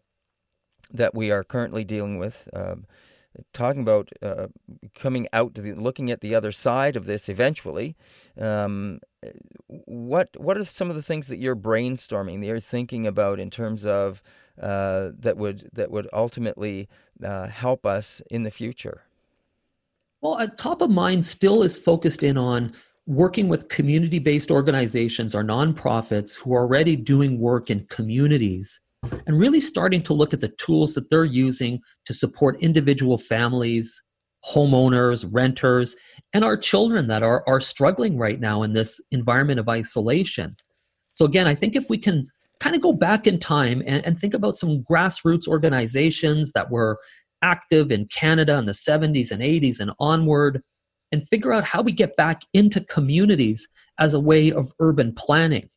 that 0.92 1.14
we 1.14 1.30
are 1.30 1.44
currently 1.44 1.84
dealing 1.84 2.18
with, 2.18 2.50
um, 2.52 2.88
talking 3.54 3.82
about 3.82 4.10
uh, 4.22 4.48
coming 4.96 5.28
out, 5.34 5.54
the, 5.54 5.74
looking 5.74 6.12
at 6.12 6.22
the 6.22 6.36
other 6.36 6.52
side 6.52 6.96
of 6.96 7.06
this 7.06 7.30
eventually, 7.30 7.96
um, 8.40 9.00
what 9.86 10.30
what 10.38 10.58
are 10.58 10.66
some 10.66 10.90
of 10.90 10.96
the 10.96 11.04
things 11.04 11.28
that 11.28 11.38
you're 11.38 11.56
brainstorming, 11.56 12.40
that 12.40 12.48
you're 12.48 12.60
thinking 12.60 13.06
about 13.06 13.40
in 13.40 13.50
terms 13.50 13.86
of 13.86 14.22
uh, 14.62 15.12
that 15.18 15.38
would 15.38 15.70
that 15.74 15.92
would 15.92 16.08
ultimately 16.14 16.88
uh, 17.24 17.48
help 17.48 17.86
us 17.86 18.22
in 18.30 18.44
the 18.44 18.52
future? 18.52 19.04
Well, 20.22 20.40
at 20.40 20.58
top 20.58 20.82
of 20.82 20.90
mind 20.90 21.26
still 21.26 21.64
is 21.64 21.78
focused 21.78 22.24
in 22.24 22.38
on 22.38 22.74
working 23.08 23.48
with 23.48 23.70
community 23.70 24.20
based 24.20 24.52
organizations 24.52 25.34
or 25.34 25.44
nonprofits 25.44 26.38
who 26.38 26.54
are 26.54 26.62
already 26.62 26.96
doing 26.96 27.40
work 27.40 27.70
in 27.70 27.86
communities 27.88 28.80
and 29.04 29.40
really 29.40 29.60
starting 29.60 30.02
to 30.04 30.14
look 30.14 30.34
at 30.34 30.42
the 30.42 30.50
tools 30.50 30.94
that 30.94 31.10
they're 31.10 31.26
using 31.26 31.80
to 32.06 32.14
support 32.14 32.62
individual 32.62 33.18
families, 33.18 34.02
homeowners, 34.46 35.28
renters, 35.32 35.96
and 36.34 36.44
our 36.44 36.58
children 36.58 37.08
that 37.08 37.24
are, 37.24 37.44
are 37.48 37.60
struggling 37.60 38.18
right 38.18 38.40
now 38.40 38.64
in 38.64 38.74
this 38.74 39.00
environment 39.12 39.60
of 39.60 39.70
isolation. 39.70 40.56
So, 41.14 41.26
again, 41.26 41.48
I 41.48 41.56
think 41.56 41.76
if 41.76 41.90
we 41.90 41.98
can 41.98 42.28
kind 42.60 42.76
of 42.76 42.82
go 42.82 42.94
back 42.94 43.26
in 43.28 43.40
time 43.40 43.82
and, 43.86 44.06
and 44.06 44.20
think 44.20 44.34
about 44.34 44.58
some 44.58 44.84
grassroots 44.90 45.48
organizations 45.48 46.52
that 46.54 46.70
were 46.70 47.00
active 47.42 47.92
in 47.92 48.06
Canada 48.08 48.58
in 48.58 48.66
the 48.66 48.74
70s 48.74 49.32
and 49.32 49.42
80s 49.42 49.80
and 49.80 49.92
onward, 50.00 50.62
and 51.12 51.28
figure 51.28 51.52
out 51.52 51.64
how 51.64 51.82
we 51.82 51.92
get 51.92 52.16
back 52.16 52.44
into 52.54 52.82
communities 52.82 53.68
as 54.00 54.14
a 54.14 54.20
way 54.20 54.52
of 54.52 54.72
urban 54.80 55.14
planning. 55.14 55.70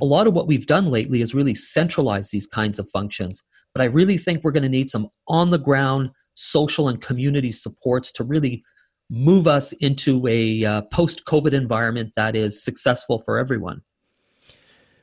A 0.00 0.04
lot 0.04 0.26
of 0.26 0.34
what 0.34 0.46
we've 0.46 0.66
done 0.66 0.90
lately 0.90 1.20
is 1.20 1.34
really 1.34 1.54
centralize 1.54 2.30
these 2.30 2.46
kinds 2.46 2.78
of 2.78 2.88
functions, 2.90 3.42
but 3.74 3.82
I 3.82 3.86
really 3.86 4.18
think 4.18 4.44
we're 4.44 4.52
going 4.52 4.62
to 4.62 4.68
need 4.68 4.88
some 4.88 5.08
on 5.28 5.50
the 5.50 5.58
ground 5.58 6.10
social 6.34 6.88
and 6.88 7.00
community 7.00 7.52
supports 7.52 8.12
to 8.12 8.24
really 8.24 8.62
move 9.10 9.48
us 9.48 9.72
into 9.74 10.24
a 10.26 10.64
uh, 10.64 10.82
post 10.92 11.24
COVID 11.24 11.52
environment 11.52 12.12
that 12.16 12.36
is 12.36 12.62
successful 12.62 13.22
for 13.24 13.38
everyone. 13.38 13.82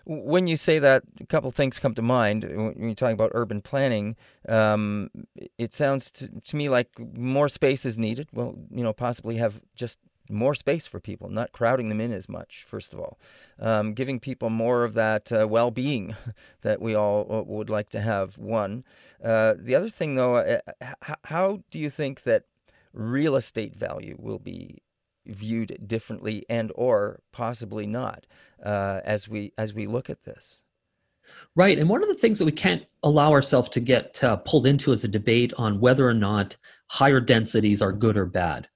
When 0.05 0.47
you 0.47 0.55
say 0.55 0.79
that, 0.79 1.03
a 1.19 1.25
couple 1.25 1.51
things 1.51 1.79
come 1.79 1.93
to 1.95 2.01
mind. 2.01 2.45
When 2.45 2.75
you're 2.77 2.95
talking 2.95 3.13
about 3.13 3.31
urban 3.33 3.61
planning, 3.61 4.15
um, 4.47 5.09
it 5.57 5.73
sounds 5.73 6.09
to, 6.11 6.29
to 6.29 6.55
me 6.55 6.69
like 6.69 6.87
more 6.97 7.49
space 7.49 7.85
is 7.85 7.97
needed. 7.97 8.29
Well, 8.31 8.55
you 8.71 8.83
know, 8.83 8.93
possibly 8.93 9.35
have 9.35 9.59
just 9.75 9.99
more 10.29 10.55
space 10.55 10.87
for 10.87 10.99
people, 10.99 11.29
not 11.29 11.51
crowding 11.51 11.89
them 11.89 12.01
in 12.01 12.11
as 12.11 12.27
much, 12.27 12.65
first 12.67 12.93
of 12.93 12.99
all. 12.99 13.19
Um, 13.59 13.93
giving 13.93 14.19
people 14.19 14.49
more 14.49 14.83
of 14.83 14.93
that 14.93 15.31
uh, 15.31 15.47
well 15.47 15.71
being 15.71 16.15
that 16.61 16.81
we 16.81 16.95
all 16.95 17.25
uh, 17.29 17.43
would 17.43 17.69
like 17.69 17.89
to 17.89 18.01
have, 18.01 18.37
one. 18.37 18.83
Uh, 19.23 19.55
the 19.57 19.75
other 19.75 19.89
thing, 19.89 20.15
though, 20.15 20.37
uh, 20.37 20.59
how 21.25 21.63
do 21.71 21.79
you 21.79 21.89
think 21.89 22.23
that 22.23 22.43
real 22.93 23.35
estate 23.35 23.75
value 23.75 24.15
will 24.19 24.39
be 24.39 24.81
viewed 25.27 25.77
differently 25.85 26.45
and 26.49 26.71
or 26.75 27.21
possibly 27.31 27.85
not 27.85 28.25
uh, 28.63 29.01
as 29.03 29.27
we 29.27 29.53
as 29.57 29.73
we 29.73 29.85
look 29.85 30.09
at 30.09 30.23
this. 30.23 30.61
Right, 31.55 31.77
and 31.77 31.89
one 31.89 32.01
of 32.01 32.07
the 32.07 32.15
things 32.15 32.39
that 32.39 32.45
we 32.45 32.53
can't 32.53 32.85
allow 33.03 33.31
ourselves 33.33 33.67
to 33.69 33.81
get 33.81 34.23
uh, 34.23 34.37
pulled 34.37 34.65
into 34.65 34.93
is 34.93 35.03
a 35.03 35.09
debate 35.09 35.53
on 35.57 35.81
whether 35.81 36.07
or 36.07 36.13
not 36.13 36.55
higher 36.87 37.19
densities 37.19 37.81
are 37.81 37.91
good 37.91 38.15
or 38.15 38.25
bad, 38.25 38.69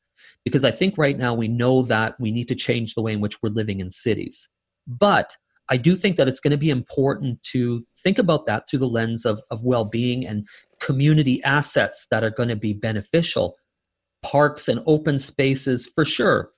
because 0.44 0.64
I 0.64 0.72
think 0.72 0.98
right 0.98 1.18
now 1.18 1.34
we 1.34 1.48
know 1.48 1.82
that 1.84 2.20
we 2.20 2.32
need 2.32 2.48
to 2.50 2.56
change 2.56 2.94
the 2.94 3.02
way 3.02 3.14
in 3.14 3.22
which 3.22 3.42
we're 3.42 3.50
living 3.50 3.80
in 3.80 3.90
cities. 3.90 4.48
But 4.88 5.36
I 5.70 5.78
do 5.78 5.96
think 5.96 6.18
that 6.18 6.28
it's 6.28 6.40
going 6.40 6.52
to 6.52 6.58
be 6.58 6.70
important 6.70 7.42
to 7.52 7.86
think 8.04 8.18
about 8.18 8.46
that 8.46 8.68
through 8.68 8.80
the 8.80 8.88
lens 8.88 9.26
of, 9.26 9.42
of 9.52 9.64
well 9.64 9.86
being 9.86 10.26
and 10.28 10.46
community 10.80 11.42
assets 11.44 12.08
that 12.12 12.24
are 12.24 12.32
going 12.32 12.50
to 12.50 12.56
be 12.56 12.74
beneficial 12.74 13.56
parks 14.24 14.68
and 14.68 14.82
open 14.86 15.18
spaces 15.18 15.90
for 15.96 16.06
sure. 16.06 16.52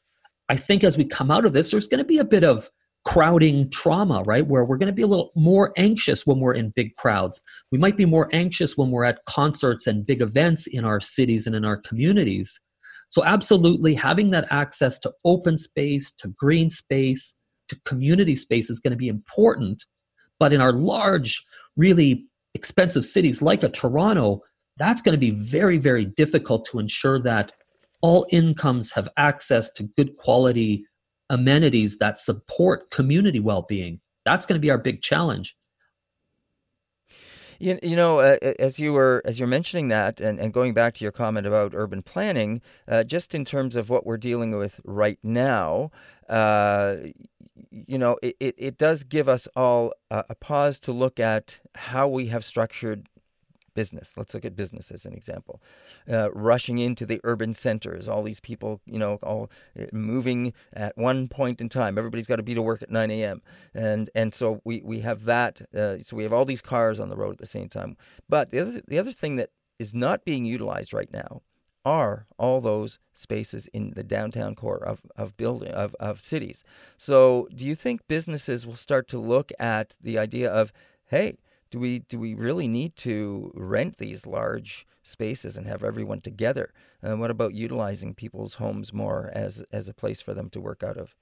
I 0.49 0.57
think 0.57 0.83
as 0.83 0.97
we 0.97 1.05
come 1.05 1.31
out 1.31 1.45
of 1.45 1.53
this, 1.53 1.71
there's 1.71 1.87
going 1.87 1.99
to 1.99 2.03
be 2.03 2.17
a 2.17 2.25
bit 2.25 2.43
of 2.43 2.69
crowding 3.05 3.69
trauma, 3.69 4.23
right? 4.23 4.47
Where 4.47 4.63
we're 4.63 4.77
going 4.77 4.87
to 4.87 4.93
be 4.93 5.01
a 5.01 5.07
little 5.07 5.31
more 5.35 5.73
anxious 5.77 6.25
when 6.25 6.39
we're 6.39 6.53
in 6.53 6.73
big 6.75 6.95
crowds. 6.95 7.41
We 7.71 7.77
might 7.77 7.97
be 7.97 8.05
more 8.05 8.29
anxious 8.33 8.77
when 8.77 8.91
we're 8.91 9.03
at 9.03 9.25
concerts 9.25 9.87
and 9.87 10.05
big 10.05 10.21
events 10.21 10.67
in 10.67 10.85
our 10.85 11.01
cities 11.01 11.45
and 11.45 11.55
in 11.55 11.65
our 11.65 11.77
communities. 11.77 12.59
So, 13.13 13.23
absolutely, 13.23 13.93
having 13.93 14.31
that 14.31 14.47
access 14.49 14.97
to 14.97 15.13
open 15.23 15.55
space, 15.55 16.09
to 16.13 16.29
green 16.29 16.71
space, 16.71 17.35
to 17.69 17.79
community 17.85 18.35
space 18.35 18.71
is 18.71 18.79
going 18.79 18.89
to 18.89 18.97
be 18.97 19.07
important. 19.07 19.85
But 20.39 20.51
in 20.51 20.61
our 20.61 20.73
large, 20.73 21.45
really 21.77 22.25
expensive 22.55 23.05
cities 23.05 23.39
like 23.39 23.61
a 23.61 23.69
Toronto, 23.69 24.41
that's 24.77 25.03
going 25.03 25.13
to 25.13 25.19
be 25.19 25.29
very, 25.29 25.77
very 25.77 26.05
difficult 26.05 26.65
to 26.71 26.79
ensure 26.79 27.19
that 27.19 27.51
all 28.01 28.25
incomes 28.31 28.93
have 28.93 29.07
access 29.15 29.71
to 29.73 29.83
good 29.95 30.17
quality 30.17 30.83
amenities 31.29 31.99
that 31.99 32.17
support 32.17 32.89
community 32.89 33.39
well-being. 33.39 34.01
That's 34.25 34.47
going 34.47 34.59
to 34.59 34.65
be 34.65 34.71
our 34.71 34.79
big 34.79 35.03
challenge. 35.03 35.55
You, 37.63 37.79
you 37.81 37.95
know, 37.95 38.19
uh, 38.19 38.35
as 38.59 38.77
you 38.77 38.91
were 38.91 39.21
as 39.23 39.39
you're 39.39 39.47
mentioning 39.47 39.87
that, 39.87 40.19
and, 40.19 40.37
and 40.37 40.51
going 40.51 40.73
back 40.73 40.95
to 40.95 41.05
your 41.05 41.13
comment 41.13 41.47
about 41.47 41.71
urban 41.73 42.01
planning, 42.01 42.61
uh, 42.89 43.05
just 43.05 43.33
in 43.33 43.45
terms 43.45 43.77
of 43.77 43.89
what 43.89 44.05
we're 44.05 44.17
dealing 44.17 44.57
with 44.57 44.81
right 44.83 45.17
now, 45.23 45.89
uh, 46.27 46.97
you 47.71 47.97
know, 47.97 48.17
it, 48.21 48.35
it, 48.41 48.55
it, 48.57 48.77
does 48.77 49.05
give 49.05 49.29
us 49.29 49.47
all 49.55 49.93
a, 50.11 50.25
a 50.27 50.35
pause 50.35 50.77
to 50.81 50.91
look 50.91 51.21
at 51.21 51.61
how 51.75 52.05
we 52.05 52.27
have 52.27 52.43
structured 52.43 53.07
business. 53.73 54.13
Let's 54.15 54.33
look 54.33 54.45
at 54.45 54.55
business 54.55 54.91
as 54.91 55.05
an 55.05 55.13
example. 55.13 55.61
Uh, 56.09 56.31
rushing 56.31 56.77
into 56.77 57.05
the 57.05 57.19
urban 57.23 57.53
centers, 57.53 58.07
all 58.07 58.23
these 58.23 58.39
people, 58.39 58.81
you 58.85 58.99
know, 58.99 59.19
all 59.23 59.49
uh, 59.79 59.85
moving 59.91 60.53
at 60.73 60.97
one 60.97 61.27
point 61.27 61.61
in 61.61 61.69
time. 61.69 61.97
Everybody's 61.97 62.27
got 62.27 62.37
to 62.37 62.43
be 62.43 62.55
to 62.55 62.61
work 62.61 62.81
at 62.81 62.91
9 62.91 63.11
a.m. 63.11 63.41
And 63.73 64.09
and 64.15 64.33
so 64.33 64.61
we, 64.63 64.81
we 64.83 64.99
have 65.01 65.25
that. 65.25 65.61
Uh, 65.75 65.97
so 65.99 66.15
we 66.15 66.23
have 66.23 66.33
all 66.33 66.45
these 66.45 66.61
cars 66.61 66.99
on 66.99 67.09
the 67.09 67.17
road 67.17 67.33
at 67.33 67.39
the 67.39 67.45
same 67.45 67.69
time. 67.69 67.97
But 68.29 68.51
the 68.51 68.59
other 68.59 68.81
the 68.87 68.99
other 68.99 69.11
thing 69.11 69.35
that 69.37 69.49
is 69.79 69.93
not 69.93 70.25
being 70.25 70.45
utilized 70.45 70.93
right 70.93 71.11
now 71.11 71.41
are 71.85 72.25
all 72.37 72.61
those 72.61 72.99
spaces 73.13 73.67
in 73.67 73.91
the 73.91 74.03
downtown 74.03 74.55
core 74.55 74.83
of, 74.83 75.01
of 75.15 75.35
building 75.35 75.71
of, 75.71 75.95
of 75.99 76.21
cities. 76.21 76.63
So 76.97 77.47
do 77.53 77.65
you 77.65 77.75
think 77.75 78.07
businesses 78.07 78.65
will 78.65 78.75
start 78.75 79.07
to 79.09 79.19
look 79.19 79.51
at 79.59 79.95
the 80.01 80.17
idea 80.17 80.49
of, 80.49 80.71
hey, 81.07 81.37
do 81.73 81.79
we 81.79 81.99
do 82.07 82.19
we 82.19 82.35
really 82.35 82.67
need 82.67 82.95
to 82.97 83.51
rent 83.55 83.97
these 83.97 84.27
large 84.27 84.85
spaces 85.01 85.57
and 85.57 85.65
have 85.65 85.83
everyone 85.83 86.21
together? 86.21 86.71
And 87.01 87.19
what 87.19 87.31
about 87.31 87.55
utilizing 87.55 88.13
people's 88.13 88.53
homes 88.55 88.93
more 88.93 89.31
as 89.33 89.63
as 89.71 89.87
a 89.87 89.93
place 89.93 90.21
for 90.21 90.35
them 90.35 90.51
to 90.51 90.61
work 90.61 90.83
out 90.83 90.97
of? 90.97 91.15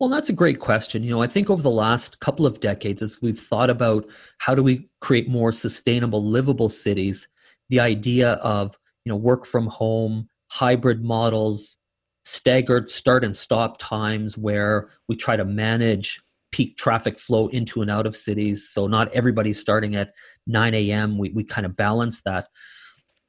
Well, 0.00 0.08
that's 0.08 0.30
a 0.30 0.32
great 0.32 0.58
question. 0.58 1.02
You 1.04 1.10
know, 1.10 1.20
I 1.20 1.26
think 1.26 1.50
over 1.50 1.60
the 1.60 1.68
last 1.70 2.18
couple 2.20 2.46
of 2.46 2.60
decades, 2.60 3.02
as 3.02 3.20
we've 3.20 3.38
thought 3.38 3.68
about 3.68 4.06
how 4.38 4.54
do 4.54 4.62
we 4.62 4.88
create 5.02 5.28
more 5.28 5.52
sustainable, 5.52 6.24
livable 6.24 6.70
cities, 6.70 7.28
the 7.68 7.78
idea 7.78 8.32
of 8.36 8.78
you 9.04 9.10
know 9.10 9.16
work 9.16 9.44
from 9.44 9.66
home, 9.66 10.30
hybrid 10.50 11.04
models, 11.04 11.76
staggered 12.24 12.90
start 12.90 13.22
and 13.22 13.36
stop 13.36 13.76
times 13.78 14.38
where 14.38 14.88
we 15.08 15.14
try 15.14 15.36
to 15.36 15.44
manage 15.44 16.22
peak 16.52 16.76
traffic 16.76 17.18
flow 17.18 17.48
into 17.48 17.82
and 17.82 17.90
out 17.90 18.06
of 18.06 18.16
cities. 18.16 18.68
So 18.70 18.86
not 18.86 19.12
everybody's 19.12 19.58
starting 19.58 19.96
at 19.96 20.12
9 20.46 20.74
a.m. 20.74 21.18
We, 21.18 21.30
we 21.30 21.44
kind 21.44 21.66
of 21.66 21.76
balance 21.76 22.22
that. 22.22 22.48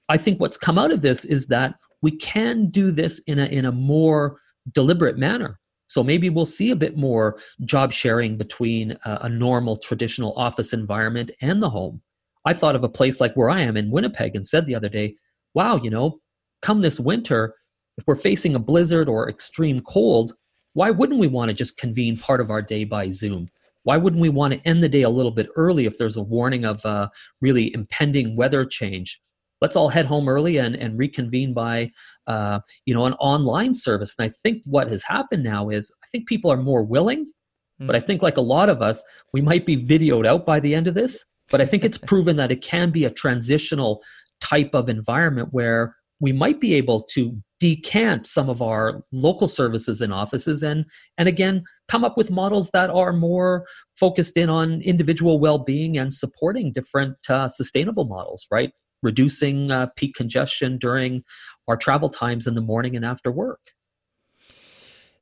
I 0.09 0.17
think 0.17 0.39
what's 0.39 0.57
come 0.57 0.78
out 0.78 0.91
of 0.91 1.01
this 1.01 1.26
is 1.26 1.47
that 1.47 1.76
we 2.01 2.11
can 2.11 2.69
do 2.69 2.91
this 2.91 3.19
in 3.19 3.39
a, 3.39 3.45
in 3.45 3.65
a 3.65 3.71
more 3.71 4.38
deliberate 4.74 5.17
manner. 5.17 5.59
So 5.88 6.03
maybe 6.03 6.30
we'll 6.30 6.45
see 6.45 6.71
a 6.71 6.76
bit 6.76 6.97
more 6.97 7.39
job 7.65 7.93
sharing 7.93 8.38
between 8.38 8.97
a, 9.05 9.19
a 9.24 9.30
normal 9.30 9.78
traditional 9.78 10.34
office 10.34 10.74
environment 10.74 11.32
and 11.41 11.61
the 11.61 11.69
home. 11.69 12.01
I 12.45 12.53
thought 12.53 12.76
of 12.76 12.84
a 12.84 12.89
place 12.89 13.21
like 13.21 13.36
where 13.36 13.49
I 13.49 13.61
am 13.61 13.78
in 13.78 13.91
Winnipeg 13.91 14.36
and 14.36 14.45
said 14.45 14.65
the 14.65 14.76
other 14.76 14.89
day, 14.89 15.15
wow, 15.53 15.78
you 15.78 15.89
know, 15.89 16.19
come 16.61 16.82
this 16.82 16.99
winter, 16.99 17.55
if 17.97 18.05
we're 18.07 18.15
facing 18.15 18.55
a 18.55 18.59
blizzard 18.59 19.07
or 19.07 19.30
extreme 19.30 19.82
cold, 19.82 20.34
why 20.74 20.91
wouldn't 20.91 21.19
we 21.19 21.28
want 21.28 21.49
to 21.49 21.53
just 21.53 21.78
convene 21.78 22.17
part 22.17 22.41
of 22.41 22.49
our 22.49 22.61
day 22.61 22.84
by 22.84 23.09
Zoom? 23.09 23.49
Why 23.84 23.97
wouldn't 23.97 24.21
we 24.21 24.30
want 24.30 24.53
to 24.53 24.67
end 24.67 24.82
the 24.82 24.89
day 24.89 25.01
a 25.01 25.09
little 25.09 25.32
bit 25.32 25.49
early 25.55 25.86
if 25.86 25.97
there's 25.97 26.17
a 26.17 26.24
warning 26.24 26.65
of 26.65 26.84
a 26.86 27.11
really 27.41 27.74
impending 27.74 28.36
weather 28.36 28.65
change? 28.65 29.21
Let's 29.61 29.76
all 29.76 29.89
head 29.89 30.05
home 30.05 30.28
early 30.28 30.57
and, 30.57 30.76
and 30.76 30.97
reconvene 30.97 31.53
by, 31.53 31.91
uh, 32.28 32.59
you 32.86 32.93
know, 32.93 33.05
an 33.05 33.13
online 33.13 33.76
service. 33.76 34.15
And 34.17 34.30
I 34.30 34.34
think 34.43 34.61
what 34.65 34.89
has 34.89 35.03
happened 35.03 35.43
now 35.43 35.69
is 35.69 35.91
I 36.03 36.07
think 36.11 36.28
people 36.28 36.51
are 36.51 36.57
more 36.57 36.84
willing, 36.84 37.32
mm. 37.82 37.88
but 37.88 37.95
I 37.95 37.99
think 37.99 38.21
like 38.21 38.38
a 38.38 38.41
lot 38.41 38.69
of 38.69 38.82
us, 38.82 39.03
we 39.34 39.41
might 39.41 39.65
be 39.65 39.78
videoed 39.78 40.26
out 40.26 40.45
by 40.45 40.59
the 40.59 40.76
end 40.76 40.88
of 40.88 40.95
this. 40.95 41.24
But 41.49 41.61
I 41.61 41.65
think 41.65 41.84
it's 41.84 41.97
proven 42.07 42.38
that 42.38 42.51
it 42.51 42.61
can 42.61 42.91
be 42.91 43.05
a 43.05 43.09
transitional 43.09 44.01
type 44.41 44.71
of 44.74 44.89
environment 44.89 45.49
where 45.51 45.95
we 46.19 46.32
might 46.32 46.59
be 46.59 46.74
able 46.74 47.03
to 47.11 47.38
decant 47.64 48.28
some 48.28 48.49
of 48.49 48.61
our 48.61 49.05
local 49.14 49.47
services 49.47 50.01
and 50.01 50.14
offices 50.14 50.61
and 50.61 50.84
and 51.18 51.30
again 51.30 51.64
come 51.88 52.03
up 52.03 52.18
with 52.18 52.30
models 52.30 52.70
that 52.74 52.89
are 52.89 53.14
more 53.14 53.66
focused 53.97 54.36
in 54.36 54.49
on 54.49 54.82
individual 54.82 55.39
well-being 55.39 55.97
and 55.97 56.14
supporting 56.14 56.74
different 56.74 57.16
uh, 57.30 57.47
sustainable 57.47 58.03
models 58.03 58.45
right 58.51 58.74
reducing 59.01 59.72
uh, 59.72 59.88
peak 59.95 60.14
congestion 60.14 60.78
during 60.78 61.24
our 61.70 61.78
travel 61.78 62.09
times 62.09 62.47
in 62.47 62.53
the 62.53 62.59
morning 62.59 62.97
and 62.97 63.05
after 63.05 63.32
work 63.32 63.61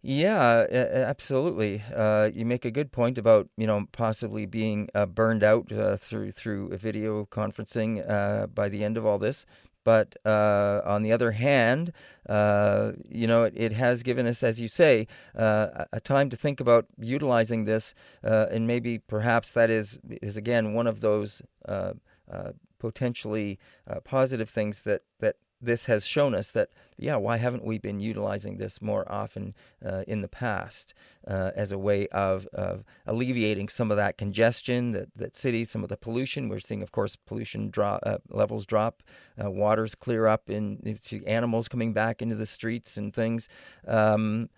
yeah, 0.04 0.66
absolutely. 0.72 1.84
Uh, 1.96 2.32
you 2.34 2.44
make 2.44 2.66
a 2.66 2.72
good 2.72 2.92
point 2.92 3.20
about 3.20 3.50
you 3.56 3.68
know 3.68 3.86
possibly 3.92 4.48
being 4.48 4.90
uh, 4.96 5.06
burned 5.06 5.44
out 5.44 5.72
uh, 5.72 5.96
through 5.96 6.32
through 6.32 6.76
video 6.76 7.26
conferencing 7.26 8.04
uh, 8.10 8.48
by 8.48 8.68
the 8.68 8.84
end 8.84 8.98
of 8.98 9.06
all 9.06 9.20
this. 9.20 9.46
But 9.84 10.16
uh, 10.26 10.82
on 10.86 11.04
the 11.04 11.12
other 11.12 11.32
hand, 11.32 11.92
uh, 12.30 12.92
you 13.10 13.28
know, 13.28 13.44
it, 13.46 13.54
it, 13.56 13.72
has 13.74 14.04
given 14.04 14.28
us, 14.28 14.44
as 14.44 14.60
you 14.60 14.68
say, 14.68 15.08
uh, 15.36 15.86
a 15.92 16.00
time 16.00 16.30
to 16.30 16.38
think 16.38 16.60
about 16.60 16.86
utilizing 17.00 17.66
this, 17.66 17.94
uh, 18.24 18.48
and 18.52 18.68
maybe 18.68 19.00
perhaps 19.00 19.52
that 19.52 19.70
is 19.70 20.00
is 20.22 20.38
again 20.38 20.74
one 20.74 20.88
of 20.88 21.02
those 21.02 21.42
uh, 21.68 21.94
uh, 22.32 22.52
potentially 22.80 23.60
positive 24.04 24.50
things 24.50 24.84
that 24.84 25.02
that 25.20 25.38
this 25.62 25.86
has 25.86 26.06
shown 26.06 26.34
us 26.34 26.52
that, 26.52 26.70
yeah, 26.98 27.16
why 27.16 27.38
haven't 27.38 27.64
we 27.64 27.78
been 27.78 28.00
utilizing 28.00 28.58
this 28.58 28.82
more 28.82 29.10
often 29.12 29.54
uh, 29.86 30.04
in 30.08 30.22
the 30.22 30.28
past 30.28 30.94
uh, 31.28 31.52
as 31.56 31.72
a 31.72 31.78
way 31.78 32.08
of, 32.08 32.48
of 32.48 32.84
alleviating 33.06 33.70
some 33.70 33.92
of 33.92 33.98
that 33.98 34.18
congestion 34.18 34.92
that, 34.92 35.10
that 35.16 35.36
cities, 35.36 35.70
some 35.70 35.84
of 35.84 35.90
the 35.90 35.98
pollution? 35.98 36.50
We're 36.50 36.60
seeing, 36.60 36.82
of 36.82 36.92
course, 36.92 37.16
pollution 37.16 37.70
drop, 37.70 38.02
uh, 38.06 38.18
levels 38.30 38.66
drop, 38.66 39.04
uh, 39.44 39.52
waters 39.52 39.96
clear 39.96 40.28
up, 40.28 40.50
and 40.50 41.00
animals 41.28 41.68
coming 41.68 41.94
back 41.94 42.22
into 42.22 42.36
the 42.36 42.46
streets 42.46 42.98
and 42.98 43.14
things. 43.14 43.48
Um, 43.88 44.50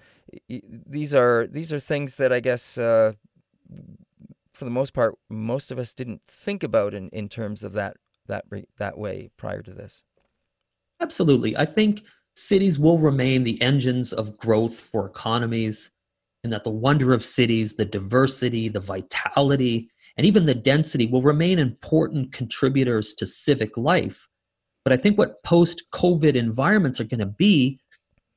these 0.47 1.13
are 1.13 1.45
these 1.47 1.73
are 1.73 1.79
things 1.79 2.15
that 2.15 2.31
I 2.31 2.39
guess 2.39 2.77
uh, 2.77 3.13
for 4.53 4.65
the 4.65 4.71
most 4.71 4.93
part, 4.93 5.15
most 5.29 5.71
of 5.71 5.79
us 5.79 5.93
didn't 5.93 6.21
think 6.25 6.63
about 6.63 6.93
in, 6.93 7.09
in 7.09 7.27
terms 7.27 7.63
of 7.63 7.73
that 7.73 7.97
that 8.27 8.45
that 8.77 8.97
way 8.97 9.29
prior 9.35 9.61
to 9.61 9.73
this. 9.73 10.03
Absolutely. 11.03 11.57
I 11.57 11.65
think 11.65 12.03
cities 12.37 12.79
will 12.79 12.97
remain 12.97 13.43
the 13.43 13.61
engines 13.61 14.13
of 14.13 14.37
growth 14.37 14.79
for 14.79 15.05
economies, 15.05 15.91
and 16.45 16.53
that 16.53 16.63
the 16.63 16.69
wonder 16.69 17.11
of 17.13 17.25
cities, 17.25 17.75
the 17.75 17.83
diversity, 17.83 18.69
the 18.69 18.79
vitality, 18.79 19.89
and 20.15 20.25
even 20.25 20.45
the 20.45 20.55
density 20.55 21.05
will 21.05 21.21
remain 21.21 21.59
important 21.59 22.31
contributors 22.31 23.13
to 23.15 23.27
civic 23.27 23.75
life. 23.75 24.29
But 24.85 24.93
I 24.93 24.97
think 24.97 25.17
what 25.17 25.43
post 25.43 25.83
COVID 25.93 26.35
environments 26.35 27.01
are 27.01 27.05
going 27.05 27.19
to 27.19 27.25
be 27.25 27.81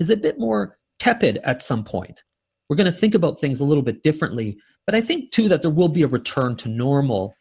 is 0.00 0.10
a 0.10 0.16
bit 0.16 0.40
more 0.40 0.76
tepid 0.98 1.38
at 1.44 1.62
some 1.62 1.84
point. 1.84 2.24
We're 2.68 2.76
going 2.76 2.92
to 2.92 3.00
think 3.00 3.14
about 3.14 3.38
things 3.38 3.60
a 3.60 3.64
little 3.64 3.82
bit 3.82 4.02
differently. 4.02 4.58
But 4.86 4.96
I 4.96 5.00
think 5.00 5.30
too 5.30 5.48
that 5.50 5.62
there 5.62 5.70
will 5.70 5.88
be 5.88 6.02
a 6.02 6.08
return 6.08 6.56
to 6.56 6.68
normal. 6.68 7.32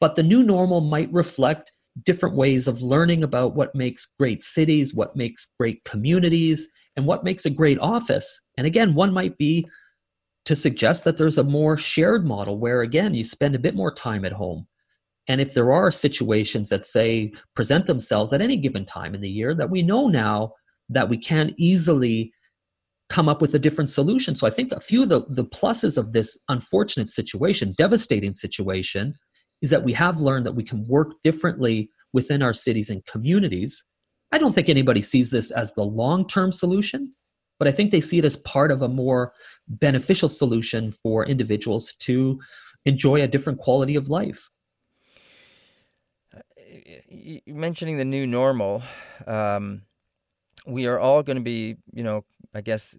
But 0.00 0.16
the 0.16 0.22
new 0.22 0.42
normal 0.42 0.80
might 0.80 1.12
reflect 1.12 1.70
different 2.04 2.36
ways 2.36 2.68
of 2.68 2.82
learning 2.82 3.22
about 3.22 3.54
what 3.54 3.74
makes 3.74 4.12
great 4.18 4.42
cities, 4.42 4.94
what 4.94 5.16
makes 5.16 5.48
great 5.58 5.82
communities, 5.84 6.68
and 6.96 7.06
what 7.06 7.24
makes 7.24 7.46
a 7.46 7.50
great 7.50 7.78
office. 7.78 8.40
And 8.56 8.66
again, 8.66 8.94
one 8.94 9.12
might 9.12 9.36
be 9.38 9.68
to 10.44 10.56
suggest 10.56 11.04
that 11.04 11.16
there's 11.16 11.38
a 11.38 11.44
more 11.44 11.76
shared 11.76 12.24
model 12.24 12.58
where, 12.58 12.80
again, 12.80 13.14
you 13.14 13.24
spend 13.24 13.54
a 13.54 13.60
bit 13.60 13.74
more 13.74 13.92
time 13.92 14.24
at 14.24 14.32
home. 14.32 14.66
And 15.28 15.40
if 15.40 15.54
there 15.54 15.72
are 15.72 15.90
situations 15.90 16.70
that, 16.70 16.86
say, 16.86 17.32
present 17.54 17.86
themselves 17.86 18.32
at 18.32 18.40
any 18.40 18.56
given 18.56 18.84
time 18.84 19.14
in 19.14 19.20
the 19.20 19.28
year, 19.28 19.54
that 19.54 19.70
we 19.70 19.82
know 19.82 20.08
now 20.08 20.54
that 20.88 21.08
we 21.08 21.18
can 21.18 21.54
easily 21.58 22.32
come 23.10 23.28
up 23.28 23.40
with 23.40 23.54
a 23.54 23.58
different 23.58 23.90
solution. 23.90 24.34
So 24.34 24.46
I 24.46 24.50
think 24.50 24.72
a 24.72 24.80
few 24.80 25.02
of 25.02 25.08
the, 25.08 25.22
the 25.28 25.44
pluses 25.44 25.98
of 25.98 26.12
this 26.12 26.38
unfortunate 26.48 27.10
situation, 27.10 27.74
devastating 27.76 28.34
situation, 28.34 29.14
is 29.62 29.70
that 29.70 29.84
we 29.84 29.92
have 29.92 30.20
learned 30.20 30.46
that 30.46 30.54
we 30.54 30.64
can 30.64 30.86
work 30.88 31.22
differently 31.22 31.90
within 32.12 32.42
our 32.42 32.54
cities 32.54 32.90
and 32.90 33.04
communities. 33.06 33.84
I 34.32 34.38
don't 34.38 34.54
think 34.54 34.68
anybody 34.68 35.02
sees 35.02 35.30
this 35.30 35.50
as 35.50 35.74
the 35.74 35.84
long 35.84 36.26
term 36.26 36.52
solution, 36.52 37.14
but 37.58 37.68
I 37.68 37.72
think 37.72 37.90
they 37.90 38.00
see 38.00 38.18
it 38.18 38.24
as 38.24 38.36
part 38.38 38.70
of 38.70 38.82
a 38.82 38.88
more 38.88 39.32
beneficial 39.68 40.28
solution 40.28 40.92
for 41.02 41.26
individuals 41.26 41.94
to 42.00 42.40
enjoy 42.84 43.22
a 43.22 43.28
different 43.28 43.58
quality 43.58 43.96
of 43.96 44.08
life. 44.08 44.48
Mentioning 47.46 47.98
the 47.98 48.04
new 48.04 48.26
normal, 48.26 48.82
um, 49.26 49.82
we 50.66 50.86
are 50.86 50.98
all 50.98 51.22
going 51.22 51.36
to 51.36 51.42
be, 51.42 51.76
you 51.92 52.04
know, 52.04 52.24
I 52.54 52.60
guess 52.60 52.96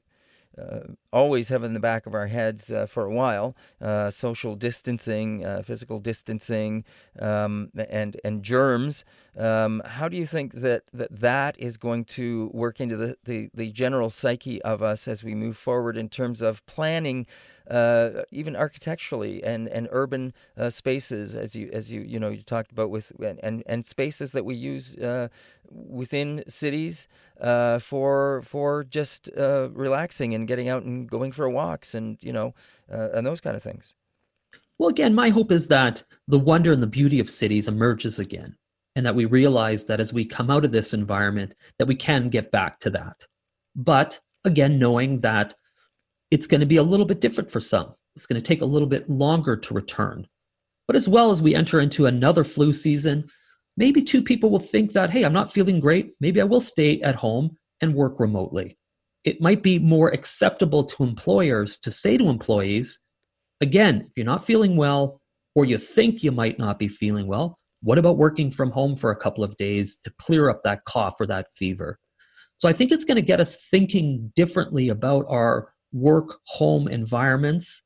always 1.11 1.49
have 1.49 1.63
in 1.63 1.73
the 1.73 1.79
back 1.79 2.05
of 2.05 2.13
our 2.13 2.27
heads 2.27 2.71
uh, 2.71 2.85
for 2.85 3.05
a 3.05 3.13
while 3.13 3.55
uh, 3.81 4.11
social 4.11 4.55
distancing, 4.55 5.45
uh, 5.45 5.61
physical 5.61 5.99
distancing, 5.99 6.83
um, 7.19 7.71
and 7.89 8.19
and 8.23 8.43
germs. 8.43 9.03
Um, 9.37 9.81
how 9.85 10.09
do 10.09 10.17
you 10.17 10.25
think 10.25 10.53
that, 10.55 10.83
that 10.91 11.19
that 11.21 11.57
is 11.57 11.77
going 11.77 12.03
to 12.05 12.51
work 12.53 12.81
into 12.81 12.97
the, 12.97 13.17
the, 13.23 13.49
the 13.53 13.71
general 13.71 14.09
psyche 14.09 14.61
of 14.61 14.83
us 14.83 15.07
as 15.07 15.23
we 15.23 15.35
move 15.35 15.55
forward 15.55 15.95
in 15.95 16.09
terms 16.09 16.41
of 16.41 16.65
planning 16.65 17.25
uh, 17.71 18.23
even 18.31 18.55
architecturally 18.55 19.41
and 19.43 19.69
and 19.69 19.87
urban 19.91 20.33
uh, 20.57 20.69
spaces, 20.69 21.33
as 21.33 21.55
you 21.55 21.69
as 21.71 21.89
you 21.89 22.01
you 22.01 22.19
know 22.19 22.29
you 22.29 22.43
talked 22.43 22.71
about 22.71 22.89
with 22.89 23.13
and 23.19 23.63
and 23.65 23.85
spaces 23.85 24.33
that 24.33 24.43
we 24.43 24.55
use 24.55 24.97
uh, 24.97 25.29
within 25.71 26.43
cities 26.47 27.07
uh, 27.39 27.79
for 27.79 28.41
for 28.41 28.83
just 28.83 29.29
uh, 29.37 29.69
relaxing 29.71 30.33
and 30.33 30.49
getting 30.49 30.67
out 30.67 30.83
and 30.83 31.09
going 31.09 31.31
for 31.31 31.49
walks 31.49 31.95
and 31.95 32.17
you 32.21 32.33
know 32.33 32.53
uh, 32.91 33.09
and 33.13 33.25
those 33.25 33.39
kind 33.39 33.55
of 33.55 33.63
things. 33.63 33.93
Well, 34.77 34.89
again, 34.89 35.15
my 35.15 35.29
hope 35.29 35.51
is 35.51 35.67
that 35.67 36.03
the 36.27 36.39
wonder 36.39 36.73
and 36.73 36.83
the 36.83 36.87
beauty 36.87 37.19
of 37.19 37.29
cities 37.29 37.69
emerges 37.69 38.19
again, 38.19 38.57
and 38.97 39.05
that 39.05 39.15
we 39.15 39.25
realize 39.25 39.85
that 39.85 40.01
as 40.01 40.11
we 40.11 40.25
come 40.25 40.49
out 40.49 40.65
of 40.65 40.73
this 40.73 40.93
environment, 40.93 41.55
that 41.79 41.87
we 41.87 41.95
can 41.95 42.27
get 42.27 42.51
back 42.51 42.81
to 42.81 42.89
that. 42.89 43.25
But 43.75 44.19
again, 44.43 44.77
knowing 44.77 45.21
that 45.21 45.55
it's 46.31 46.47
going 46.47 46.61
to 46.61 46.65
be 46.65 46.77
a 46.77 46.83
little 46.83 47.05
bit 47.05 47.21
different 47.21 47.51
for 47.51 47.61
some. 47.61 47.93
It's 48.15 48.25
going 48.25 48.41
to 48.41 48.47
take 48.47 48.61
a 48.61 48.65
little 48.65 48.87
bit 48.87 49.09
longer 49.09 49.55
to 49.55 49.73
return. 49.73 50.27
But 50.87 50.95
as 50.95 51.07
well 51.07 51.31
as 51.31 51.41
we 51.41 51.55
enter 51.55 51.79
into 51.79 52.05
another 52.05 52.43
flu 52.43 52.73
season, 52.73 53.27
maybe 53.77 54.01
two 54.01 54.21
people 54.21 54.49
will 54.49 54.59
think 54.59 54.93
that, 54.93 55.09
hey, 55.09 55.23
I'm 55.23 55.33
not 55.33 55.53
feeling 55.53 55.79
great. 55.79 56.13
Maybe 56.19 56.41
I 56.41 56.45
will 56.45 56.61
stay 56.61 57.01
at 57.01 57.15
home 57.15 57.57
and 57.81 57.95
work 57.95 58.19
remotely. 58.19 58.77
It 59.23 59.39
might 59.39 59.61
be 59.61 59.77
more 59.77 60.09
acceptable 60.09 60.83
to 60.85 61.03
employers 61.03 61.77
to 61.79 61.91
say 61.91 62.17
to 62.17 62.29
employees, 62.29 62.99
again, 63.61 64.05
if 64.07 64.11
you're 64.15 64.25
not 64.25 64.45
feeling 64.45 64.75
well 64.75 65.21
or 65.53 65.65
you 65.65 65.77
think 65.77 66.23
you 66.23 66.31
might 66.31 66.57
not 66.57 66.79
be 66.79 66.87
feeling 66.87 67.27
well, 67.27 67.57
what 67.83 67.97
about 67.97 68.17
working 68.17 68.51
from 68.51 68.71
home 68.71 68.95
for 68.95 69.11
a 69.11 69.15
couple 69.15 69.43
of 69.43 69.57
days 69.57 69.97
to 70.03 70.13
clear 70.19 70.49
up 70.49 70.61
that 70.63 70.85
cough 70.85 71.15
or 71.19 71.27
that 71.27 71.47
fever? 71.55 71.99
So 72.57 72.69
I 72.69 72.73
think 72.73 72.91
it's 72.91 73.05
going 73.05 73.15
to 73.15 73.21
get 73.21 73.39
us 73.39 73.57
thinking 73.71 74.31
differently 74.35 74.89
about 74.89 75.25
our 75.27 75.73
work 75.91 76.39
home 76.45 76.87
environments 76.87 77.83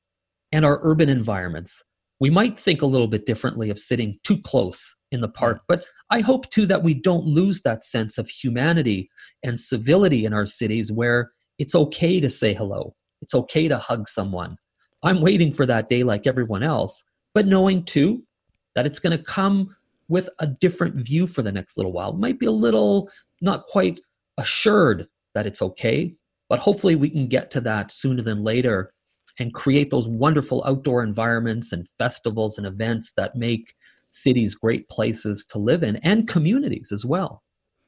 and 0.51 0.65
our 0.65 0.79
urban 0.83 1.09
environments. 1.09 1.83
We 2.19 2.29
might 2.29 2.59
think 2.59 2.81
a 2.81 2.87
little 2.87 3.07
bit 3.07 3.25
differently 3.25 3.69
of 3.69 3.77
sitting 3.77 4.19
too 4.23 4.41
close 4.41 4.95
in 5.11 5.21
the 5.21 5.27
park, 5.27 5.61
but 5.67 5.83
I 6.09 6.21
hope 6.21 6.49
too 6.49 6.65
that 6.67 6.83
we 6.83 6.93
don't 6.93 7.25
lose 7.25 7.61
that 7.61 7.83
sense 7.83 8.17
of 8.17 8.29
humanity 8.29 9.09
and 9.43 9.59
civility 9.59 10.25
in 10.25 10.33
our 10.33 10.45
cities 10.45 10.91
where 10.91 11.31
it's 11.59 11.75
okay 11.75 12.19
to 12.19 12.29
say 12.29 12.53
hello. 12.53 12.95
It's 13.21 13.35
okay 13.35 13.67
to 13.67 13.77
hug 13.77 14.07
someone. 14.07 14.57
I'm 15.03 15.21
waiting 15.21 15.53
for 15.53 15.65
that 15.65 15.89
day 15.89 16.03
like 16.03 16.25
everyone 16.25 16.63
else, 16.63 17.03
but 17.33 17.47
knowing 17.47 17.83
too 17.83 18.23
that 18.75 18.85
it's 18.85 18.99
going 18.99 19.17
to 19.17 19.23
come 19.23 19.75
with 20.07 20.29
a 20.39 20.47
different 20.47 20.95
view 20.95 21.27
for 21.27 21.41
the 21.41 21.51
next 21.51 21.77
little 21.77 21.91
while. 21.91 22.11
It 22.11 22.19
might 22.19 22.39
be 22.39 22.45
a 22.45 22.51
little 22.51 23.09
not 23.41 23.65
quite 23.65 23.99
assured 24.37 25.07
that 25.33 25.47
it's 25.47 25.61
okay, 25.61 26.15
but 26.49 26.59
hopefully 26.59 26.95
we 26.95 27.09
can 27.09 27.27
get 27.27 27.51
to 27.51 27.61
that 27.61 27.91
sooner 27.91 28.21
than 28.21 28.43
later 28.43 28.91
and 29.39 29.53
create 29.53 29.91
those 29.91 30.07
wonderful 30.07 30.63
outdoor 30.65 31.03
environments 31.03 31.71
and 31.73 31.87
festivals 31.97 32.57
and 32.57 32.65
events 32.65 33.13
that 33.17 33.35
make 33.35 33.73
cities 34.11 34.55
great 34.55 34.87
places 34.89 35.45
to 35.49 35.59
live 35.59 35.83
in 35.83 35.97
and 35.97 36.27
communities 36.27 36.91
as 36.91 37.05
well. 37.05 37.43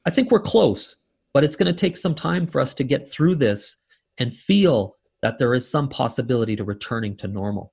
I 0.06 0.10
think 0.10 0.30
we're 0.30 0.40
close, 0.40 0.96
but 1.32 1.44
it's 1.44 1.56
going 1.56 1.72
to 1.72 1.78
take 1.78 1.96
some 1.96 2.14
time 2.14 2.46
for 2.46 2.60
us 2.60 2.74
to 2.74 2.84
get 2.84 3.10
through 3.10 3.36
this 3.36 3.76
and 4.18 4.34
feel 4.34 4.96
that 5.22 5.38
there 5.38 5.54
is 5.54 5.68
some 5.68 5.88
possibility 5.88 6.54
to 6.56 6.64
returning 6.64 7.16
to 7.18 7.28
normal. 7.28 7.72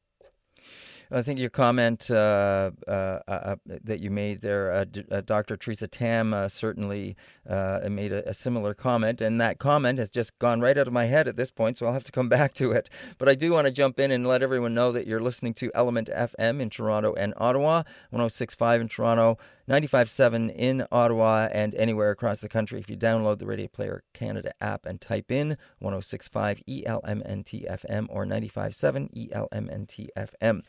I 1.11 1.21
think 1.21 1.39
your 1.39 1.49
comment 1.49 2.09
uh, 2.09 2.71
uh, 2.87 2.91
uh, 3.27 3.55
that 3.65 3.99
you 3.99 4.09
made 4.09 4.41
there, 4.41 4.71
uh, 4.71 4.85
uh, 5.11 5.21
Dr. 5.21 5.55
Teresa 5.57 5.87
Tam 5.87 6.33
certainly 6.49 7.15
made 7.47 8.11
a, 8.11 8.29
a, 8.29 8.33
similar 8.33 8.73
comment, 8.73 9.21
and 9.21 9.39
that 9.39 9.59
comment 9.59 9.99
has 9.99 10.09
just 10.09 10.37
gone 10.39 10.61
right 10.61 10.77
out 10.77 10.87
of 10.87 10.93
my 10.93 11.05
head 11.05 11.27
at 11.27 11.35
this 11.35 11.51
point, 11.51 11.77
so 11.77 11.85
I'll 11.85 11.93
have 11.93 12.03
to 12.05 12.11
come 12.11 12.29
back 12.37 12.53
to 12.55 12.71
it. 12.71 12.89
But 13.17 13.29
I 13.29 13.35
do 13.35 13.51
want 13.51 13.65
to 13.65 13.71
jump 13.71 13.99
in 13.99 14.11
and 14.11 14.25
let 14.25 14.41
everyone 14.41 14.73
know 14.73 14.91
that 14.91 15.07
you're 15.07 15.21
listening 15.21 15.53
to 15.55 15.71
Element 15.75 16.09
FM 16.15 16.59
in 16.59 16.69
Toronto 16.69 17.13
and 17.13 17.33
Ottawa, 17.37 17.83
106.5 18.11 18.81
in 18.81 18.87
Toronto, 18.87 19.37
95.7 19.67 20.53
in 20.55 20.85
Ottawa, 20.91 21.47
and 21.51 21.73
anywhere 21.75 22.11
across 22.11 22.39
the 22.39 22.49
country. 22.49 22.79
If 22.79 22.89
you 22.89 22.95
download 22.95 23.39
the 23.39 23.47
Radio 23.47 23.67
Player 23.67 24.03
Canada 24.13 24.51
app 24.61 24.85
and 24.85 25.01
type 25.01 25.31
in 25.31 25.57
106.5 25.81 26.85
ELMNTFM 26.85 28.05
or 28.09 28.25
95.7 28.25 29.31
ELMNTFM. 29.31 30.61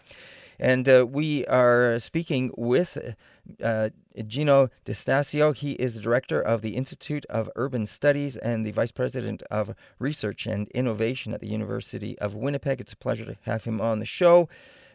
And 0.58 0.88
uh, 0.88 1.06
we 1.06 1.44
are 1.46 1.98
speaking 1.98 2.50
with 2.56 3.14
uh, 3.62 3.90
Jino 4.16 4.70
Distasio. 4.86 5.54
He 5.54 5.72
is 5.72 5.94
the 5.94 6.00
director 6.00 6.40
of 6.40 6.62
the 6.62 6.76
Institute 6.76 7.26
of 7.26 7.50
Urban 7.54 7.86
Studies 7.86 8.38
and 8.38 8.64
the 8.64 8.70
vice 8.70 8.92
president 8.92 9.42
of 9.50 9.74
research 9.98 10.46
and 10.46 10.68
innovation 10.68 11.34
at 11.34 11.40
the 11.40 11.48
University 11.48 12.18
of 12.18 12.34
Winnipeg. 12.34 12.80
It's 12.80 12.94
a 12.94 12.96
pleasure 12.96 13.26
to 13.26 13.36
have 13.42 13.64
him 13.64 13.80
on 13.80 13.98
the 13.98 14.06
show. 14.06 14.48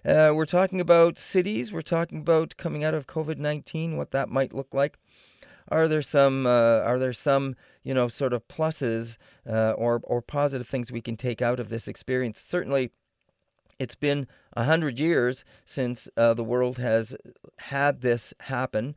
Uh, 0.04 0.32
we're 0.34 0.46
talking 0.46 0.82
about 0.82 1.20
cities. 1.20 1.72
We're 1.72 1.84
talking 1.84 2.22
about 2.22 2.58
coming 2.58 2.84
out 2.84 2.96
of 2.96 3.06
COVID 3.06 3.38
nineteen, 3.38 3.98
what 3.98 4.10
that 4.12 4.30
might 4.30 4.52
look 4.52 4.74
like. 4.74 4.98
Are 5.68 5.88
there 5.88 6.02
some? 6.02 6.48
Uh, 6.48 6.80
are 6.80 6.98
there 6.98 7.14
some? 7.14 7.56
You 7.84 7.94
know, 7.94 8.08
sort 8.08 8.34
of 8.34 8.48
pluses 8.48 9.18
uh, 9.48 9.72
or 9.72 10.02
or 10.04 10.22
positive 10.22 10.68
things 10.68 10.92
we 10.92 11.02
can 11.02 11.18
take 11.18 11.42
out 11.42 11.60
of 11.60 11.70
this 11.70 11.88
experience? 11.88 12.40
Certainly, 12.40 12.90
it's 13.78 13.96
been 13.96 14.28
a 14.54 14.64
hundred 14.64 15.00
years 15.00 15.46
since 15.66 16.10
uh, 16.18 16.34
the 16.34 16.44
world 16.44 16.80
has 16.80 17.16
had 17.60 18.02
this 18.02 18.34
happen. 18.42 18.96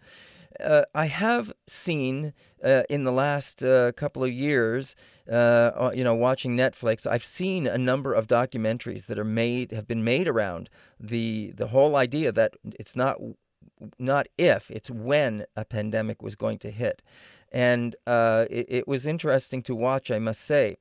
Uh, 0.60 0.82
I 0.94 1.06
have 1.06 1.52
seen 1.66 2.32
uh, 2.62 2.82
in 2.88 3.04
the 3.04 3.12
last 3.12 3.62
uh, 3.62 3.92
couple 3.92 4.22
of 4.22 4.32
years, 4.32 4.94
uh, 5.30 5.34
uh, 5.34 5.92
you 5.94 6.04
know, 6.04 6.14
watching 6.14 6.56
Netflix, 6.56 7.06
I've 7.06 7.24
seen 7.24 7.66
a 7.66 7.78
number 7.78 8.14
of 8.14 8.26
documentaries 8.26 9.06
that 9.06 9.18
are 9.18 9.24
made, 9.24 9.72
have 9.72 9.86
been 9.86 10.04
made 10.04 10.28
around 10.28 10.70
the 11.00 11.52
the 11.56 11.68
whole 11.68 11.96
idea 11.96 12.32
that 12.32 12.54
it's 12.78 12.94
not 12.94 13.18
not 13.98 14.26
if, 14.38 14.70
it's 14.70 14.90
when 14.90 15.44
a 15.56 15.64
pandemic 15.64 16.22
was 16.22 16.36
going 16.36 16.58
to 16.58 16.70
hit, 16.70 17.02
and 17.52 17.96
it, 18.06 18.66
it, 18.68 18.88
was 18.88 19.06
interesting 19.06 19.62
to 19.62 19.74
watch, 19.74 20.10
I 20.10 20.18
must 20.18 20.40
say. 20.40 20.76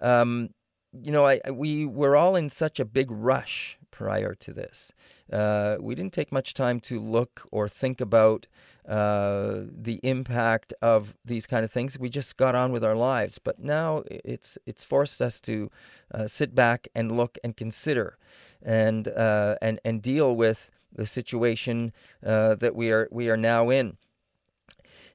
Um, 0.00 0.50
you 0.92 1.12
know, 1.12 1.26
I, 1.26 1.40
we 1.50 1.86
were 1.86 2.16
all 2.16 2.36
in 2.36 2.50
such 2.50 2.78
a 2.78 2.84
big 2.84 3.10
rush 3.10 3.78
prior 3.90 4.34
to 4.34 4.52
this. 4.52 4.92
Uh, 5.32 5.76
we 5.80 5.94
didn't 5.94 6.12
take 6.12 6.32
much 6.32 6.54
time 6.54 6.80
to 6.80 7.00
look 7.00 7.46
or 7.52 7.68
think 7.68 8.00
about 8.00 8.46
uh, 8.88 9.60
the 9.70 10.00
impact 10.02 10.74
of 10.82 11.14
these 11.24 11.46
kind 11.46 11.64
of 11.64 11.70
things. 11.70 11.98
We 11.98 12.08
just 12.08 12.36
got 12.36 12.54
on 12.54 12.72
with 12.72 12.84
our 12.84 12.96
lives. 12.96 13.38
But 13.38 13.58
now 13.58 14.02
it's 14.08 14.58
it's 14.66 14.84
forced 14.84 15.20
us 15.22 15.40
to 15.42 15.70
uh, 16.12 16.26
sit 16.26 16.54
back 16.54 16.88
and 16.94 17.16
look 17.16 17.38
and 17.44 17.56
consider, 17.56 18.18
and 18.62 19.08
uh, 19.08 19.56
and 19.62 19.80
and 19.84 20.02
deal 20.02 20.34
with 20.34 20.70
the 20.92 21.06
situation 21.06 21.92
uh, 22.24 22.54
that 22.56 22.74
we 22.74 22.90
are 22.90 23.08
we 23.10 23.28
are 23.30 23.36
now 23.36 23.70
in. 23.70 23.96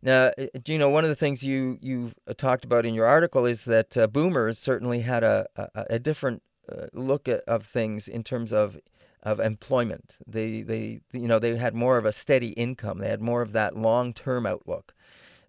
Now, 0.01 0.31
Jino, 0.37 0.91
one 0.91 1.03
of 1.03 1.09
the 1.09 1.15
things 1.15 1.43
you 1.43 1.77
you 1.81 2.11
talked 2.37 2.63
about 2.63 2.85
in 2.85 2.93
your 2.93 3.05
article 3.05 3.45
is 3.45 3.65
that 3.65 3.97
uh, 3.97 4.07
boomers 4.07 4.57
certainly 4.59 5.01
had 5.01 5.23
a 5.23 5.47
a, 5.55 5.85
a 5.91 5.99
different 5.99 6.41
uh, 6.71 6.87
look 6.93 7.27
at, 7.27 7.41
of 7.41 7.65
things 7.65 8.07
in 8.07 8.23
terms 8.23 8.53
of 8.53 8.77
of 9.23 9.39
employment. 9.39 10.15
They 10.25 10.61
they 10.61 11.01
you 11.11 11.27
know 11.27 11.39
they 11.39 11.57
had 11.57 11.75
more 11.75 11.97
of 11.97 12.05
a 12.05 12.11
steady 12.11 12.49
income. 12.49 12.99
They 12.99 13.09
had 13.09 13.21
more 13.21 13.41
of 13.41 13.51
that 13.53 13.75
long 13.75 14.13
term 14.13 14.45
outlook. 14.45 14.93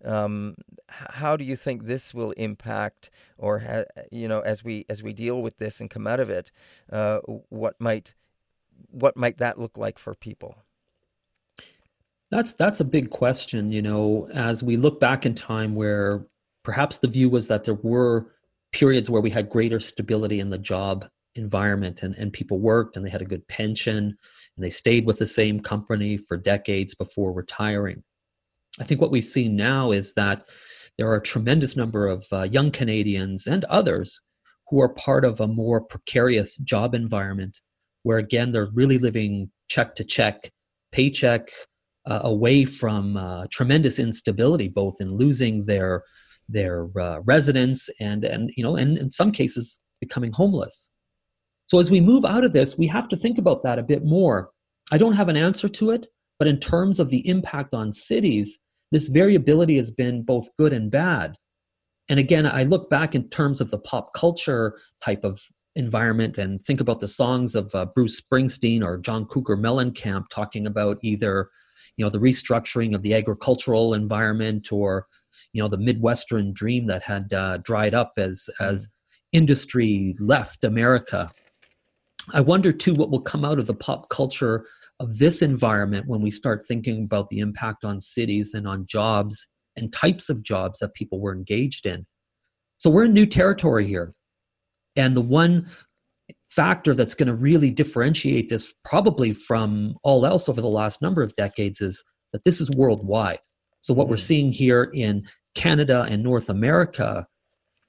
Um, 0.05 0.55
how 0.89 1.37
do 1.37 1.45
you 1.45 1.57
think 1.57 1.85
this 1.85 2.15
will 2.15 2.31
impact, 2.33 3.11
or 3.37 3.61
ha, 3.61 3.83
you 4.11 4.29
know, 4.29 4.41
as 4.41 4.63
we 4.63 4.85
as 4.89 5.03
we 5.03 5.13
deal 5.13 5.43
with 5.43 5.59
this 5.59 5.81
and 5.81 5.91
come 5.91 6.07
out 6.07 6.21
of 6.21 6.31
it, 6.31 6.51
uh, 6.91 7.19
what 7.49 7.75
might 7.81 8.15
what 8.91 9.17
might 9.17 9.39
that 9.39 9.59
look 9.59 9.77
like 9.77 9.99
for 9.99 10.15
people? 10.15 10.57
That's 12.31 12.53
that's 12.53 12.81
a 12.81 12.85
big 12.85 13.11
question. 13.11 13.73
You 13.73 13.83
know, 13.83 14.29
as 14.33 14.63
we 14.63 14.77
look 14.77 15.01
back 15.01 15.27
in 15.27 15.35
time, 15.35 15.75
where 15.75 16.27
perhaps 16.63 16.99
the 16.99 17.09
view 17.09 17.29
was 17.29 17.49
that 17.49 17.65
there 17.65 17.75
were 17.75 18.27
periods 18.73 19.09
where 19.09 19.23
we 19.23 19.31
had 19.31 19.49
greater 19.49 19.81
stability 19.81 20.39
in 20.39 20.51
the 20.51 20.59
job 20.59 21.09
environment 21.39 22.03
and, 22.03 22.15
and 22.17 22.33
people 22.33 22.59
worked 22.59 22.97
and 22.97 23.07
they 23.07 23.11
had 23.11 23.23
a 23.23 23.27
good 23.27 23.47
pension 23.49 23.97
and 23.97 24.65
they 24.65 24.71
stayed 24.71 25.07
with 25.07 25.19
the 25.19 25.27
same 25.27 25.61
company 25.61 26.17
for 26.17 26.37
decades 26.37 26.95
before 26.95 27.33
retiring. 27.33 28.03
I 28.81 28.85
think 28.85 29.01
what 29.01 29.11
we've 29.11 29.25
seen 29.25 29.57
now 29.57 29.91
is 29.91 30.13
that 30.15 30.49
there 30.99 31.09
are 31.09 31.17
a 31.17 31.23
tremendous 31.23 31.77
number 31.77 32.07
of 32.07 32.27
uh, 32.33 32.43
young 32.43 32.71
Canadians 32.71 33.47
and 33.47 33.65
others 33.65 34.21
who 34.69 34.81
are 34.81 34.89
part 34.89 35.25
of 35.25 35.41
a 35.41 35.47
more 35.47 35.81
precarious 35.81 36.57
job 36.57 36.95
environment 36.95 37.61
where, 38.03 38.19
again, 38.19 38.53
they're 38.53 38.71
really 38.75 38.99
living 38.99 39.51
check 39.69 39.95
to 39.95 40.05
check, 40.05 40.51
paycheck 40.93 41.51
uh, 42.07 42.21
away 42.23 42.65
from 42.65 43.17
uh, 43.17 43.47
tremendous 43.51 43.99
instability, 43.99 44.69
both 44.69 45.01
in 45.01 45.09
losing 45.09 45.67
their 45.67 46.03
their 46.51 46.87
uh, 46.99 47.21
residence 47.25 47.91
and 48.01 48.25
and 48.25 48.51
you 48.57 48.63
know 48.63 48.75
and 48.77 48.97
in 48.97 49.11
some 49.11 49.31
cases 49.31 49.81
becoming 50.01 50.33
homeless. 50.33 50.91
So 51.69 51.79
as 51.79 51.91
we 51.91 52.01
move 52.01 52.25
out 52.25 52.45
of 52.45 52.53
this, 52.53 52.79
we 52.79 52.87
have 52.89 53.09
to 53.09 53.17
think 53.17 53.39
about 53.39 53.63
that 53.63 53.79
a 53.79 53.83
bit 53.83 54.05
more. 54.05 54.51
I 54.91 54.97
don't 54.97 55.13
have 55.13 55.29
an 55.29 55.37
answer 55.37 55.69
to 55.69 55.91
it, 55.91 56.07
but 56.39 56.49
in 56.49 56.59
terms 56.59 56.99
of 56.99 57.11
the 57.11 57.27
impact 57.29 57.75
on 57.75 57.93
cities, 57.93 58.59
this 58.91 59.09
variability 59.09 59.77
has 59.77 59.91
been 59.91 60.23
both 60.23 60.49
good 60.59 60.73
and 60.73 60.91
bad. 60.91 61.37
And 62.09 62.19
again, 62.19 62.47
I 62.47 62.63
look 62.63 62.89
back 62.89 63.15
in 63.15 63.29
terms 63.29 63.61
of 63.61 63.71
the 63.71 63.79
pop 63.79 64.15
culture 64.15 64.79
type 65.03 65.25
of 65.25 65.43
environment 65.77 66.39
and 66.39 66.65
think 66.65 66.81
about 66.81 67.01
the 67.01 67.09
songs 67.09 67.55
of 67.55 67.75
uh, 67.75 67.85
Bruce 67.95 68.19
Springsteen 68.19 68.83
or 68.83 68.97
John 68.97 69.27
Cougar 69.27 69.59
Mellencamp 69.59 70.25
talking 70.31 70.67
about 70.67 70.99
either 71.03 71.51
you 71.99 72.05
know 72.05 72.11
the 72.11 72.19
restructuring 72.19 72.95
of 72.95 73.03
the 73.03 73.15
agricultural 73.15 73.93
environment 73.93 74.73
or 74.73 75.07
you 75.53 75.63
know 75.63 75.69
the 75.69 75.77
midwestern 75.77 76.53
dream 76.55 76.87
that 76.87 77.03
had 77.03 77.33
uh, 77.35 77.59
dried 77.59 77.95
up 77.95 78.15
as 78.17 78.49
as 78.61 78.89
industry 79.33 80.17
left 80.19 80.65
america 80.65 81.31
i 82.33 82.41
wonder 82.41 82.73
too 82.73 82.93
what 82.95 83.11
will 83.11 83.21
come 83.21 83.45
out 83.45 83.59
of 83.59 83.67
the 83.67 83.75
pop 83.75 84.09
culture 84.09 84.67
of 85.01 85.19
this 85.19 85.43
environment 85.43 86.07
when 86.07 86.21
we 86.21 86.31
start 86.31 86.67
thinking 86.67 87.05
about 87.05 87.29
the 87.31 87.39
impact 87.39 87.85
on 87.85 88.01
cities 88.01 88.55
and 88.55 88.67
on 88.67 88.87
jobs 88.87 89.47
and 89.77 89.93
types 89.93 90.29
of 90.29 90.43
jobs 90.43 90.79
that 90.81 90.95
people 90.95 91.21
were 91.21 91.35
engaged 91.35 91.87
in 91.87 92.07
so 92.79 92.91
we're 92.91 93.05
in 93.05 93.13
new 93.13 93.27
territory 93.27 93.87
here 93.87 94.15
and 94.97 95.17
the 95.17 95.21
one 95.21 95.69
factor 96.51 96.95
that's 96.95 97.15
going 97.15 97.27
to 97.27 97.35
really 97.35 97.71
differentiate 97.71 98.49
this 98.49 98.75
probably 98.85 99.33
from 99.33 99.95
all 100.03 100.25
else 100.27 100.49
over 100.49 100.61
the 100.61 100.67
last 100.67 101.03
number 101.03 101.23
of 101.23 101.35
decades 101.37 101.81
is 101.81 102.03
that 102.33 102.45
this 102.45 102.61
is 102.61 102.71
worldwide. 102.71 103.39
So, 103.81 103.95
what 103.95 104.07
mm. 104.07 104.11
we're 104.11 104.17
seeing 104.17 104.53
here 104.53 104.91
in 104.93 105.27
Canada 105.55 106.07
and 106.09 106.23
North 106.23 106.49
America 106.49 107.27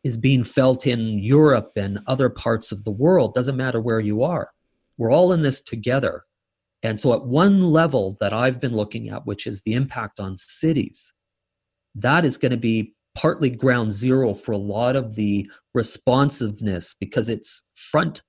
is 0.04 0.18
being 0.18 0.44
felt 0.44 0.88
in 0.88 1.20
Europe 1.20 1.74
and 1.76 2.00
other 2.08 2.30
parts 2.30 2.72
of 2.72 2.84
the 2.84 2.92
world. 2.92 3.34
Doesn't 3.34 3.58
matter 3.58 3.82
where 3.82 4.00
you 4.00 4.24
are, 4.24 4.52
we're 4.98 5.12
all 5.12 5.32
in 5.34 5.42
this 5.42 5.62
together. 5.62 6.24
And 6.82 7.00
so, 7.00 7.14
at 7.14 7.26
one 7.26 7.62
level 7.64 8.18
that 8.22 8.34
I've 8.34 8.62
been 8.62 8.76
looking 8.76 9.10
at, 9.10 9.26
which 9.26 9.46
is 9.46 9.62
the 9.62 9.74
impact 9.74 10.20
on 10.20 10.38
cities, 10.38 11.14
that 11.96 12.24
is 12.24 12.38
going 12.38 12.52
to 12.52 12.58
be 12.58 12.94
partly 13.16 13.50
ground 13.50 13.92
zero 13.92 14.34
for 14.34 14.54
a 14.54 14.58
lot 14.58 14.96
of 14.96 15.16
the 15.16 15.50
responsiveness 15.74 16.96
because 17.00 17.28
it's 17.28 17.64
front 17.76 18.22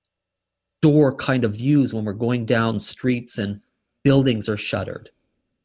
door 0.81 1.15
kind 1.15 1.45
of 1.45 1.55
views 1.55 1.93
when 1.93 2.03
we're 2.03 2.13
going 2.13 2.45
down 2.45 2.79
streets 2.79 3.37
and 3.37 3.61
buildings 4.03 4.49
are 4.49 4.57
shuttered. 4.57 5.11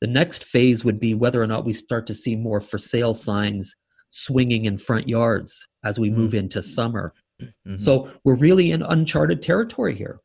The 0.00 0.06
next 0.06 0.44
phase 0.44 0.84
would 0.84 1.00
be 1.00 1.14
whether 1.14 1.42
or 1.42 1.46
not 1.46 1.64
we 1.64 1.72
start 1.72 2.06
to 2.06 2.14
see 2.14 2.36
more 2.36 2.60
for 2.60 2.78
sale 2.78 3.14
signs 3.14 3.74
swinging 4.10 4.66
in 4.66 4.78
front 4.78 5.08
yards 5.08 5.66
as 5.86 5.98
we 6.00 6.10
move 6.10 6.32
mm. 6.32 6.38
into 6.40 6.62
summer. 6.62 7.14
Mm-hmm. 7.40 7.76
So 7.76 8.10
we're 8.24 8.34
really 8.34 8.70
in 8.72 8.82
uncharted 8.82 9.40
territory 9.42 9.94
here. 9.94 10.20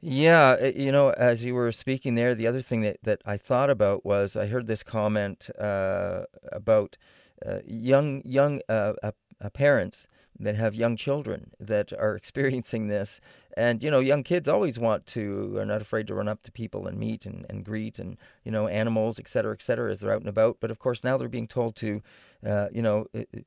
Yeah, 0.00 0.56
uh, 0.60 0.72
you 0.76 0.92
know, 0.92 1.10
as 1.10 1.44
you 1.44 1.54
were 1.54 1.72
speaking 1.72 2.14
there, 2.14 2.34
the 2.34 2.46
other 2.46 2.60
thing 2.60 2.82
that, 2.82 2.98
that 3.02 3.20
I 3.24 3.36
thought 3.36 3.70
about 3.70 4.04
was 4.04 4.36
I 4.36 4.46
heard 4.46 4.66
this 4.66 4.82
comment 4.82 5.50
uh, 5.58 6.24
about 6.52 6.96
uh, 7.44 7.60
young 7.66 8.22
young 8.24 8.60
uh, 8.68 8.92
uh, 9.02 9.12
parents 9.52 10.06
that 10.38 10.54
have 10.54 10.74
young 10.74 10.96
children 10.96 11.50
that 11.58 11.92
are 11.92 12.14
experiencing 12.22 12.88
this. 12.88 13.20
And, 13.58 13.82
you 13.82 13.90
know, 13.90 13.98
young 13.98 14.22
kids 14.22 14.46
always 14.46 14.78
want 14.78 15.04
to, 15.06 15.56
are 15.56 15.66
not 15.66 15.82
afraid 15.82 16.06
to 16.06 16.14
run 16.14 16.28
up 16.28 16.44
to 16.44 16.52
people 16.52 16.86
and 16.86 16.96
meet 16.96 17.26
and, 17.26 17.44
and 17.50 17.64
greet 17.64 17.98
and, 17.98 18.16
you 18.44 18.52
know, 18.52 18.68
animals, 18.68 19.18
et 19.18 19.26
cetera, 19.26 19.52
et 19.52 19.62
cetera, 19.62 19.90
as 19.90 19.98
they're 19.98 20.12
out 20.12 20.20
and 20.20 20.28
about. 20.28 20.58
But 20.60 20.70
of 20.70 20.78
course, 20.78 21.02
now 21.02 21.16
they're 21.16 21.28
being 21.28 21.48
told 21.48 21.74
to, 21.76 22.00
uh, 22.46 22.68
you 22.72 22.82
know, 22.82 23.06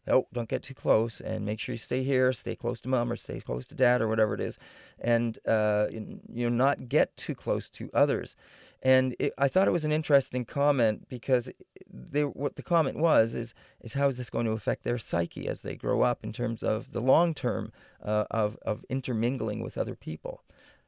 oh, 0.09 0.28
don't 0.34 0.49
get 0.49 0.64
too 0.64 0.74
close 0.74 1.22
and 1.22 1.45
make 1.45 1.62
sure 1.62 1.72
you 1.72 1.78
stay 1.78 2.03
here, 2.03 2.34
stay 2.34 2.57
close 2.57 2.82
to 2.82 2.89
mom 2.89 3.09
or 3.09 3.16
stay 3.16 3.39
close 3.39 3.66
to 3.68 3.76
dad 3.76 4.01
or 4.01 4.09
whatever 4.09 4.34
it 4.34 4.41
is. 4.41 4.59
And, 4.99 5.39
uh, 5.47 5.88
you 5.89 6.20
know, 6.28 6.49
not 6.49 6.89
get 6.89 7.16
too 7.16 7.34
close 7.34 7.70
to 7.70 7.89
others. 7.93 8.36
And 8.84 9.16
it, 9.18 9.34
I 9.38 9.47
thought 9.47 9.70
it 9.70 9.72
was 9.72 9.86
an 9.86 9.93
interesting 9.93 10.43
comment 10.43 11.07
because 11.07 11.49
they, 11.89 12.24
what 12.24 12.57
the 12.57 12.64
comment 12.64 12.97
was 12.97 13.34
is 13.34 13.53
is 13.80 13.93
how 13.93 14.07
is 14.07 14.18
this 14.18 14.30
going 14.30 14.45
to 14.45 14.53
affect 14.53 14.84
their 14.84 14.97
psyche 14.97 15.47
as 15.47 15.62
they 15.62 15.76
grow 15.76 16.01
up 16.01 16.24
in 16.24 16.34
terms 16.34 16.64
of 16.64 16.91
the 16.91 17.01
long 17.01 17.34
term 17.34 17.72
uh, 18.03 18.25
of 18.31 18.57
of 18.63 18.85
intermingling 18.89 19.61
with 19.61 19.77
other 19.77 19.95
people. 19.95 20.43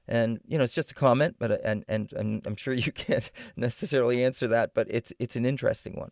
And 0.07 0.41
you 0.45 0.57
know, 0.57 0.64
it's 0.64 0.74
just 0.74 0.91
a 0.91 0.95
comment, 0.95 1.36
but 1.39 1.51
uh, 1.51 1.57
and 1.64 1.86
and, 1.88 2.11
and 2.14 2.45
I'm 2.45 2.55
sure 2.55 2.74
you 2.74 2.91
can't 3.05 3.32
necessarily 3.55 4.24
answer 4.24 4.47
that, 4.47 4.74
but 4.74 4.88
it's 4.89 5.14
it's 5.20 5.36
an 5.36 5.45
interesting 5.45 5.93
one. 5.95 6.11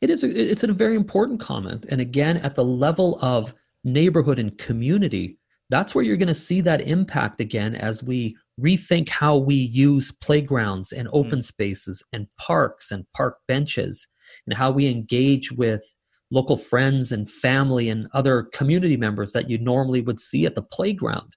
It 0.00 0.10
is. 0.10 0.22
A, 0.22 0.28
it's 0.28 0.62
a 0.62 0.72
very 0.72 0.96
important 0.96 1.40
comment, 1.40 1.86
and 1.88 2.00
again, 2.00 2.36
at 2.38 2.54
the 2.54 2.64
level 2.64 3.18
of 3.20 3.54
neighborhood 3.84 4.38
and 4.38 4.56
community, 4.58 5.38
that's 5.70 5.94
where 5.94 6.04
you're 6.04 6.16
going 6.16 6.28
to 6.28 6.34
see 6.34 6.60
that 6.62 6.80
impact 6.80 7.40
again 7.40 7.74
as 7.74 8.02
we 8.02 8.36
rethink 8.60 9.08
how 9.08 9.36
we 9.36 9.54
use 9.54 10.12
playgrounds 10.12 10.92
and 10.92 11.08
open 11.12 11.40
mm. 11.40 11.44
spaces 11.44 12.02
and 12.12 12.26
parks 12.38 12.90
and 12.90 13.04
park 13.14 13.38
benches 13.46 14.08
and 14.46 14.56
how 14.56 14.70
we 14.70 14.86
engage 14.86 15.52
with 15.52 15.94
local 16.30 16.56
friends 16.56 17.12
and 17.12 17.30
family 17.30 17.88
and 17.88 18.08
other 18.12 18.44
community 18.52 18.96
members 18.96 19.32
that 19.32 19.48
you 19.48 19.58
normally 19.58 20.00
would 20.00 20.20
see 20.20 20.44
at 20.46 20.54
the 20.54 20.62
playground. 20.62 21.34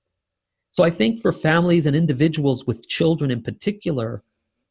So 0.72 0.84
I 0.84 0.92
think 0.92 1.22
for 1.22 1.32
families 1.32 1.86
and 1.86 1.96
individuals 1.96 2.66
with 2.66 2.88
children 2.88 3.32
in 3.32 3.42
particular, 3.42 4.24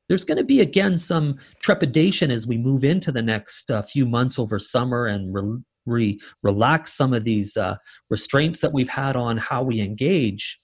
there's 0.09 0.25
going 0.25 0.39
to 0.39 0.45
be 0.45 0.61
again 0.61 0.97
some 0.99 1.39
trepidation 1.61 2.31
as 2.31 2.47
we 2.47 2.57
move 2.57 2.85
into 2.85 3.13
the 3.13 3.23
next 3.23 3.71
uh, 3.71 3.83
few 3.83 4.07
months 4.07 4.39
over 4.39 4.59
summer 4.59 5.07
and 5.07 5.35
re- 5.35 5.63
re- 5.87 6.21
relax 6.43 6.93
some 6.93 7.13
of 7.13 7.25
these 7.25 7.57
uh, 7.57 7.77
restraints 8.11 8.61
that 8.61 8.73
we've 8.73 8.89
had 8.89 9.17
on 9.17 9.37
how 9.37 9.63
we 9.63 9.81
engage 9.81 10.61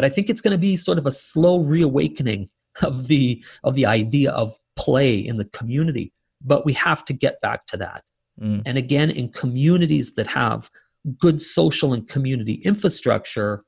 but 0.00 0.06
I 0.06 0.08
think 0.08 0.30
it's 0.30 0.40
going 0.40 0.52
to 0.52 0.58
be 0.58 0.78
sort 0.78 0.96
of 0.96 1.06
a 1.06 1.12
slow 1.12 1.60
reawakening 1.60 2.48
of 2.82 3.08
the 3.08 3.44
of 3.64 3.74
the 3.74 3.84
idea 3.84 4.30
of 4.30 4.56
play 4.74 5.18
in 5.18 5.36
the 5.36 5.44
community. 5.44 6.14
But 6.40 6.64
we 6.64 6.72
have 6.72 7.04
to 7.04 7.12
get 7.12 7.38
back 7.42 7.66
to 7.66 7.76
that. 7.76 8.02
Mm. 8.40 8.62
And 8.66 8.78
again, 8.78 9.10
in 9.10 9.30
communities 9.30 10.14
that 10.14 10.26
have 10.26 10.70
good 11.18 11.40
social 11.40 11.92
and 11.92 12.08
community 12.08 12.54
infrastructure, 12.54 13.64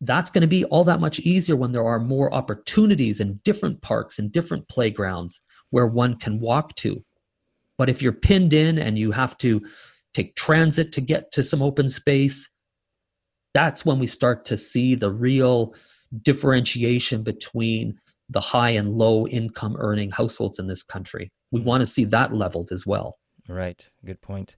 that's 0.00 0.30
going 0.30 0.42
to 0.42 0.48
be 0.48 0.64
all 0.66 0.84
that 0.84 1.00
much 1.00 1.18
easier 1.20 1.56
when 1.56 1.72
there 1.72 1.86
are 1.86 2.00
more 2.00 2.32
opportunities 2.32 3.20
in 3.20 3.40
different 3.44 3.80
parks 3.80 4.18
and 4.18 4.32
different 4.32 4.68
playgrounds 4.68 5.40
where 5.70 5.86
one 5.86 6.16
can 6.16 6.40
walk 6.40 6.74
to. 6.76 7.04
But 7.78 7.88
if 7.88 8.02
you're 8.02 8.12
pinned 8.12 8.52
in 8.52 8.78
and 8.78 8.98
you 8.98 9.10
have 9.12 9.36
to 9.38 9.62
take 10.12 10.36
transit 10.36 10.92
to 10.92 11.00
get 11.00 11.32
to 11.32 11.42
some 11.42 11.62
open 11.62 11.88
space, 11.88 12.50
that's 13.52 13.84
when 13.84 13.98
we 13.98 14.06
start 14.06 14.44
to 14.46 14.56
see 14.56 14.94
the 14.94 15.10
real 15.10 15.74
differentiation 16.22 17.22
between 17.22 17.98
the 18.28 18.40
high 18.40 18.70
and 18.70 18.92
low 18.94 19.26
income 19.26 19.76
earning 19.78 20.10
households 20.10 20.58
in 20.58 20.66
this 20.66 20.82
country. 20.82 21.30
We 21.50 21.60
mm-hmm. 21.60 21.68
want 21.68 21.80
to 21.82 21.86
see 21.86 22.04
that 22.04 22.34
leveled 22.34 22.72
as 22.72 22.86
well. 22.86 23.18
Right. 23.46 23.90
Good 24.06 24.22
point. 24.22 24.56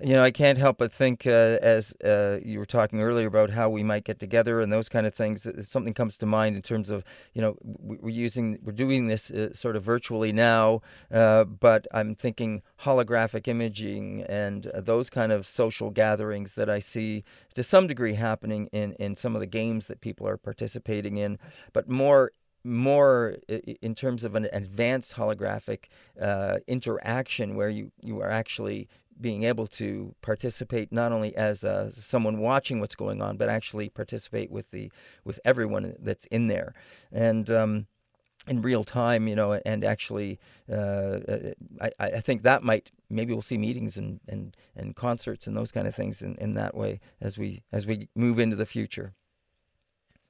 You 0.00 0.14
know, 0.14 0.24
I 0.24 0.32
can't 0.32 0.58
help 0.58 0.78
but 0.78 0.90
think, 0.90 1.24
uh, 1.24 1.56
as 1.62 1.94
uh, 2.04 2.40
you 2.44 2.58
were 2.58 2.66
talking 2.66 3.00
earlier 3.00 3.28
about 3.28 3.50
how 3.50 3.70
we 3.70 3.84
might 3.84 4.02
get 4.02 4.18
together 4.18 4.60
and 4.60 4.72
those 4.72 4.88
kind 4.88 5.06
of 5.06 5.14
things. 5.14 5.46
Something 5.68 5.94
comes 5.94 6.18
to 6.18 6.26
mind 6.26 6.56
in 6.56 6.62
terms 6.62 6.90
of, 6.90 7.04
you 7.32 7.40
know, 7.40 7.56
we're 7.62 8.08
using, 8.10 8.58
we're 8.60 8.72
doing 8.72 9.06
this 9.06 9.30
uh, 9.30 9.54
sort 9.54 9.76
of 9.76 9.84
virtually 9.84 10.32
now, 10.32 10.80
uh, 11.12 11.44
but 11.44 11.86
I'm 11.92 12.16
thinking 12.16 12.62
holographic 12.80 13.46
imaging 13.46 14.22
and 14.24 14.66
uh, 14.66 14.80
those 14.80 15.10
kind 15.10 15.30
of 15.30 15.46
social 15.46 15.90
gatherings 15.90 16.56
that 16.56 16.68
I 16.68 16.80
see 16.80 17.22
to 17.54 17.62
some 17.62 17.86
degree 17.86 18.14
happening 18.14 18.68
in 18.72 18.94
in 18.94 19.16
some 19.16 19.36
of 19.36 19.40
the 19.40 19.46
games 19.46 19.86
that 19.86 20.00
people 20.00 20.26
are 20.26 20.36
participating 20.36 21.18
in, 21.18 21.38
but 21.72 21.88
more 21.88 22.32
more 22.64 23.36
in 23.82 23.94
terms 23.94 24.24
of 24.24 24.34
an 24.34 24.48
advanced 24.52 25.14
holographic 25.14 25.84
uh, 26.20 26.58
interaction 26.66 27.54
where 27.54 27.68
you, 27.68 27.92
you 28.00 28.20
are 28.20 28.30
actually 28.30 28.88
being 29.20 29.44
able 29.44 29.66
to 29.66 30.14
participate 30.22 30.90
not 30.90 31.12
only 31.12 31.36
as 31.36 31.62
uh, 31.62 31.90
someone 31.92 32.40
watching 32.40 32.80
what's 32.80 32.96
going 32.96 33.20
on, 33.20 33.36
but 33.36 33.48
actually 33.48 33.88
participate 33.88 34.50
with 34.50 34.70
the 34.70 34.90
with 35.24 35.38
everyone 35.44 35.94
that's 36.00 36.24
in 36.26 36.48
there, 36.48 36.74
and 37.12 37.48
um, 37.48 37.86
in 38.46 38.60
real 38.62 38.84
time, 38.84 39.26
you 39.26 39.34
know, 39.34 39.60
and 39.64 39.84
actually, 39.84 40.38
uh, 40.70 40.74
uh 40.74 41.38
I, 41.80 41.90
I 41.98 42.20
think 42.20 42.42
that 42.42 42.62
might 42.62 42.90
maybe 43.08 43.32
we'll 43.32 43.42
see 43.42 43.58
meetings 43.58 43.96
and, 43.96 44.20
and, 44.28 44.56
and 44.74 44.96
concerts 44.96 45.46
and 45.46 45.56
those 45.56 45.72
kind 45.72 45.86
of 45.86 45.94
things 45.94 46.20
in, 46.20 46.34
in 46.36 46.54
that 46.54 46.74
way 46.74 47.00
as 47.20 47.38
we 47.38 47.62
as 47.72 47.86
we 47.86 48.08
move 48.14 48.38
into 48.38 48.56
the 48.56 48.66
future. 48.66 49.14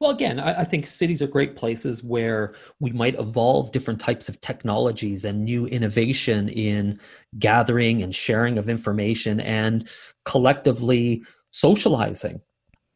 Well, 0.04 0.12
again, 0.12 0.38
I, 0.38 0.60
I, 0.60 0.64
think 0.64 0.86
cities 0.86 1.22
are 1.22 1.26
great 1.26 1.56
places 1.56 2.04
where 2.04 2.54
we 2.78 2.92
might 2.92 3.18
evolve 3.18 3.72
different 3.72 4.02
types 4.02 4.28
of 4.28 4.38
technologies 4.42 5.24
and 5.24 5.46
new 5.46 5.64
innovation 5.64 6.50
in 6.50 7.00
gathering 7.38 8.02
and 8.02 8.14
sharing 8.14 8.58
of 8.58 8.68
information 8.68 9.40
and 9.40 9.88
collectively 10.26 11.22
socializing. 11.52 12.42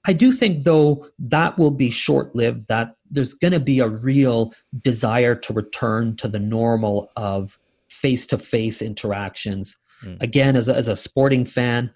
I 0.06 0.12
do 0.12 0.32
think, 0.32 0.64
though, 0.64 1.08
that 1.18 1.56
will 1.56 1.70
be 1.70 1.88
short 1.88 2.36
lived, 2.36 2.68
that 2.68 2.96
there's 3.10 3.32
going 3.32 3.52
to 3.52 3.60
be 3.60 3.80
a 3.80 3.88
real 3.88 4.52
desire 4.82 5.34
to 5.34 5.54
return 5.54 6.14
to 6.16 6.28
the 6.28 6.38
normal 6.38 7.10
of 7.16 7.58
face 7.88 8.26
to 8.26 8.36
face 8.36 8.82
interactions. 8.82 9.78
Mm. 10.04 10.22
Again, 10.22 10.56
as 10.56 10.68
a, 10.68 10.76
as 10.76 10.88
a 10.88 10.94
sporting 10.94 11.46
fan, 11.46 11.90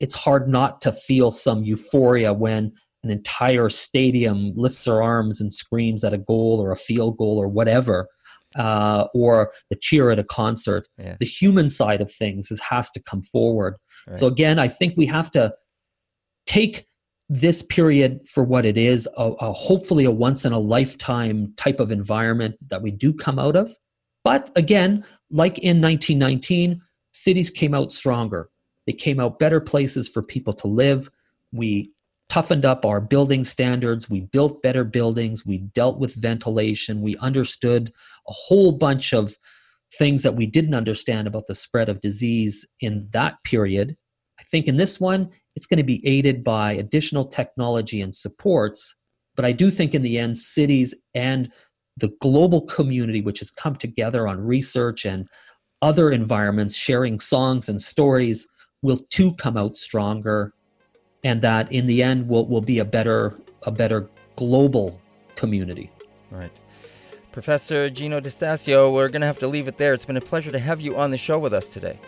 it's 0.00 0.16
hard 0.16 0.48
not 0.48 0.80
to 0.80 0.90
feel 0.90 1.30
some 1.30 1.62
euphoria 1.62 2.32
when 2.32 2.72
an 3.02 3.10
entire 3.10 3.70
stadium 3.70 4.52
lifts 4.56 4.84
their 4.84 5.02
arms 5.02 5.40
and 5.40 5.52
screams 5.52 6.04
at 6.04 6.12
a 6.12 6.18
goal 6.18 6.60
or 6.62 6.70
a 6.70 6.76
field 6.76 7.16
goal 7.16 7.38
or 7.38 7.48
whatever, 7.48 8.08
uh, 8.56 9.06
or 9.14 9.52
the 9.70 9.76
cheer 9.76 10.10
at 10.10 10.18
a 10.18 10.24
concert. 10.24 10.86
Yeah. 10.98 11.16
The 11.18 11.26
human 11.26 11.70
side 11.70 12.00
of 12.00 12.12
things 12.12 12.50
is, 12.50 12.60
has 12.60 12.90
to 12.90 13.02
come 13.02 13.22
forward. 13.22 13.76
Right. 14.06 14.16
So 14.16 14.26
again, 14.26 14.58
I 14.58 14.68
think 14.68 14.94
we 14.96 15.06
have 15.06 15.30
to 15.32 15.54
take 16.46 16.86
this 17.30 17.62
period 17.62 18.20
for 18.28 18.42
what 18.42 18.66
it 18.66 18.76
is 18.76 19.08
a, 19.16 19.22
a 19.22 19.52
hopefully 19.52 20.04
a 20.04 20.10
once 20.10 20.44
in 20.44 20.52
a 20.52 20.58
lifetime 20.58 21.54
type 21.56 21.78
of 21.78 21.92
environment 21.92 22.56
that 22.68 22.82
we 22.82 22.90
do 22.90 23.12
come 23.12 23.38
out 23.38 23.54
of 23.54 23.72
but 24.24 24.50
again 24.56 25.04
like 25.30 25.56
in 25.60 25.80
1919 25.80 26.82
cities 27.12 27.48
came 27.48 27.72
out 27.72 27.92
stronger 27.92 28.50
they 28.88 28.92
came 28.92 29.20
out 29.20 29.38
better 29.38 29.60
places 29.60 30.08
for 30.08 30.24
people 30.24 30.52
to 30.52 30.66
live 30.66 31.08
we 31.52 31.92
toughened 32.30 32.64
up 32.64 32.86
our 32.86 33.00
building 33.00 33.44
standards. 33.44 34.08
We 34.08 34.22
built 34.22 34.62
better 34.62 34.84
buildings. 34.84 35.44
We 35.44 35.58
dealt 35.58 35.98
with 35.98 36.14
ventilation. 36.14 37.02
We 37.02 37.16
understood 37.18 37.92
a 38.28 38.32
whole 38.32 38.72
bunch 38.72 39.12
of 39.12 39.36
things 39.98 40.22
that 40.22 40.36
we 40.36 40.46
didn't 40.46 40.74
understand 40.74 41.26
about 41.26 41.46
the 41.46 41.54
spread 41.54 41.88
of 41.88 42.00
disease 42.00 42.66
in 42.80 43.08
that 43.12 43.42
period. 43.44 43.96
I 44.38 44.44
think 44.44 44.66
in 44.66 44.76
this 44.76 45.00
one, 45.00 45.28
it's 45.56 45.66
going 45.66 45.78
to 45.78 45.82
be 45.82 46.06
aided 46.06 46.44
by 46.44 46.72
additional 46.72 47.26
technology 47.26 48.00
and 48.00 48.14
supports. 48.14 48.94
But 49.34 49.44
I 49.44 49.52
do 49.52 49.70
think 49.70 49.94
in 49.94 50.02
the 50.02 50.16
end, 50.16 50.38
cities 50.38 50.94
and 51.14 51.52
the 51.96 52.12
global 52.20 52.62
community, 52.62 53.20
which 53.20 53.40
has 53.40 53.50
come 53.50 53.74
together 53.74 54.28
on 54.28 54.40
research 54.40 55.04
and 55.04 55.28
other 55.82 56.10
environments, 56.10 56.76
sharing 56.76 57.18
songs 57.18 57.68
and 57.68 57.82
stories, 57.82 58.46
will 58.82 58.98
too 59.10 59.34
come 59.34 59.56
out 59.56 59.76
stronger 59.76 60.54
and 61.24 61.42
that 61.42 61.70
in 61.72 61.86
the 61.86 62.02
end 62.02 62.28
will 62.28 62.46
will 62.46 62.60
be 62.60 62.78
a 62.78 62.84
better 62.84 63.34
a 63.64 63.70
better 63.70 64.08
global 64.36 65.00
community. 65.36 65.90
Right. 66.30 66.50
Professor 67.32 67.88
Jino 67.88 68.20
Distasio, 68.20 68.92
we're 68.92 69.08
going 69.08 69.20
to 69.20 69.26
have 69.26 69.38
to 69.38 69.46
leave 69.46 69.68
it 69.68 69.76
there. 69.76 69.92
It's 69.92 70.04
been 70.04 70.16
a 70.16 70.20
pleasure 70.20 70.50
to 70.50 70.58
have 70.58 70.80
you 70.80 70.96
on 70.96 71.12
the 71.12 71.18
show 71.18 71.38
with 71.38 71.54
us 71.54 71.66
today. 71.66 71.98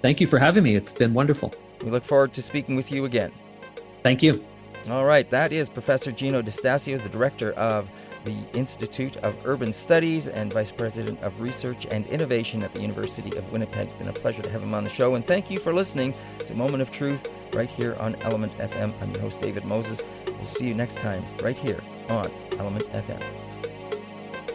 Thank 0.00 0.20
you 0.20 0.26
for 0.26 0.38
having 0.38 0.62
me. 0.62 0.76
It's 0.76 0.92
been 0.92 1.12
wonderful. 1.12 1.52
We 1.84 1.90
look 1.90 2.04
forward 2.04 2.32
to 2.34 2.42
speaking 2.42 2.74
with 2.74 2.90
you 2.90 3.04
again. 3.04 3.32
Thank 4.02 4.22
you. 4.22 4.42
All 4.88 5.04
right, 5.04 5.28
that 5.28 5.52
is 5.52 5.68
Professor 5.68 6.10
Jino 6.10 6.42
Distasio, 6.42 7.02
the 7.02 7.10
director 7.10 7.52
of 7.52 7.92
the 8.24 8.36
Institute 8.54 9.16
of 9.18 9.46
Urban 9.46 9.74
Studies 9.74 10.28
and 10.28 10.52
Vice 10.52 10.70
President 10.70 11.20
of 11.22 11.40
Research 11.42 11.86
and 11.90 12.06
Innovation 12.06 12.62
at 12.62 12.72
the 12.72 12.80
University 12.80 13.36
of 13.36 13.52
Winnipeg. 13.52 13.88
It's 13.88 13.94
been 13.94 14.08
a 14.08 14.12
pleasure 14.12 14.42
to 14.42 14.50
have 14.50 14.62
him 14.62 14.72
on 14.72 14.84
the 14.84 14.90
show, 14.90 15.16
and 15.16 15.26
thank 15.26 15.50
you 15.50 15.58
for 15.58 15.72
listening 15.72 16.14
to 16.38 16.54
Moment 16.54 16.80
of 16.80 16.90
Truth 16.90 17.39
right 17.54 17.70
here 17.70 17.96
on 18.00 18.14
Element 18.22 18.56
FM. 18.58 18.92
I'm 19.00 19.10
your 19.12 19.20
host, 19.20 19.40
David 19.40 19.64
Moses. 19.64 20.00
We'll 20.26 20.44
see 20.44 20.68
you 20.68 20.74
next 20.74 20.96
time 20.98 21.24
right 21.42 21.56
here 21.56 21.80
on 22.08 22.30
Element 22.58 22.84
FM. 22.92 23.22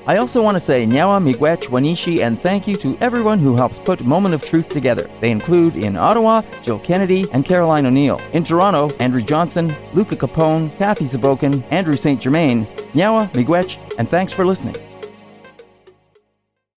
I 0.08 0.18
also 0.18 0.44
want 0.44 0.56
to 0.56 0.60
say 0.60 0.86
Nyawa, 0.86 1.20
Miigwech, 1.20 1.70
Wanishi, 1.70 2.22
and 2.22 2.40
thank 2.40 2.68
you 2.68 2.76
to 2.78 2.96
everyone 3.02 3.40
who 3.40 3.56
helps 3.56 3.80
put 3.80 4.04
Moment 4.04 4.36
of 4.36 4.46
Truth 4.46 4.70
together. 4.70 5.10
They 5.20 5.32
include 5.32 5.76
in 5.76 5.98
Ottawa, 5.98 6.44
Jill 6.62 6.78
Kennedy 6.78 7.26
and 7.34 7.44
Caroline 7.44 7.88
O'Neill. 7.88 8.22
In 8.34 8.44
Toronto, 8.44 8.96
Andrew 9.00 9.24
Johnson, 9.24 9.76
Luca 9.96 10.16
Capone, 10.16 10.76
Kathy 10.78 11.06
Zabokin, 11.06 11.64
Andrew 11.72 11.96
St. 11.96 12.22
Germain, 12.22 12.66
Nyawa, 12.94 13.32
Miigwech, 13.32 13.82
and 13.98 14.08
thanks 14.08 14.32
for 14.32 14.46
listening. 14.46 14.76